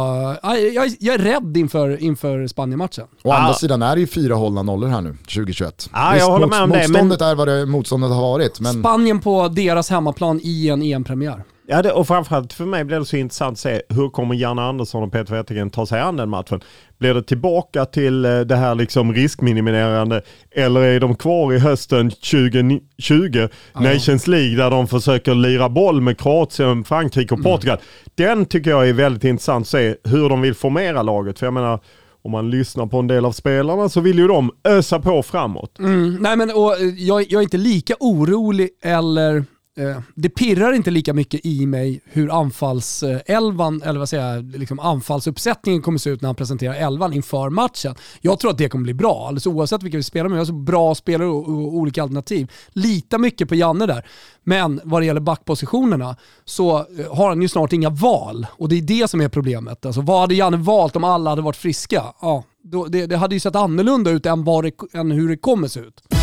[0.74, 3.04] jag, jag är rädd inför, inför Spanien-matchen.
[3.24, 3.54] Å andra Ah.
[3.54, 5.90] sidan är det ju fyra hållna nollor här nu, 2021.
[5.92, 9.20] Ja, jag håller med om det, Motståndet är vad det motståndet har varit, men Spanien
[9.20, 11.42] på deras hemmaplan i en EM-premiär.
[11.68, 14.62] Ja, det, och framförallt för mig blir det så intressant att se hur kommer Janne
[14.62, 16.60] Andersson och Peter Wettergren ta sig an den matchen.
[16.98, 22.10] Blir det tillbaka till eh, det här liksom riskminimerande eller är de kvar i hösten
[22.10, 27.78] 2020 Nations League där de försöker lira boll med Kroatien, Frankrike och Portugal.
[28.14, 31.38] Den tycker jag är väldigt intressant att se hur de vill formera laget.
[31.38, 31.80] För jag menar,
[32.22, 35.78] om man lyssnar på en del av spelarna så vill ju de ösa på framåt.
[35.78, 39.44] Mm, nej men och, eh, jag, jag är inte lika orolig eller
[39.78, 44.80] Eh, det pirrar inte lika mycket i mig hur anfallselvan, eller vad säger jag, liksom
[44.80, 47.94] anfallsuppsättningen kommer se ut när han presenterar elvan inför matchen.
[48.20, 50.32] Jag tror att det kommer bli bra, alldeles oavsett vilka vi spelar med.
[50.32, 52.52] Vi har så bra spelare och, och olika alternativ.
[52.68, 54.06] Lita mycket på Janne där.
[54.44, 58.76] Men vad det gäller backpositionerna så eh, har han ju snart inga val och det
[58.78, 59.86] är det som är problemet.
[59.86, 62.04] Alltså, vad hade Janne valt om alla hade varit friska?
[62.20, 65.68] Ja, då, det, det hade ju sett annorlunda ut än, det, än hur det kommer
[65.68, 66.15] se ut.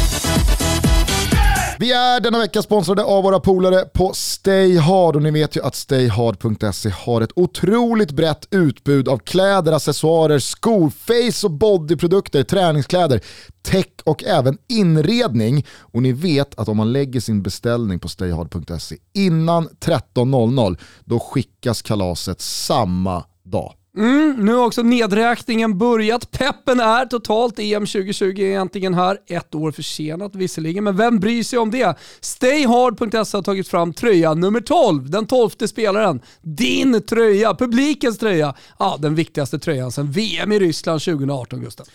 [1.80, 5.76] Vi är denna vecka sponsrade av våra polare på Stayhard och ni vet ju att
[5.76, 13.22] stayhard.se har ett otroligt brett utbud av kläder, accessoarer, skor, face och bodyprodukter, träningskläder,
[13.62, 15.66] tech och även inredning.
[15.80, 21.82] Och ni vet att om man lägger sin beställning på stayhard.se innan 13.00 då skickas
[21.82, 23.74] kalaset samma dag.
[23.98, 26.32] Mm, nu har också nedräkningen börjat.
[26.32, 27.60] Peppen är totalt.
[27.60, 29.18] EM 2020 är egentligen här.
[29.28, 31.98] Ett år försenat visserligen, men vem bryr sig om det?
[32.22, 36.22] Stayhard.se har tagit fram tröja nummer 12, den tolfte spelaren.
[36.42, 38.56] Din tröja, publikens tröja.
[38.80, 41.88] Ja, den viktigaste tröjan sedan VM i Ryssland 2018, Gustav.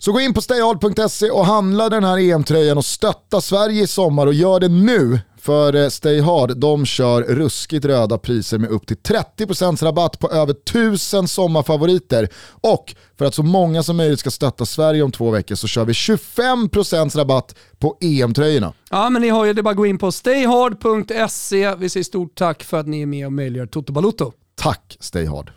[0.00, 4.26] Så gå in på stayhard.se och handla den här EM-tröjan och stötta Sverige i sommar
[4.26, 5.20] och gör det nu.
[5.40, 10.30] För eh, Stay Hard, de kör ruskigt röda priser med upp till 30% rabatt på
[10.30, 12.28] över 1000 sommarfavoriter.
[12.60, 15.84] Och för att så många som möjligt ska stötta Sverige om två veckor så kör
[15.84, 18.72] vi 25% rabatt på EM-tröjorna.
[18.90, 21.74] Ja, men ni har ju det bara att gå in på stayhard.se.
[21.74, 24.32] Vi säger stort tack för att ni är med och möjliggör Toto Balotto.
[24.56, 25.50] Tack Stay Hard.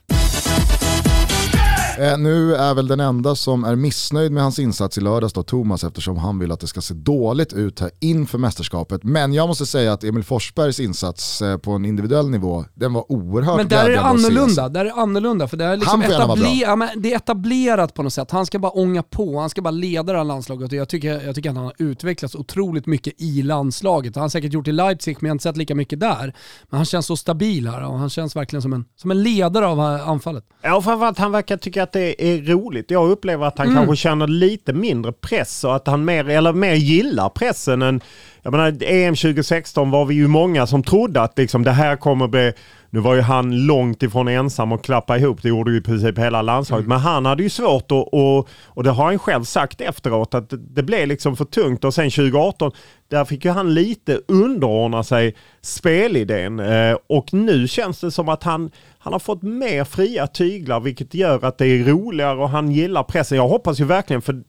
[2.00, 5.44] Eh, nu är väl den enda som är missnöjd med hans insats i lördags då
[5.44, 9.04] Thomas eftersom han vill att det ska se dåligt ut här inför mästerskapet.
[9.04, 13.12] Men jag måste säga att Emil Forsbergs insats eh, på en individuell nivå, den var
[13.12, 14.42] oerhört Men där är det annorlunda.
[14.44, 14.70] alltså.
[14.70, 16.46] Där är det annorlunda för det är, liksom Han får gärna vara bra.
[16.50, 18.32] etabler- ja, men det är etablerat på något sätt.
[18.32, 21.22] Han ska bara ånga på, han ska bara leda det här landslaget och jag tycker,
[21.26, 24.16] jag tycker att han har utvecklats otroligt mycket i landslaget.
[24.16, 26.34] Han har säkert gjort det i Leipzig men jag har inte sett lika mycket där.
[26.70, 29.68] Men han känns så stabil här och han känns verkligen som en, som en ledare
[29.68, 30.44] av eh, anfallet.
[30.62, 32.92] Ja, framförallt han verkar tycka att det är roligt.
[32.92, 33.78] Jag upplever att han Mm.
[33.78, 38.02] kanske känner lite mindre press och att han mer, eller mer gillar pressen än...
[38.44, 42.28] Jag menar, EM 2016 var vi ju många som trodde att liksom, det här kommer
[42.28, 42.54] bli...
[42.90, 46.18] Nu var ju han långt ifrån ensam och klappa ihop, det gjorde ju i princip
[46.18, 46.88] hela landslaget.
[46.88, 50.50] Men han hade ju svårt och, och, och det har han själv sagt efteråt att
[50.50, 51.84] det, det blev liksom för tungt.
[51.84, 52.72] Och sen 2018,
[53.10, 56.60] där fick ju han lite underordna sig spelidén.
[56.60, 58.72] Eh, och nu känns det som att han,
[59.04, 63.04] han har fått mer fria tyglar vilket gör att det är roligare och han gillar
[63.04, 63.38] pressen.
[63.38, 64.44] Jag hoppas ju verkligen, för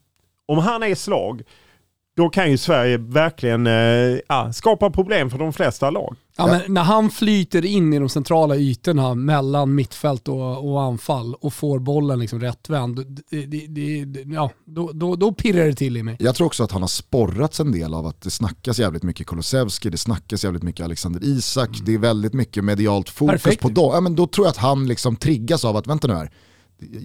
[0.45, 1.43] om han är i slag,
[2.15, 6.15] då kan ju Sverige verkligen eh, ja, skapa problem för de flesta lag.
[6.37, 11.35] Ja, men när han flyter in i de centrala ytorna mellan mittfält och, och anfall
[11.35, 15.97] och får bollen liksom rättvänd, det, det, det, ja, då, då, då pirrar det till
[15.97, 16.15] i mig.
[16.19, 19.27] Jag tror också att han har sporrats en del av att det snackas jävligt mycket
[19.27, 23.61] Kulusevski, det snackas jävligt mycket Alexander Isak, det är väldigt mycket medialt fokus Perfekt.
[23.61, 23.91] på dem.
[23.93, 26.31] Ja, men då tror jag att han liksom triggas av att, vänta nu här,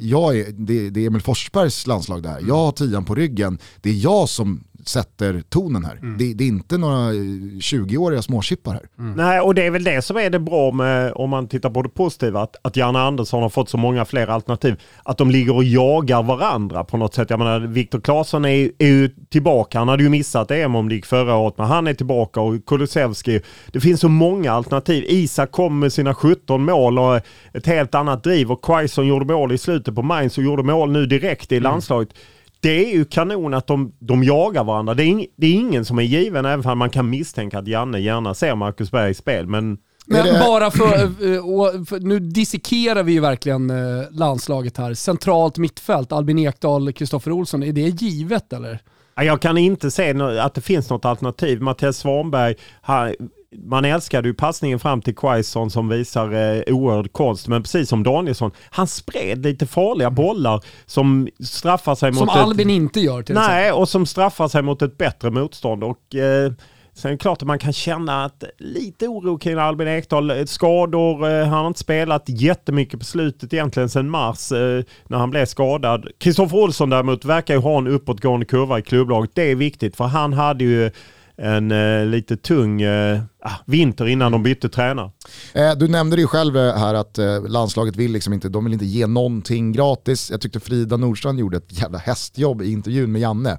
[0.01, 3.59] jag är, det, det är Emil Forsbergs landslag det här, jag har tian på ryggen,
[3.81, 5.99] det är jag som sätter tonen här.
[6.19, 7.15] Det, det är inte några eh,
[7.59, 8.83] 20-åriga småchippar här.
[8.97, 11.83] Nej, och det är väl det som är det bra med, om man tittar på
[11.83, 14.81] det positiva, att, att Janne Andersson har fått så många fler alternativ.
[15.03, 17.31] Att de ligger och jagar varandra på något sätt.
[17.31, 19.79] Jag menar, Viktor Claesson är, är ju tillbaka.
[19.79, 22.67] Han hade ju missat EM om det gick förra året, men han är tillbaka och
[22.67, 23.41] Kulusevski.
[23.73, 25.05] Det finns så många alternativ.
[25.09, 27.21] Isak kom med sina 17 mål och
[27.53, 30.93] ett helt annat driv och Quaison gjorde mål i slutet på Mainz och gjorde mål
[30.93, 32.09] nu direkt i landslaget.
[32.61, 34.95] Det är ju kanon att de, de jagar varandra.
[34.95, 37.69] Det är, ing, det är ingen som är given, även om man kan misstänka att
[37.69, 39.47] Janne gärna ser Marcus Berg i spel.
[39.47, 40.95] Men Men det- bara för,
[41.35, 43.77] eh, och- för, nu dissekerar vi ju verkligen eh,
[44.11, 44.95] landslaget här.
[44.95, 48.79] Centralt mittfält, Albin Ekdal, Kristoffer Olsson, är det givet eller?
[49.15, 51.61] Ja, Jag kan inte se att det finns något alternativ.
[51.63, 53.15] Mattias Svanberg, han,
[53.57, 57.49] man älskade ju passningen fram till Quaison som visar eh, oerhörd konst.
[57.49, 62.71] Men precis som Danielsson, han spred lite farliga bollar som straffar sig Som mot Albin
[62.71, 63.55] ett, inte gör till exempel.
[63.55, 65.85] Nej, och som straffar sig mot ett bättre motstånd.
[65.85, 66.53] Och, eh,
[66.93, 70.47] sen är det klart att man kan känna att lite oro kring Albin Ekdal.
[70.47, 75.31] Skador, eh, han har inte spelat jättemycket på slutet egentligen sedan mars eh, när han
[75.31, 76.09] blev skadad.
[76.19, 79.31] Kristoffer Olsson däremot verkar ju ha en uppåtgående kurva i klubblaget.
[79.35, 80.91] Det är viktigt för han hade ju
[81.43, 85.11] en eh, lite tung eh, ah, vinter innan de bytte tränare.
[85.53, 88.65] Eh, Du nämnde det ju själv eh, här att eh, landslaget vill liksom inte, de
[88.65, 90.31] vill inte ge någonting gratis.
[90.31, 93.59] Jag tyckte Frida Nordstrand gjorde ett jävla hästjobb i intervjun med Janne.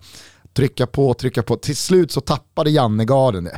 [0.54, 1.56] Trycka på, trycka på.
[1.56, 3.50] Till slut så tappade Janne garden.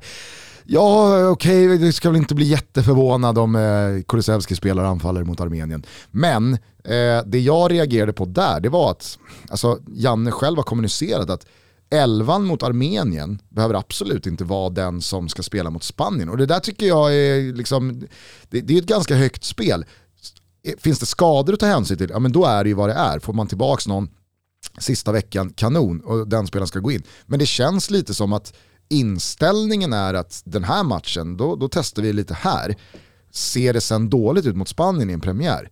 [0.64, 5.84] Ja, okej, det ska väl inte bli jätteförvånad om eh, Kulusevski spelar anfallare mot Armenien.
[6.12, 6.54] Men
[6.84, 9.20] eh, det jag reagerade på där, det var att
[9.50, 11.46] alltså, Janne själv har kommunicerat att
[11.92, 16.30] elvan mot Armenien behöver absolut inte vara den som ska spela mot Spanien.
[16.30, 18.08] Och det där tycker jag är, liksom,
[18.50, 19.86] det, det är ett ganska högt spel.
[20.78, 22.94] Finns det skador att ta hänsyn till, ja men då är det ju vad det
[22.94, 23.20] är.
[23.20, 24.10] Får man tillbaka någon
[24.80, 27.04] sista veckan, kanon, och den spelaren ska gå in.
[27.26, 28.54] Men det känns lite som att
[28.90, 32.76] inställningen är att den här matchen, då, då testar vi lite här.
[33.32, 35.70] Ser det sen dåligt ut mot Spanien i en premiär,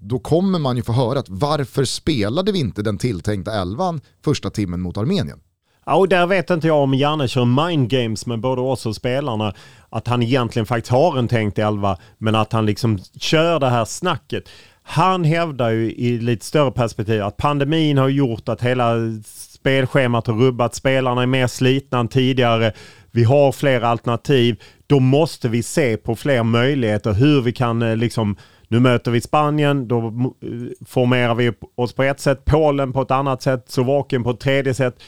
[0.00, 4.50] då kommer man ju få höra att varför spelade vi inte den tilltänkta elvan första
[4.50, 5.40] timmen mot Armenien?
[5.86, 8.96] Ja, och där vet inte jag om Janne kör mind games med både oss och
[8.96, 9.54] spelarna.
[9.90, 13.84] Att han egentligen faktiskt har en tänkt elva, men att han liksom kör det här
[13.84, 14.48] snacket.
[14.82, 18.94] Han hävdar ju i lite större perspektiv att pandemin har gjort att hela
[19.24, 22.72] spelschemat har rubbat, spelarna är mer slitna än tidigare,
[23.10, 27.96] vi har fler alternativ, då måste vi se på fler möjligheter hur vi kan eh,
[27.96, 28.36] liksom
[28.68, 33.10] nu möter vi Spanien, då eh, formerar vi oss på ett sätt, Polen på ett
[33.10, 35.02] annat sätt, Slovakien på ett tredje sätt.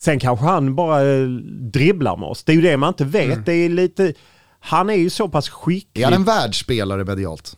[0.00, 1.26] Sen kanske han bara eh,
[1.72, 2.44] dribblar med oss.
[2.44, 3.26] Det är ju det man inte vet.
[3.26, 3.42] Mm.
[3.44, 4.12] Det är lite,
[4.60, 6.02] han är ju så pass skicklig.
[6.02, 7.56] Är han en världsspelare medialt?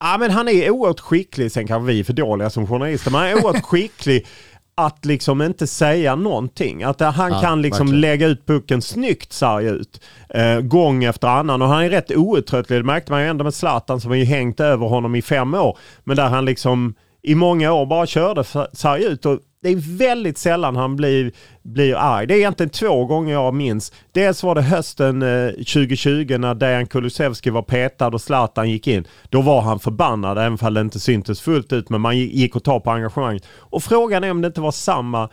[0.00, 3.20] Ja men han är oerhört skicklig, sen kanske vi är för dåliga som journalister, men
[3.20, 4.26] han är oerhört skicklig
[4.74, 6.82] att liksom inte säga någonting.
[6.82, 8.00] Att han ja, kan liksom verkligen.
[8.00, 10.00] lägga ut pucken snyggt sarg ut.
[10.28, 11.62] Eh, gång efter annan.
[11.62, 12.78] Och han är rätt outtröttlig.
[12.78, 15.54] Det märkte man ju ändå med Zlatan som har ju hängt över honom i fem
[15.54, 15.78] år.
[16.04, 19.26] Men där han liksom i många år bara körde sarg ut.
[19.26, 21.32] Och det är väldigt sällan han blir,
[21.62, 22.26] blir arg.
[22.26, 23.92] Det är egentligen två gånger jag minns.
[24.12, 25.20] Dels var det hösten
[25.56, 29.04] 2020 eh, när Dejan Kulusevski var petad och Zlatan gick in.
[29.28, 32.64] Då var han förbannad, även om det inte syntes fullt ut, men man gick och
[32.64, 33.46] ta på engagemanget.
[33.56, 35.28] Och frågan är om det inte var samma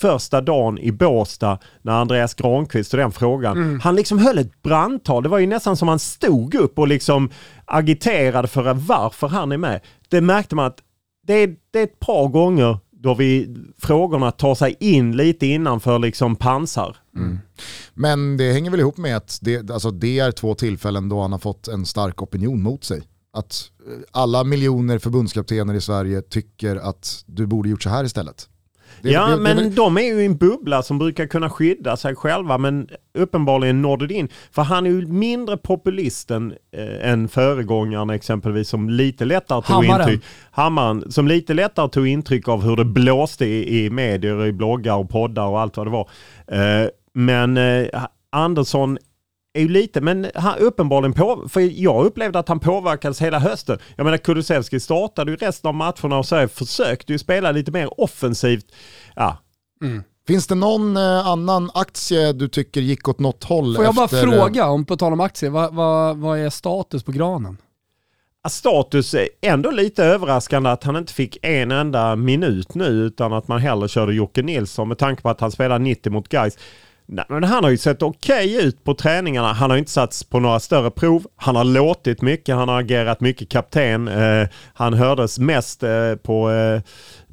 [0.00, 3.56] första dagen i Båstad när Andreas Granqvist och den frågan.
[3.56, 3.80] Mm.
[3.80, 5.22] Han liksom höll ett brandtal.
[5.22, 7.30] Det var ju nästan som han stod upp och liksom
[7.64, 9.80] agiterade för varför han är med.
[10.08, 10.78] Det märkte man att
[11.26, 15.98] det är, det är ett par gånger då vi, frågorna tar sig in lite innanför
[15.98, 16.96] liksom pansar.
[17.16, 17.38] Mm.
[17.94, 21.32] Men det hänger väl ihop med att det, alltså det är två tillfällen då han
[21.32, 23.02] har fått en stark opinion mot sig.
[23.32, 28.48] Att eh, alla miljoner förbundskaptener i Sverige tycker att du borde gjort så här istället.
[29.02, 32.14] Det, ja, det, men det, de är ju en bubbla som brukar kunna skydda sig
[32.14, 32.88] själva, men
[33.18, 34.28] uppenbarligen nådde det in.
[34.52, 40.00] För han är ju mindre populisten eh, än föregångaren exempelvis, som lite lättare tog Hammaren.
[40.00, 40.24] intryck.
[40.50, 41.12] Hammaren.
[41.12, 45.10] Som lite lättare tog intryck av hur det blåste i, i medier, i bloggar och
[45.10, 46.08] poddar och allt vad det var.
[46.46, 47.86] Eh, men eh,
[48.30, 48.98] Andersson
[49.54, 53.78] är ju lite, men han uppenbarligen på, för jag upplevde att han påverkades hela hösten.
[53.96, 58.00] Jag menar Kulusevski startade ju resten av matcherna och Sverige försökte ju spela lite mer
[58.00, 58.66] offensivt.
[59.16, 59.38] Ja.
[59.82, 60.02] Mm.
[60.26, 63.76] Finns det någon eh, annan aktie du tycker gick åt något håll?
[63.76, 64.22] Får jag bara efter...
[64.22, 67.56] fråga, om på tal om aktier, vad, vad, vad är status på granen?
[68.48, 73.48] Status är ändå lite överraskande att han inte fick en enda minut nu utan att
[73.48, 76.58] man hellre körde Jocke Nilsson med tanke på att han spelar 90 mot Gais.
[77.14, 79.52] Nej, men han har ju sett okej okay ut på träningarna.
[79.52, 81.26] Han har inte satts på några större prov.
[81.36, 84.08] Han har låtit mycket, han har agerat mycket kapten.
[84.08, 86.80] Eh, han hördes mest eh, på eh,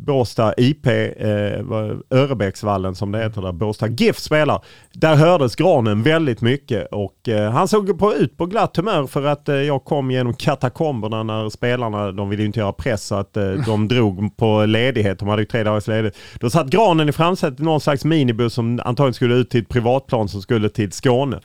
[0.06, 1.26] Båstad IP, eh,
[2.10, 4.62] Örebäcksvallen som det heter där, Båstad GIF spelar.
[4.94, 9.26] Där hördes Granen väldigt mycket och eh, han såg på, ut på glatt humör för
[9.26, 13.16] att eh, jag kom genom katakomberna när spelarna, de ville ju inte göra press så
[13.16, 16.18] att eh, de drog på ledighet, de hade ju tre dagars ledighet.
[16.40, 19.70] Då satt Granen i framsätet i någon slags minibuss som antagligen skulle ut till ett
[19.70, 21.40] privatplan som skulle till Skåne.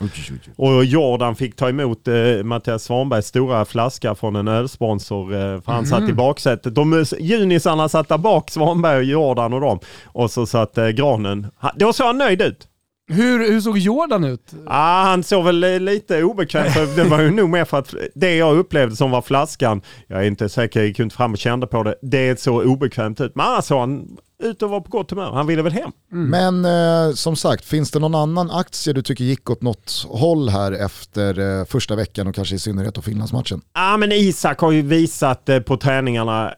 [0.57, 2.15] Och Jordan fick ta emot eh,
[2.45, 5.87] Mattias Svanbergs stora flaska från en ölsponsor, eh, för han mm.
[5.87, 6.75] satt i baksätet.
[6.75, 9.79] De junisarna satt där bak, Svanberg och Jordan och dem.
[10.05, 11.47] Och så satt eh, Granen,
[11.77, 12.69] då såg han nöjd ut.
[13.07, 14.55] Hur, hur såg Jordan ut?
[14.67, 18.37] Ah, han såg väl lite obekväm för det var ju nog mer för att det
[18.37, 21.67] jag upplevde som var flaskan, jag är inte säker, jag gick inte fram och kände
[21.67, 23.35] på det, det såg obekvämt ut.
[23.35, 25.33] Men annars såg han ut och var på gott humör.
[25.33, 25.91] Han ville väl hem.
[26.13, 26.31] Mm.
[26.31, 26.65] Men
[27.09, 30.73] eh, som sagt, finns det någon annan aktie du tycker gick åt något håll här
[30.73, 33.61] efter eh, första veckan och kanske i synnerhet då Finlandsmatchen?
[33.75, 36.55] Ja ah, men Isak har ju visat eh, på träningarna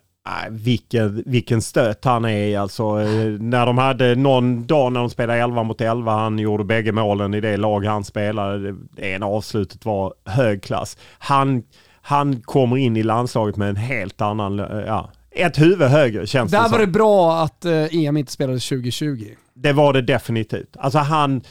[0.51, 2.95] Vilken, vilken stöt han är i alltså.
[3.41, 7.35] När de hade någon dag när de spelade 11 mot 11, han gjorde bägge målen
[7.35, 8.75] i det lag han spelade.
[8.97, 10.97] Det ena avslutet var hög klass.
[11.19, 11.63] Han,
[12.01, 16.63] han kommer in i landslaget med en helt annan, ja, ett huvud högre känns Där
[16.63, 19.25] det var det bra att eh, EM inte spelades 2020.
[19.55, 20.77] Det var det definitivt.
[20.79, 21.43] Alltså han,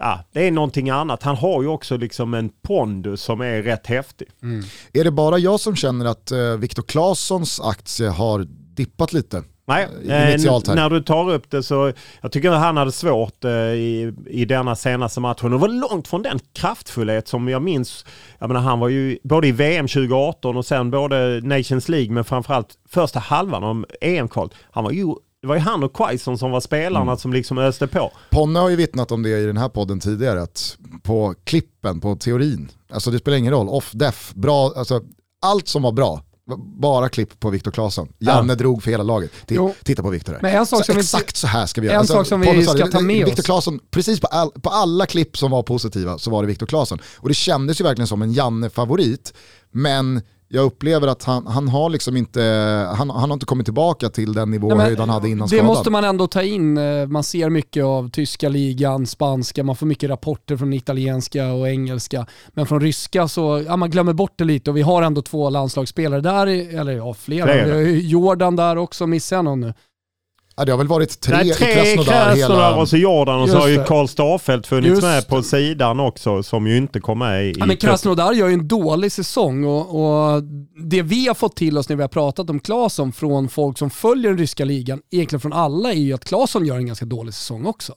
[0.00, 1.22] ja, det är någonting annat.
[1.22, 4.28] Han har ju också liksom en pondus som är rätt häftig.
[4.42, 4.64] Mm.
[4.92, 9.42] Är det bara jag som känner att eh, Viktor Claessons aktie har dippat lite?
[9.66, 10.46] Nej, här.
[10.46, 14.14] eh, när du tar upp det så, jag tycker att han hade svårt eh, i,
[14.26, 15.52] i denna senaste matchen.
[15.52, 18.04] Och var långt från den kraftfullhet som jag minns.
[18.38, 22.24] Jag menar, han var ju både i VM 2018 och sen både Nations League men
[22.24, 24.52] framförallt första halvan av EM-kvalet.
[24.70, 27.16] Han var ju det var ju han och Quaison som var spelarna Mm.
[27.16, 28.12] som liksom öste på.
[28.30, 32.16] Ponne har ju vittnat om det i den här podden tidigare, att på klippen, på
[32.16, 35.00] teorin, alltså det spelar ingen roll, off, def, bra, alltså
[35.42, 36.22] allt som var bra,
[36.80, 38.08] bara klipp på Viktor Claesson.
[38.18, 39.30] Janne drog för hela laget.
[39.32, 39.74] Ti- Jo.
[39.84, 40.40] Titta på Viktor här.
[40.42, 41.98] Men en sak så som vi- exakt så här ska vi göra.
[42.00, 43.46] En sak som vi ska ta med Viktor oss.
[43.46, 46.98] Claesson, precis på, all, på alla klipp som var positiva så var det Viktor Claesson.
[47.16, 49.34] Och det kändes ju verkligen som en Janne-favorit,
[49.72, 50.22] men
[50.52, 52.42] jag upplever att han, han har liksom inte,
[52.96, 55.44] han, han har inte kommit tillbaka till den nivå Nej, men höjd han hade innan
[55.48, 55.66] Det skadan.
[55.66, 56.78] måste man ändå ta in.
[56.78, 61.68] Eh, Man ser mycket av tyska ligan, spanska, man får mycket rapporter från italienska och
[61.68, 62.26] engelska.
[62.48, 65.50] Men från ryska så, ja man glömmer bort det lite och vi har ändå två
[65.50, 66.46] landslagsspelare där,
[66.80, 67.44] eller ja flera.
[67.46, 67.80] Flera.
[67.82, 69.74] Jordan där också, missar jag någon nu?
[70.60, 72.76] Ja, det har väl varit tre, Nej, i tre Krasnodar Krasnodar hela...
[72.76, 73.84] och så Jordan och så har ju.
[73.84, 77.54] Karl Starfelt funnits Just med på sidan också som ju inte kom med i...
[77.58, 77.80] Ja, men i.
[77.80, 80.42] Krasnodar gör ju en dålig säsong och, och
[80.76, 83.90] det vi har fått till oss när vi har pratat om Claesson från folk som
[83.90, 87.34] följer den ryska ligan, egentligen från alla, är ju att Claesson gör en ganska dålig
[87.34, 87.94] säsong också.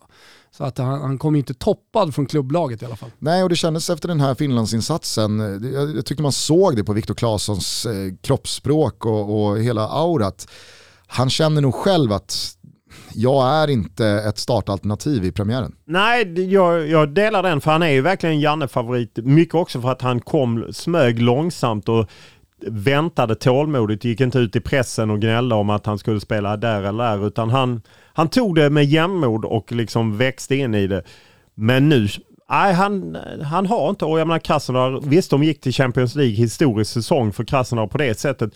[0.57, 3.11] Så att han, han kommer ju inte toppad från klubblaget i alla fall.
[3.19, 5.40] Nej, och det kändes efter den här Finlandsinsatsen,
[5.73, 10.48] jag, jag tyckte man såg det på Viktor Claessons eh, kroppsspråk och, och hela aurat.
[11.15, 12.57] Han känner nog själv att
[13.14, 15.76] jag är inte ett startalternativ i premiären.
[15.85, 19.18] Nej, jag, jag delar den för han är ju verkligen Janne-favorit.
[19.18, 22.10] Mycket också för att han kom, smög långsamt och
[22.68, 24.03] väntade tålmodigt.
[24.03, 27.27] Gick inte ut i pressen och gnällde om att han skulle spela där eller där.
[27.27, 27.81] Utan han,
[28.14, 31.03] han tog det med jämnmod och liksom växte in i det.
[31.56, 32.07] Men nu,
[32.49, 36.35] nej han, han har inte, och jag menar Krasnodar, visst de gick till Champions League
[36.35, 38.53] historisk säsong för Krasnodar på det sättet.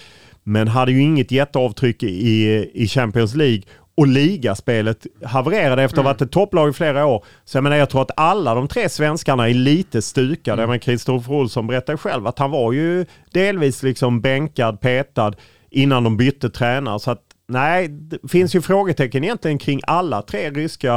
[0.50, 3.62] Men hade ju inget jätteavtryck i, i Champions League
[3.98, 7.26] och ligaspelet havererade efter att ha varit ett topplag i flera år.
[7.46, 10.64] Så jag menar jag tror att alla de tre svenskarna är lite stukade.
[10.64, 10.70] Mm.
[10.70, 15.34] Men Kristoffer Olsson berättade själv att han var ju delvis liksom bänkad, petad
[15.70, 17.00] innan de bytte tränare.
[17.00, 20.94] Så att nej, det finns ju frågetecken egentligen kring alla tre ryska,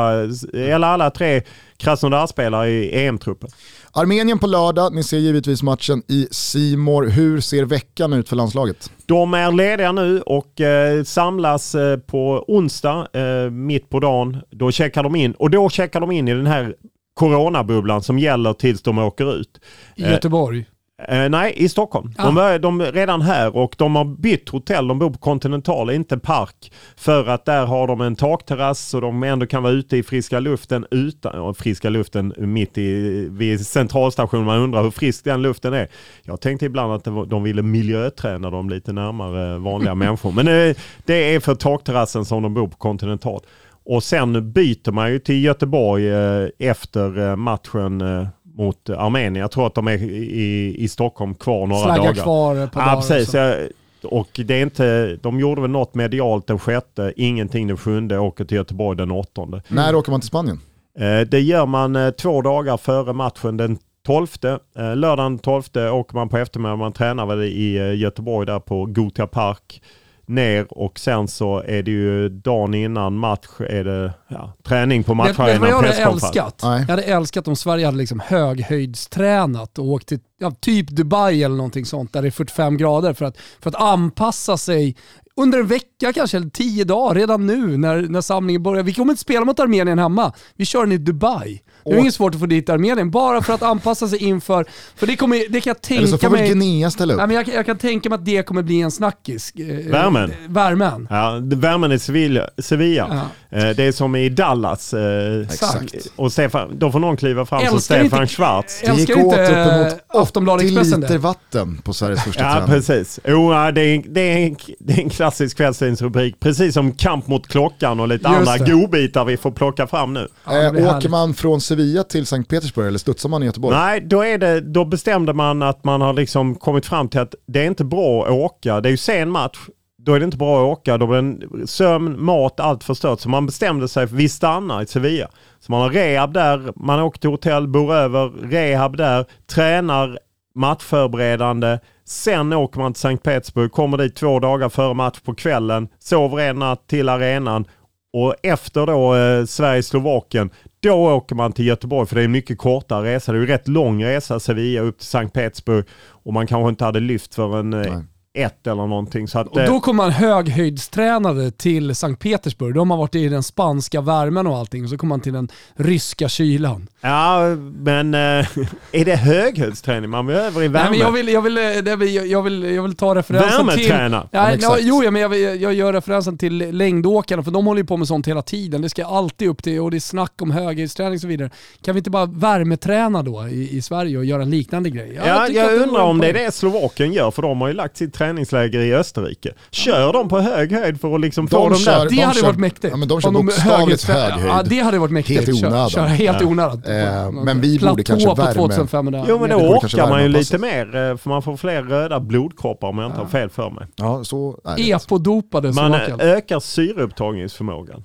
[0.55, 1.43] eller alla tre
[1.77, 3.51] Krasnodar-spelare i EM-truppen.
[3.93, 7.07] Armenien på lördag, ni ser givetvis matchen i Simor.
[7.09, 8.91] Hur ser veckan ut för landslaget?
[9.07, 14.37] De är lediga nu och eh, samlas eh, på onsdag eh, mitt på dagen.
[14.51, 16.75] Då checkar de in och då checkar de in i den här
[17.15, 19.61] coronabubblan som gäller tills de åker ut.
[19.97, 20.67] I Eh, Göteborg.
[21.09, 22.13] Eh, nej, i Stockholm.
[22.17, 22.43] De, Ah.
[22.43, 24.89] är, de är redan här och de har bytt hotell.
[24.89, 26.73] De bor på Continental, inte Park.
[26.97, 30.41] För att där har de en takterrass så de ändå kan vara ute i friska
[30.41, 34.45] luften utan, friska luften mitt i vid centralstationen.
[34.47, 35.89] Man undrar hur frisk den luften är.
[36.23, 40.33] Jag tänkte ibland att var, de ville miljöträna dem lite närmare vanliga människor.
[40.33, 43.41] Men eh, det är för takterrassen som de bor på Continental.
[43.85, 48.27] Och sen byter man ju till Göteborg eh, efter eh, matchen eh,
[48.61, 49.35] mot Armenien.
[49.35, 52.23] Jag tror att de är i, i Stockholm kvar några Flagga dagar.
[52.23, 53.31] kvar par Ja, precis.
[53.31, 53.37] så.
[53.37, 53.57] Jag,
[54.05, 58.45] och det är inte, de gjorde väl något medialt den sjätte, ingenting den sjunde, åker
[58.45, 59.63] till Göteborg den åttonde.
[59.69, 60.61] När åker man till Spanien?
[60.99, 64.27] Eh, det gör man eh, två dagar före matchen den 12.
[64.45, 65.63] Eh, lördagen 12
[65.93, 66.79] åker man på eftermiddagen.
[66.79, 69.83] Man tränar väl i eh, Göteborg där på Gothia Park
[70.31, 75.15] ner och sen så är det ju dagen innan match är det ja, träning på
[75.15, 76.57] matcharenan, hade presskonferens.
[76.63, 81.57] Jag hade älskat om Sverige hade liksom höghöjdstränat och åkt till ja, typ Dubai eller
[81.57, 84.97] någonting sånt där det är 45 grader för att, för att anpassa sig
[85.37, 88.83] under en vecka kanske, eller tio dagar redan nu när, när samlingen börjar.
[88.83, 90.33] Vi kommer inte spela mot Armenien hemma.
[90.57, 91.63] Vi kör den i Dubai.
[91.85, 94.67] Det är inget svårt att få dit Armenien, bara för att anpassa sig inför...
[94.97, 96.49] För det, kommer, det kan jag Eller så tänka får väl mig...
[96.49, 97.19] Guinea ställa upp?
[97.19, 99.53] Nej, men jag, jag kan tänka mig att det kommer bli en snackis.
[99.55, 100.33] Eh, Värmen.
[100.49, 101.07] Värmen.
[101.11, 102.49] Ja, värmen i Sevilla.
[102.59, 103.05] Sevilla.
[103.05, 104.95] Eh, Det är som i Dallas.
[104.95, 105.95] eh, Exakt.
[106.17, 108.81] Och Stefan, då får någon kliva fram som Stefan inte- Schwarz.
[108.85, 111.19] Det gick åt inte uppemot eh, Aftonbladet 80 Expressen liter det?
[111.19, 112.69] vatten på Sveriges första Ja, träning.
[112.69, 113.21] precis.
[113.25, 116.41] Jo, ja, det, är, det, är en, det är en klassisk kvällstidningsrubrik.
[116.41, 118.73] Precis som kamp mot klockan och lite Just andra det.
[118.73, 120.29] godbitar vi får plocka fram nu.
[120.45, 121.11] Ja, eh, åker härligt.
[121.11, 123.77] man från Sevilla till Sankt Petersburg eller studsar man i Göteborg?
[123.77, 127.35] Nej, då, är det, då bestämde man att man har liksom kommit fram till att
[127.47, 128.81] det är inte bra att åka.
[128.81, 129.59] Det är ju sen match.
[130.05, 130.99] Då är det inte bra att åka.
[130.99, 133.21] Då blir sömn, mat, allt förstört.
[133.21, 135.29] Så man bestämde sig för att vi stannar i Sevilla.
[135.61, 140.19] Så man har rehab där, man åker till hotell, bor över, rehab där, tränar
[140.55, 141.79] matchförberedande.
[142.05, 146.39] Sen åker man till Sankt Petersburg, kommer dit två dagar före match på kvällen, sover
[146.39, 147.65] en natt till arenan
[148.13, 150.51] och efter då eh, Sverige-Slovakien,
[150.81, 153.33] då åker man till Göteborg för det är en mycket kortare resa.
[153.33, 156.85] Det är ju rätt lång resa Sevilla upp till Sankt Petersburg och man kanske inte
[156.85, 158.01] hade lyft förrän eh,
[158.39, 159.29] ett eller någonting.
[159.29, 162.75] Så att, Och då kommer man höghöjdstränade till Sankt Petersburg.
[162.75, 164.85] Då har man varit i den spanska värmen och allting.
[164.85, 166.89] Och så kommer man till den ryska kylan.
[167.01, 167.41] Ja,
[167.79, 168.19] men eh,
[168.93, 170.83] är det höghöjdsträning man behöver i värme?
[170.83, 173.89] Nej, men jag, vill, jag, vill, jag, vill, jag, vill, jag vill ta referensen till...
[173.89, 174.29] Värmeträna?
[174.31, 177.81] Ja, Ja, jo, ja, men jag, vill- jag gör referensen till längdåkarna, för de håller
[177.81, 178.83] ju på med sånt hela tiden.
[178.83, 181.51] Det ska alltid upp till, och det är snack om höghöjdsträning och så vidare.
[181.85, 185.21] Kan vi inte bara värmeträna då i, i Sverige och göra en liknande grej?
[185.27, 187.97] Ja, jag, det undrar om det är det Slovakien gör, för de har ju lagt
[187.97, 189.53] sitt träningsläger i Österrike.
[189.71, 192.05] Kör de på hög höjd för att liksom få De de kör- där...
[192.05, 192.91] Det de hade kör- varit mäktigt.
[192.91, 194.47] ja, men de kör bokstavligt hög höjd.
[194.47, 195.41] Ja, det hade varit mäktigt.
[195.41, 195.91] Helt i Kör- onödan.
[195.91, 196.83] Kör, helt i onödan.
[196.85, 200.29] Eh, men vi Platå borde kanske på värme- 2500 Jo men då orkar man ju
[200.29, 203.71] lite mer, eh, för man får fler röda blodkroppar om jag inte har fel för
[203.71, 203.87] mig.
[203.97, 204.91] Ja, så är det.
[204.91, 208.03] Epodopade Man eh, ökar syreupptagningsförmågan.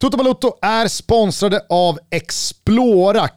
[0.00, 3.28] Toto Balotto är sponsrade av Explora,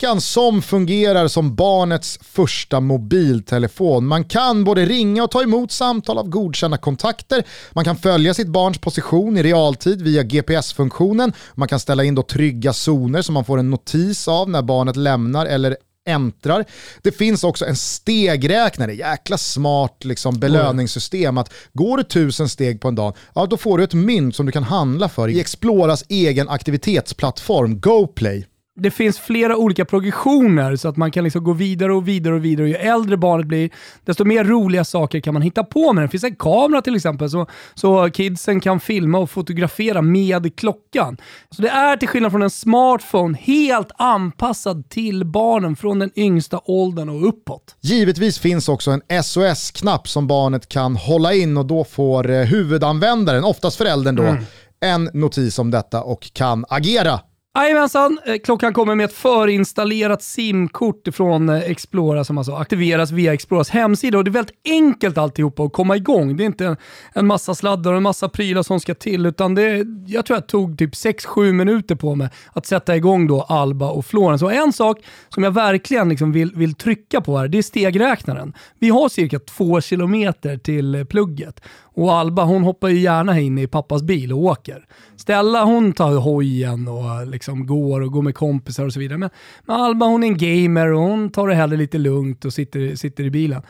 [0.00, 4.06] klockan som fungerar som barnets första mobiltelefon.
[4.06, 7.44] Man kan både ringa och ta emot samtal av godkända kontakter.
[7.72, 11.32] Man kan följa sitt barns position i realtid via GPS-funktionen.
[11.54, 14.96] Man kan ställa in då trygga zoner som man får en notis av när barnet
[14.96, 15.76] lämnar eller
[16.08, 16.64] äntrar.
[17.02, 21.38] Det finns också en stegräknare, jäkla smart liksom, belöningssystem.
[21.38, 24.46] Att går du tusen steg på en dag, ja, då får du ett mynt som
[24.46, 28.49] du kan handla för i Exploras egen aktivitetsplattform GoPlay.
[28.76, 32.44] Det finns flera olika progressioner så att man kan liksom gå vidare och vidare och
[32.44, 32.62] vidare.
[32.62, 33.70] Och ju äldre barnet blir,
[34.04, 36.08] desto mer roliga saker kan man hitta på med den.
[36.08, 41.16] Det finns en kamera till exempel så, så kidsen kan filma och fotografera med klockan.
[41.50, 46.60] Så det är till skillnad från en smartphone helt anpassad till barnen från den yngsta
[46.64, 47.76] åldern och uppåt.
[47.80, 53.44] Givetvis finns också en SOS-knapp som barnet kan hålla in och då får eh, huvudanvändaren,
[53.44, 54.36] oftast föräldern då,
[54.80, 57.20] en notis om detta och kan agera.
[57.54, 63.34] Jajamensan, eh, klockan kommer med ett förinstallerat simkort från eh, Explora som alltså aktiveras via
[63.34, 66.36] Exploras hemsida och det är väldigt enkelt alltihopa att komma igång.
[66.36, 66.76] Det är inte
[67.14, 70.46] en, massa sladdar och en massa prylar som ska till utan det, jag tror jag
[70.46, 74.42] tog typ 6-7 minuter på mig att sätta igång då Alba och Florens.
[74.42, 74.98] Och en sak
[75.28, 78.52] som jag verkligen liksom vill, vill trycka på här, det är stegräknaren.
[78.78, 81.60] Vi har cirka 2 kilometer till eh, plugget
[82.00, 84.86] och Alba hon hoppar ju gärna in i pappas bil och åker.
[85.16, 89.18] Stella hon tar hojen och liksom går och går med kompisar och så vidare.
[89.18, 89.30] Men,
[89.66, 92.94] men Alba hon är en gamer och hon tar det hellre lite lugnt och sitter,
[92.94, 93.62] sitter i bilen.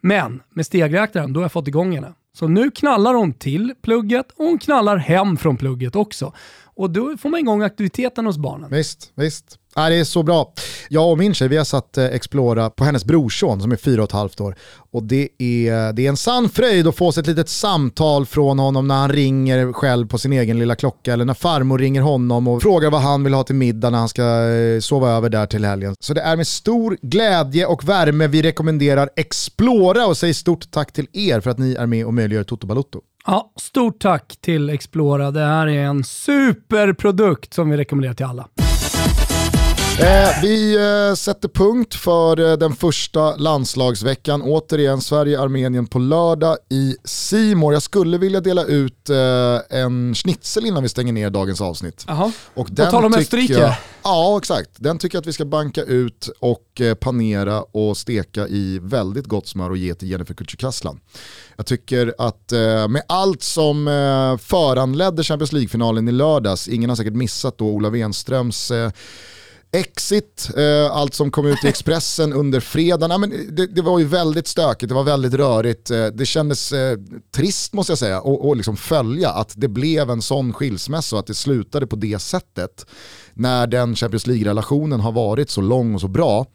[0.00, 2.12] Men med stegräknaren, då har jag fått igång henne.
[2.32, 6.32] Så nu knallar hon till plugget och hon knallar hem från plugget också.
[6.64, 8.70] Och då får man igång aktiviteten hos barnen.
[8.70, 9.58] Visst, visst.
[9.78, 10.52] Ja, det är så bra.
[10.88, 14.02] Jag och min tjej vi har satt eh, Explora på hennes brorson som är fyra
[14.02, 14.56] och ett halvt år.
[14.92, 18.58] Och det är, det är en sann fröjd att få sig ett litet samtal från
[18.58, 22.48] honom när han ringer själv på sin egen lilla klocka eller när farmor ringer honom
[22.48, 25.46] och frågar vad han vill ha till middag när han ska eh, sova över där
[25.46, 25.94] till helgen.
[26.00, 30.92] Så det är med stor glädje och värme vi rekommenderar Explora och säger stort tack
[30.92, 33.00] till er för att ni är med och möjliggör Toto Balotto.
[33.26, 35.30] Ja, stort tack till Explora.
[35.30, 38.48] Det här är en superprodukt som vi rekommenderar till alla.
[40.00, 44.42] Eh, vi eh, sätter punkt för eh, den första landslagsveckan.
[44.42, 47.72] Återigen Sverige-Armenien på lördag i Simor.
[47.72, 52.04] Jag skulle vilja dela ut eh, en schnitzel innan vi stänger ner dagens avsnitt.
[52.54, 53.76] Och På tal om Österrike.
[54.02, 54.70] Ja, exakt.
[54.76, 59.26] Den tycker jag att vi ska banka ut och eh, panera och steka i väldigt
[59.26, 60.98] gott smör och ge till Jennifer Kücükaslan.
[61.56, 63.86] Jag tycker att eh, med allt som
[64.42, 68.72] föranledde Champions League-finalen i lördags, ingen har säkert missat då Ola Wenströms
[69.72, 73.10] Exit, eh, allt som kom ut i Expressen under fredagen.
[73.10, 75.90] Ja, men det, det var ju väldigt stökigt, det var väldigt rörigt.
[75.90, 76.98] Eh, det kändes eh,
[77.34, 81.20] trist måste jag säga att och liksom följa att det blev en sån skilsmässa och
[81.20, 82.86] att det slutade på det sättet.
[83.34, 86.46] När den Champions League-relationen har varit så lång och så bra.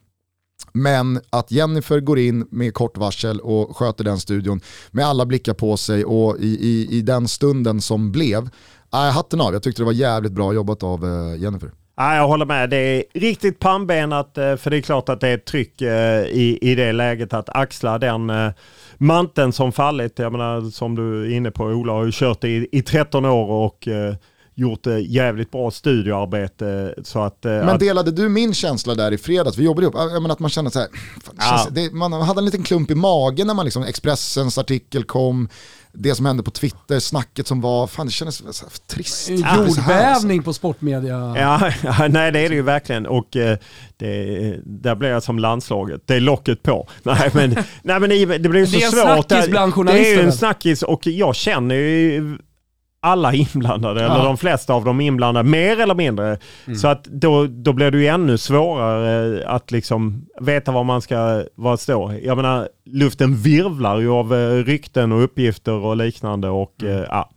[0.73, 4.61] Men att Jennifer går in med kort varsel och sköter den studion
[4.91, 8.49] med alla blickar på sig och i, i, i den stunden som blev,
[8.93, 11.71] äh, hatten av, jag tyckte det var jävligt bra jobbat av eh, Jennifer.
[11.95, 12.69] Ja, jag håller med.
[12.69, 16.21] Det är riktigt pannbenat eh, för det är klart att det är ett tryck eh,
[16.25, 18.51] i, i det läget att axla den eh,
[18.97, 20.19] manteln som fallit.
[20.19, 23.49] Jag menar som du är inne på, Ola har ju kört i, i 13 år
[23.65, 23.87] och
[24.55, 26.95] gjort jävligt bra studioarbete.
[27.03, 29.57] Så att, Men att, delade du min känsla där i fredags?
[29.57, 30.87] Vi jobbade ihop, jag menar att man kände så här,
[31.23, 31.67] fan, Ja.
[31.71, 35.49] det, man hade en liten klump i magen när man liksom, Expressens artikel kom,
[35.93, 39.29] det som hände på Twitter, snacket som var, fan det kändes så här, trist.
[39.29, 39.79] En alltså.
[39.79, 41.33] Jordbävning på sportmedia.
[41.37, 43.57] Ja, ja, nej det är det ju verkligen och eh,
[43.97, 46.01] det, där blir jag som landslaget.
[46.05, 46.87] Det är locket på.
[47.03, 49.25] Nej men, nej, men det, blir så Det är en svårt.
[49.25, 52.37] snackis bland Det är journalister ju en snackis och jag känner ju
[53.03, 54.23] alla inblandade, eller Ja.
[54.23, 56.37] de flesta av dem inblandade, mer eller mindre.
[56.65, 56.75] Mm.
[56.79, 61.43] Så att då, då blir det ju ännu svårare att liksom veta var man ska
[61.55, 62.13] vad står.
[62.23, 66.95] Jag menar, luften virvlar ju av eh, rykten och uppgifter och liknande och Mm.
[66.97, 67.29] eh, ja.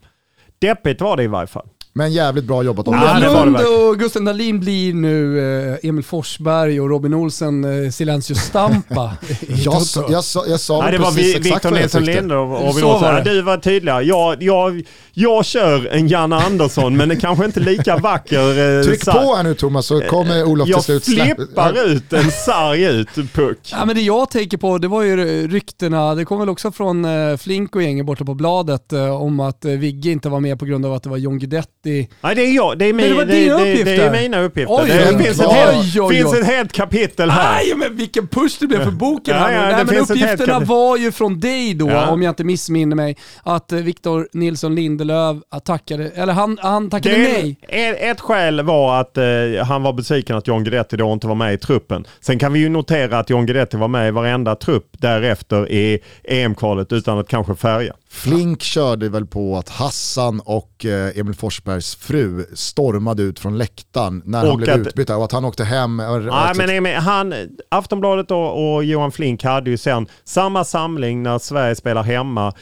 [0.59, 1.67] Deppigt var det i varje fall.
[1.97, 2.87] Men jävligt bra jobbat.
[2.87, 5.39] Var det Lund och Gusten Dahlin blir nu
[5.73, 9.13] eh, Emil Forsberg och Robin Olsen eh, Silencio Stampa.
[9.65, 11.79] Jag, sa- jag, sa- jag sa Nej, det väl var precis Vi- exakt Victor vad
[11.79, 12.21] jag Nilsson tyckte.
[12.21, 12.79] Linde och Robin.
[12.85, 14.03] Ja, Du var tydligare.
[14.05, 18.79] Jag, jag, jag kör en Janne Andersson men den kanske inte lika vacker.
[18.79, 21.87] eh, Tryck sa- på här nu Thomas så kommer Olof till Jag slut släppa- flippar
[21.87, 23.59] ut en sarg ut puck.
[23.73, 27.05] Ja, men det jag tänker på, det var ju ryktena, det kom väl också från
[27.05, 30.59] eh, Flink och gänget borta på bladet eh, om att eh, Vigge inte var med
[30.59, 31.84] på grund av att det var John Guidetti.
[31.85, 32.79] Nej, det är jag.
[32.79, 34.11] Det är, min, det var dina det, det är uppgifter.
[34.13, 34.75] mina uppgifter.
[34.75, 36.15] Oj, det finns, ett helt, oj, oj.
[36.15, 37.53] finns ett helt kapitel här.
[37.55, 41.13] Nej men vilken push det blev för boken Ja, ja, Nej, men uppgifterna var ju
[41.13, 42.09] från dig då, Ja.
[42.11, 47.15] om jag inte missminner mig, att eh, Victor Nilsson Lindelöf tackade, eller han, han tackade
[47.15, 47.57] Det, nej.
[47.69, 49.25] ett, ett skäl var att eh,
[49.67, 52.07] han var besviken att John Guidetti då inte var med i truppen.
[52.21, 55.99] Sen kan vi ju notera att John Guidetti var med i varenda trupp därefter i
[56.25, 57.93] EM-kvalet utan att kanske färga.
[58.15, 64.23] Flink körde väl på att Hassan och eh, Emil Forsbergs fru stormade ut från läktaren
[64.25, 66.01] när han Och blev att- utbytt och att han åkte hem.
[66.01, 67.35] och- Nej, och- men Emil, han,
[67.69, 72.53] Aftonbladet och, och Johan Flink hade ju sen samma samling när Sverige spelar hemma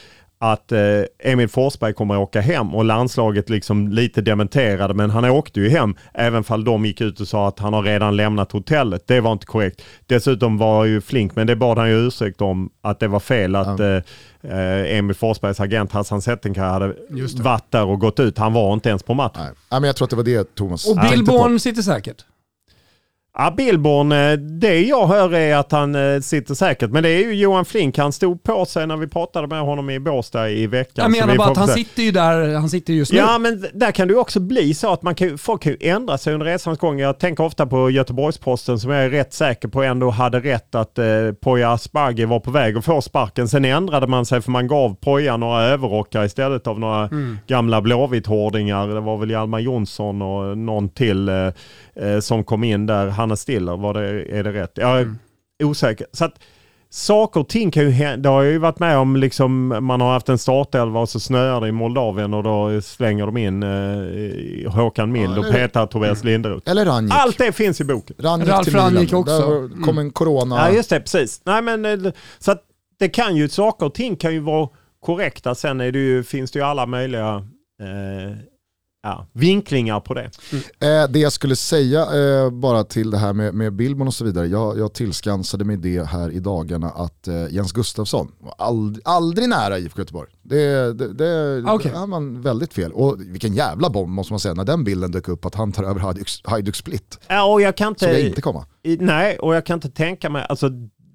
[0.42, 0.80] att eh,
[1.18, 5.68] Emil Forsberg kommer att åka hem och landslaget liksom lite dementerade men han åkte ju
[5.68, 9.06] hem även fall de gick ut och sa att han har redan lämnat hotellet.
[9.06, 9.82] Det var inte korrekt.
[10.06, 13.56] Dessutom var ju Flink, men det bad han ju ursäkt om, att det var fel
[13.56, 13.96] att eh,
[14.42, 16.94] eh, Emil Forsbergs agent Hassan Settenkaj hade
[17.42, 18.38] varit där och gått ut.
[18.38, 19.42] Han var inte ens på matchen.
[19.42, 19.52] Nej.
[19.70, 20.96] Nej, men jag tror att det var det Thomas Och
[21.26, 21.58] på.
[21.58, 22.24] sitter säkert.
[23.38, 26.90] Ja, Billborn, eh, det jag hör är att han eh, sitter säkert.
[26.90, 29.90] Men det är ju Johan Flink, han stod på sig när vi pratade med honom
[29.90, 31.14] i Båstad i veckan.
[31.14, 33.18] Jag menar bara att han sitter ju där, han sitter just nu.
[33.18, 35.78] Ja, men där kan det ju också bli så att man kan, folk kan ju
[35.80, 36.98] ändra sig under resans gång.
[36.98, 40.98] Jag tänker ofta på Göteborgsposten som jag är rätt säker på ändå hade rätt att
[40.98, 41.04] eh,
[41.40, 43.48] Poya Asbaghi var på väg att få sparken.
[43.48, 47.08] Sen ändrade man sig för man gav Poya några överrockar istället av några
[47.46, 48.88] gamla Blåvitt-hårdingar.
[48.88, 51.34] Det var väl Hjalmar Jonsson och någon till eh,
[51.96, 53.21] eh, som kom in där.
[53.22, 54.72] Hannes Stiller, var det, är det rätt?
[54.74, 55.14] Jag är
[55.64, 56.06] osäker.
[56.12, 56.34] Så att,
[56.94, 58.16] Saker och ting kan ju hända.
[58.22, 61.20] Det har jag ju varit med om, liksom, man har haft en startelva och så
[61.20, 65.86] snöar det i Moldavien och då slänger de in eh, Håkan Mild och eller- petar
[65.86, 66.70] Tobias Linderoth.
[66.70, 67.12] Eller Ranjik.
[67.16, 68.16] Allt det finns i boken.
[68.18, 68.74] Ranjik Ralf.
[68.74, 69.38] Ranjik också.
[69.68, 70.56] Där kom en corona.
[70.56, 71.40] Ja just det, precis.
[71.44, 72.62] Nej, men, eh, så att
[72.98, 74.68] det kan ju, saker och ting kan ju vara
[75.00, 75.54] korrekta.
[75.54, 77.34] Sen är det ju, finns det ju alla möjliga
[77.80, 78.36] eh,
[79.02, 80.30] ja, vinklingar på det.
[80.80, 84.24] Eh, det jag skulle säga eh, bara till det här med, med Billborn och så
[84.24, 89.00] vidare, jag, jag tillskansade mig det här i dagarna att eh, Jens Gustafsson var ald,
[89.04, 90.30] aldrig nära IFK Göteborg.
[90.42, 92.92] Det, det, det, det har man väldigt fel.
[92.92, 95.84] Och vilken jävla bomb måste man säga när den bilden dök upp att han tar
[95.84, 97.20] över Hajduk, Hajduk Split.
[97.28, 98.04] Ja, och jag kan inte...
[98.04, 98.66] Så det inte komma.
[98.82, 100.70] I, nej, och jag kan inte tänka mig, alltså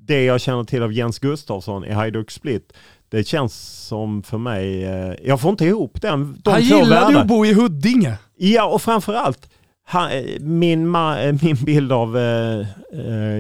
[0.08, 2.74] det jag känner till av Jens Gustafsson i Hajduk Split,
[3.10, 3.54] det känns
[3.88, 7.46] som för mig, eh, jag får inte ihop den, de han gillade ju att bo
[7.46, 8.18] i Huddinge.
[8.38, 9.50] Ja, och framförallt,
[9.86, 12.18] han, eh, min, eh, min bild av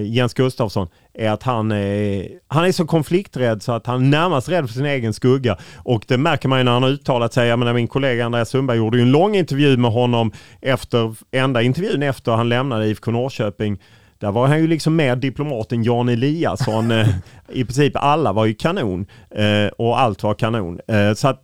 [0.06, 4.50] Jens Gustafsson är att han är, han är så konflikträdd så att han är närmast
[4.50, 5.58] rädd för sin egen skugga.
[5.76, 7.48] Och det märker man ju när han har uttalat sig.
[7.48, 10.32] Jag menar, min kollega Andreas Sundberg gjorde ju en lång intervju med honom
[10.62, 13.78] efter, enda intervjun efter han lämnade IFK Norrköping.
[14.20, 16.92] Där var han ju liksom mer diplomat än Jan Eliasson.
[16.92, 17.08] Eh,
[17.50, 20.80] I princip alla var ju kanon eh, och allt var kanon.
[20.88, 21.44] Eh, Så att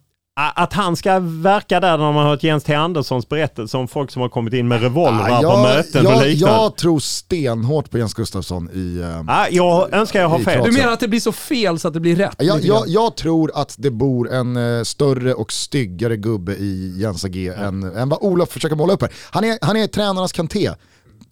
[0.55, 2.73] att han ska verka där när man har hört Jens T.
[2.73, 6.55] Anderssons berättelse om folk som har kommit in med revolvrar på möten jag, och liknande.
[6.55, 9.05] jag tror stenhårt på Jens Gustafsson i...
[9.27, 10.63] Ja, jag önskar jag har fel.
[10.63, 12.35] Du menar att det blir så fel så att det blir rätt?
[12.37, 17.47] Jag, jag, jag tror att det bor en större och styggare gubbe i Jens AG
[17.47, 19.11] än, än vad Olof försöker måla upp här.
[19.31, 20.69] Han är, han är tränarnas Kanté.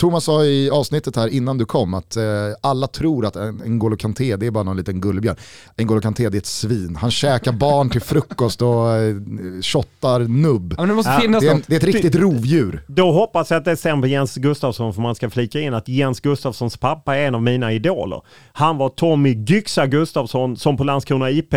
[0.02, 2.24] Thomas sa i avsnittet här innan du kom att eh,
[2.62, 5.36] alla tror att en N'Golo Kanté det är bara någon liten gullbjörn.
[5.78, 6.96] N'Golo Kanté det är ett svin.
[6.96, 9.16] Han käkar barn till frukost och eh,
[9.62, 10.74] shottar nubb.
[10.78, 11.68] Ja, men det måste finnas Det är, en, något.
[11.68, 12.84] det är ett riktigt rovdjur.
[12.88, 15.88] Då hoppas jag att det stämmer på Jens Gustafsson för man ska flika in att
[15.88, 18.22] Jens Gustafssons pappa är en av mina idoler.
[18.52, 21.54] Han var Tommy Gyxa Gustafsson som på Landskrona IP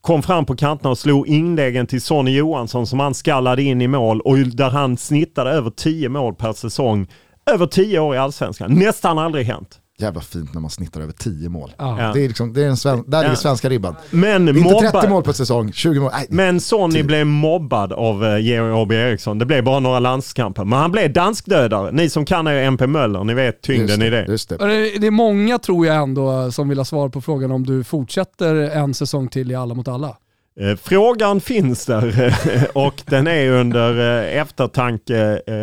[0.00, 3.88] kom fram på kanterna och slog inläggen till Sonny Johansson som han skallade in i
[3.88, 7.06] mål och där han snittade över 10 mål per säsong.
[7.52, 8.72] Över 10 år i Allsvenskan.
[8.74, 9.78] Nästan aldrig hänt.
[10.00, 11.72] Jävla fint när man snittar över 10 mål.
[11.78, 12.10] Ja.
[12.14, 13.36] Det är liksom, det är en sven, där ligger Ja.
[13.36, 13.94] svenska ribban.
[14.10, 15.10] Men inte 30 mobbad.
[15.10, 16.10] mål på säsong, 20 mål.
[16.14, 17.04] Nej, Men Sonny Tio.
[17.04, 19.38] blev mobbad av eh, Georg Åby Eriksson.
[19.38, 20.64] Det blev bara några landskamper.
[20.64, 21.92] Men han blev danskdödare.
[21.92, 24.26] Ni som kan är MP Möller, ni vet tyngden i det.
[24.28, 24.56] Just det.
[24.56, 27.66] Och Det det är många tror jag ändå som vill ha svar på frågan om
[27.66, 30.16] du fortsätter en säsong till i Alla mot alla.
[30.60, 32.34] Eh, Frågan finns där
[32.72, 35.40] och den är under eh, eftertanke.
[35.46, 35.54] Eh,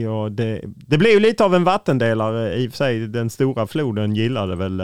[0.00, 3.00] Ja, det, det blev lite av en vattendelare i och för sig.
[3.08, 4.82] Den stora floden gillade väl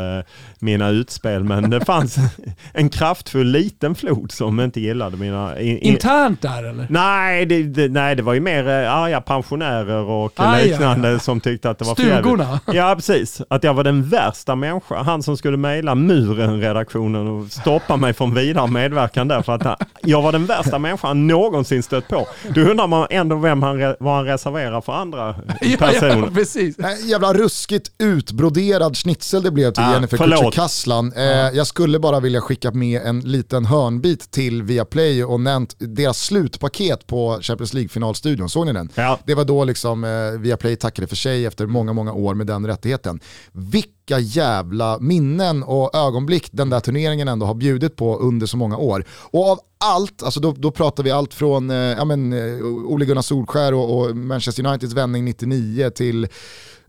[0.58, 2.16] mina utspel men det fanns
[2.72, 5.60] en kraftfull liten flod som inte gillade mina...
[5.60, 6.86] i- i- Internt där eller?
[6.90, 11.20] Nej det, det, nej, det var ju mer arga pensionärer och Aj, liknande aj, aj.
[11.20, 11.94] som tyckte att det var.
[11.94, 12.60] Stugorna?
[12.72, 13.42] Ja, precis.
[13.50, 15.04] Att jag var den värsta människan.
[15.06, 19.42] Han som skulle mejla Muren-redaktionen och stoppa mig från vidare medverkan där.
[19.42, 22.28] För att han, jag var den värsta människan han någonsin stött på.
[22.54, 25.32] Då undrar man ändå vem han, vad han reserverar för andra
[25.78, 26.16] personer.
[26.16, 26.78] Ja, precis.
[26.78, 30.16] Nej, jävla ruskigt utbroderad schnitzel det blev till Ah, Jennifer.
[30.16, 31.12] Kücükaslan.
[31.16, 36.18] Eh, jag skulle bara vilja skicka med en liten hörnbit till Viaplay och nämnt deras
[36.24, 38.48] slutpaket på Champions League-finalstudion.
[38.48, 38.88] Såg ni den?
[38.94, 39.18] Ja.
[39.24, 42.66] Det var då liksom eh, Viaplay tackade för sig efter många, många år med den
[42.66, 43.20] rättigheten.
[43.52, 43.88] Vilka
[44.18, 49.04] jävla minnen och ögonblick den där turneringen ändå har bjudit på under så många år.
[49.10, 53.04] Och av allt, alltså då, då pratar vi allt från eh, ja, men, eh, Ole
[53.04, 56.24] Gunnar Solskär och, och Manchester Uniteds vändning 99 till...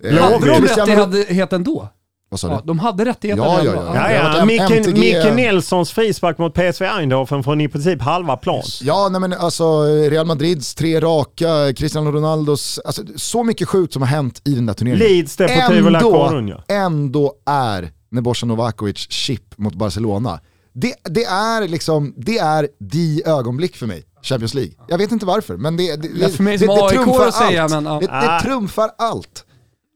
[0.03, 1.89] eh, Hade de Cristiano- rättigheten då?
[2.31, 2.53] Vad sa du?
[2.53, 4.11] Ja, de hade rättigheten Ja, ja, ja.
[4.11, 4.45] Ja, ja.
[4.45, 4.87] Micke.
[4.97, 8.63] Micke Nilssons frispark mot PSV Eindhoven från i princip halva plan.
[8.81, 14.01] Ja, nej men alltså Real Madrids tre raka, Cristiano Ronaldos, alltså, så mycket sjukt som
[14.01, 15.07] har hänt i den där turneringen.
[15.07, 16.61] Leeds, Deportivo La Coruña.
[16.67, 20.39] ändå är Nebojsa Novakovic chip mot Barcelona.
[20.73, 24.73] Det, det är liksom, det är de ögonblick för mig, Champions League.
[24.87, 25.97] Jag vet inte varför, men det,
[26.89, 27.71] trumfar säga, allt.
[27.71, 27.99] men, ja.
[28.01, 28.41] det, det Ah.
[28.41, 29.45] trumfar allt.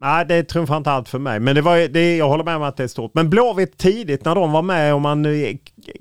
[0.02, 1.40] Nej, det trumfar inte allt för mig.
[1.40, 3.12] Men det var, det, jag håller med om att det är stort.
[3.14, 5.56] Men Blåvitt tidigt när de var med och man eh,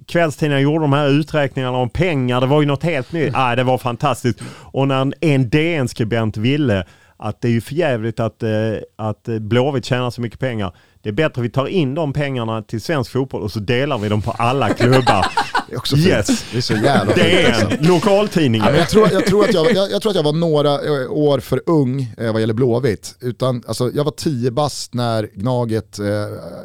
[0.09, 2.41] kvällstidningarna gjorde de här uträkningarna om pengar.
[2.41, 3.33] Det var ju något helt nytt.
[3.33, 4.43] Nej, det var fantastiskt.
[4.49, 6.85] Och när en DN-skribent ville
[7.17, 8.51] att det är ju förjävligt att, eh,
[8.97, 10.73] att Blåvitt tjänar så mycket pengar.
[11.03, 13.99] Det är bättre att vi tar in de pengarna till svensk fotboll och så delar
[13.99, 15.27] vi dem på alla klubbar.
[15.69, 16.09] Det är också fint.
[16.09, 16.45] Yes.
[16.53, 17.47] Det är så jävla fint.
[17.47, 17.69] alltså.
[17.69, 18.67] DN, lokaltidningen.
[18.67, 20.73] Ja, men jag, tror, jag, tror att jag, jag, jag tror att jag var några
[20.73, 23.17] eh, år för ung eh, vad gäller Blåvitt.
[23.21, 26.07] Utan, alltså, jag var tio bast när Gnaget eh,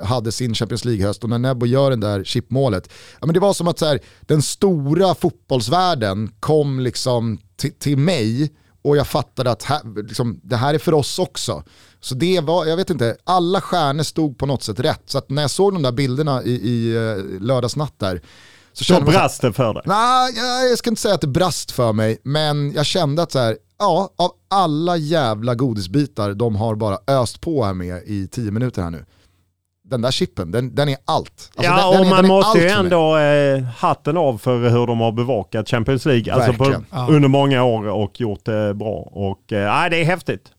[0.07, 2.89] hade sin Champions League-höst och när Nebbo gör den där chipmålet.
[3.19, 7.39] Ja, men det var som att så här, den stora fotbollsvärlden kom liksom
[7.79, 8.51] till, mig
[8.81, 11.63] och jag fattade att här, liksom, det här är för oss också.
[11.99, 15.01] Så det var, jag vet inte, alla stjärnor stod på något sätt rätt.
[15.05, 18.21] Så att när jag såg de där bilderna i, i eh, lördagsnatt där,
[18.73, 19.83] så Så man brast det för dig.
[19.85, 20.33] Nej,
[20.69, 23.57] jag, ska inte säga att det brast för mig, men jag kände att så här,
[23.79, 28.81] ja, av alla jävla godisbitar de har bara öst på här med i tio minuter
[28.81, 29.05] här nu.
[29.83, 31.51] Den där chippen, den, den är allt.
[31.55, 34.87] Alltså, ja, den, och man den är måste ju ändå eh, hatten av för hur
[34.87, 37.09] de har bevakat Champions League alltså på, Verkligen.
[37.09, 39.09] under många år och gjort det bra.
[39.11, 40.51] Och eh, nej, det är häftigt.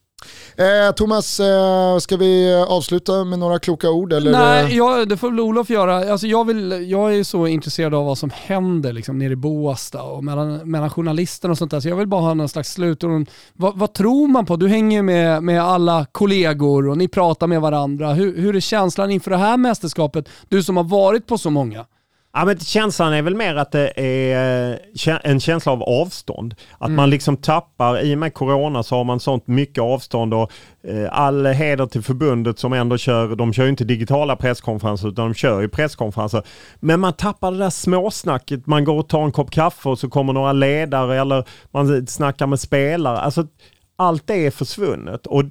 [0.57, 4.13] Eh, Thomas, eh, ska vi avsluta med några kloka ord?
[4.13, 4.33] Eller?
[4.33, 6.13] Nej, jag, det får väl Olof göra.
[6.13, 10.03] Alltså jag, vill, jag är så intresserad av vad som händer liksom, nere i Båstad
[10.03, 11.81] och mellan, mellan journalisterna och sånt där.
[11.81, 13.29] Så jag vill bara ha någon slags slutord.
[13.53, 14.57] Vad, vad tror man på?
[14.57, 18.13] Du hänger med, med alla kollegor och ni pratar med varandra.
[18.13, 20.29] Hur, hur är känslan inför det här mästerskapet?
[20.49, 21.87] Du som har varit på så många.
[22.33, 24.73] Ja, men känslan är väl mer att det är
[25.07, 26.55] eh, en känsla av avstånd.
[26.79, 30.53] Att man liksom tappar, i och med corona så har man sånt mycket avstånd och
[30.85, 35.25] eh, all heder till förbundet som ändå kör, de kör ju inte digitala presskonferenser utan
[35.29, 36.43] de kör ju presskonferenser.
[36.81, 40.11] Men man tappar det där småsnacket, man går och tar en kopp kaffe och så
[40.11, 43.19] kommer några ledare eller man snackar med spelare.
[43.19, 43.47] Alltså
[43.97, 45.27] allt det är försvunnet.
[45.27, 45.45] Och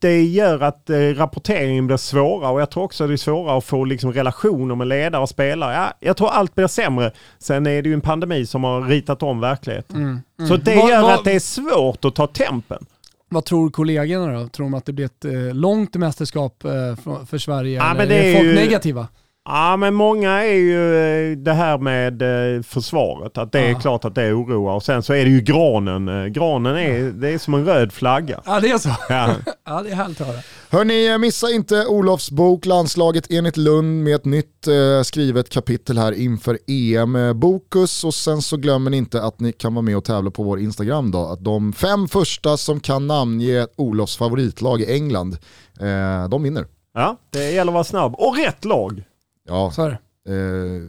[0.00, 3.58] det gör att eh, rapporteringen blir svårare och jag tror också att det är svårare
[3.58, 5.74] att få liksom, relationer med ledare och spelare.
[5.74, 7.12] Ja, jag tror allt blir sämre.
[7.38, 10.20] Sen är det ju en pandemi som har ritat om verkligheten.
[10.48, 12.86] Så det Vad- gör vad- att det är svårt att ta tempen.
[13.30, 14.48] Vad tror kollegorna då?
[14.48, 17.76] Tror de att det blir ett eh, långt mästerskap eh, för, för Sverige?
[17.76, 19.06] Ja, eller men det är är folk ju- negativa?
[19.50, 22.22] Ja men många är ju eh, det här med
[22.56, 23.78] eh, försvaret, att det är Ja.
[23.78, 24.74] klart att det oroar.
[24.74, 26.08] Och sen så är det ju granen.
[26.08, 28.40] Eh, Granen är, det är som en röd flagga.
[28.46, 28.88] Ja det är så.
[29.08, 29.30] Ja.
[29.70, 30.36] Ja det är härligt att höra.
[30.70, 36.12] Hörni, missa inte Olofs bok Landslaget enligt Lund med ett nytt eh, skrivet kapitel här
[36.12, 37.40] inför EM.
[37.40, 40.42] Bokus och sen så glömmer ni inte att ni kan vara med och tävla på
[40.42, 41.18] vår Instagram då.
[41.26, 45.38] Att de fem första som kan namnge Olofs favoritlag i England,
[45.80, 46.64] eh, de vinner.
[46.94, 48.14] ja, det gäller att vara snabb.
[48.18, 49.02] Och rätt lag!
[49.48, 49.98] Ja, Så är det.
[50.28, 50.34] Eh,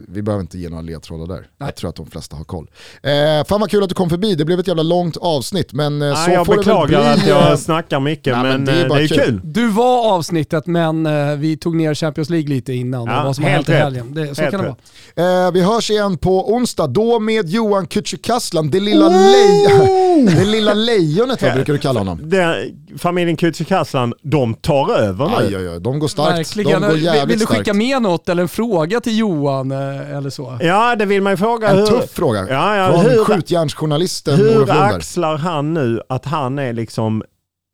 [0.08, 1.36] vi behöver inte ge några ledtrådar där.
[1.36, 1.46] Nej.
[1.58, 2.70] Jag tror att de flesta har koll.
[3.02, 3.10] Eh,
[3.48, 6.08] fan vad kul att du kom förbi, det blev ett jävla långt avsnitt men eh,
[6.08, 6.86] Ja, så jag får det väl beklagar
[7.16, 7.22] bli.
[7.32, 9.18] att eh, jag snackar mycket nej, men men, det är eh, det är kul.
[9.18, 9.40] kul.
[9.44, 13.34] Du var avsnittet men eh, vi tog ner Champions League lite innan Ja, och vad
[13.36, 14.14] som har helt hänt i helgen.
[14.14, 14.76] Det, så Helt kan det rätt.
[15.16, 15.46] vara.
[15.46, 20.74] Eh, vi hörs igen på onsdag, då med Johan Kücükaslan, det lilla, lej- det lilla
[20.74, 22.20] lejonet vad brukar du kalla honom?
[22.22, 25.34] Det, familjen Kücükaslan, de tar över nu.
[25.36, 26.38] Aj, aj, aj, de går starkt.
[26.38, 26.80] Verkligen.
[26.82, 29.29] De går Vill, jävligt vill du skicka med något eller en fråga till Johan
[29.72, 30.58] eh, eller så?
[30.60, 31.68] Ja, det vill man ju fråga.
[31.68, 32.46] En hur, tuff fråga.
[32.48, 37.22] Ja, ja, Från hur- skjutjärnsjournalisten Hur axlar han nu att han är liksom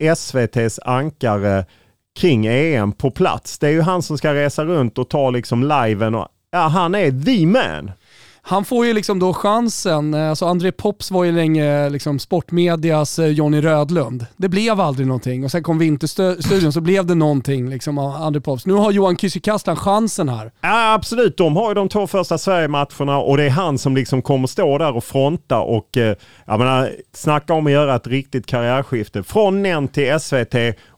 [0.03, 1.65] SVTs ankare
[2.19, 3.59] kring EM på plats?
[3.59, 6.95] Det är ju han som ska resa runt och ta liksom liven och ja, han
[6.95, 7.91] är the man.
[8.49, 12.19] Han får ju liksom då chansen, eh, alltså André Pops var ju länge eh, liksom
[12.19, 14.25] sportmedias eh, Johnny Rödlund.
[14.37, 18.41] Det blev aldrig någonting och sen kom Vinterstudion så blev det någonting liksom av André
[18.41, 18.65] Pops.
[18.65, 20.51] Nu har Johan Kücükaslan chansen här.
[20.61, 24.21] Ja absolut, de har ju de två första Sverige-matcherna och det är han som liksom
[24.21, 25.89] kommer stå där och fronta och
[26.45, 29.23] jag menar, snacka om att göra ett riktigt karriärskifte.
[29.23, 30.55] Från NEN till SVT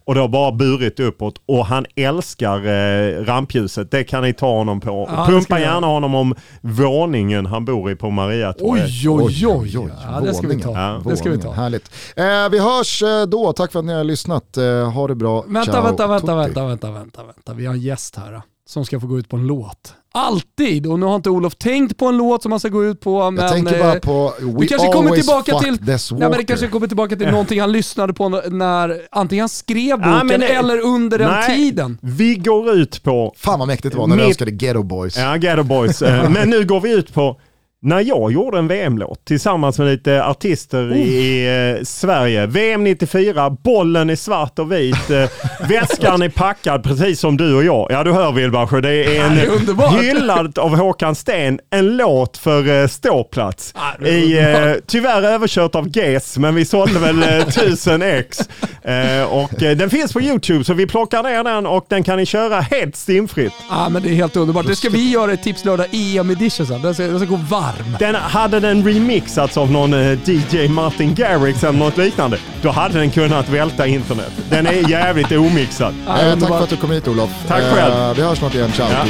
[0.10, 3.92] och det har bara burit uppåt och han älskar eh, rampljuset.
[3.92, 5.10] Det kan ni ta honom på.
[5.12, 8.86] Ja, Pumpa jag gärna honom om våningen han bor i på Mariatorget.
[8.86, 9.92] Oj, oj, oj.
[10.12, 10.72] Ja, det ska vi ta.
[10.72, 11.04] våningen.
[11.06, 11.52] Det ska vi ta.
[11.52, 11.92] Härligt.
[12.16, 14.58] Eh, vi hörs eh, då, tack för att ni har lyssnat.
[14.58, 15.44] Eh, ha det bra.
[15.48, 17.54] Vänta, Ciao, vänta, vänta, vänta, vänta, vänta, vänta.
[17.54, 19.94] Vi har en gäst här eh, som ska få gå ut på en låt.
[20.14, 20.88] Alltid!
[20.88, 23.32] Och nu har inte Olof tänkt på en låt som han ska gå ut på.
[23.32, 26.44] Men, Jag tänker eh, bara på det We kanske kommer tillbaka till, nej, men det
[26.44, 30.40] kanske kommer tillbaka till någonting han lyssnade på när antingen han skrev boken Ja, men
[30.40, 31.98] det- eller under den Nej, tiden.
[32.02, 35.18] Vi går ut på Fan vad mäktigt det var när du önskade Ghetto Boys.
[35.18, 36.02] Ja, Ghetto Boys.
[36.02, 37.40] Eh, Men nu går vi ut på
[37.82, 41.46] när jag gjorde en VM-låt tillsammans med lite artister i
[41.78, 42.46] eh, Sverige.
[42.46, 45.30] VM 94, bollen är svart och vit, eh,
[45.70, 47.88] väskan är packad precis som du och jag.
[47.92, 50.02] Ja du hör Wilbacher, det är en underbart.
[50.02, 53.74] hyllad av Håkan Sten, en låt för eh, ståplats.
[54.00, 58.40] Ja, I, eh, tyvärr överkört av GES, men vi sålde väl eh, 1000 ex.
[58.84, 62.18] Eh, och eh, den finns på YouTube så vi plockar ner den och den kan
[62.18, 63.54] ni köra helt stimfritt.
[63.70, 64.68] Ja, men det är helt underbart.
[64.68, 66.82] Det ska vi göra i Tipslördag EM edition sen.
[66.82, 67.69] Den ska, den ska gå varm.
[68.00, 73.00] Den, hade den remixats av någon eh, DJ Martin Garrix eller något liknande, då hade
[73.00, 74.32] den kunnat välta internet.
[74.50, 75.94] Den är jävligt omixad.
[76.08, 77.30] Ja, Eh, tack för att du kom hit Olof.
[77.48, 78.16] Tack Eh, själv.
[78.16, 78.88] vi hörs snart igen, ciao.
[78.92, 79.06] Ja,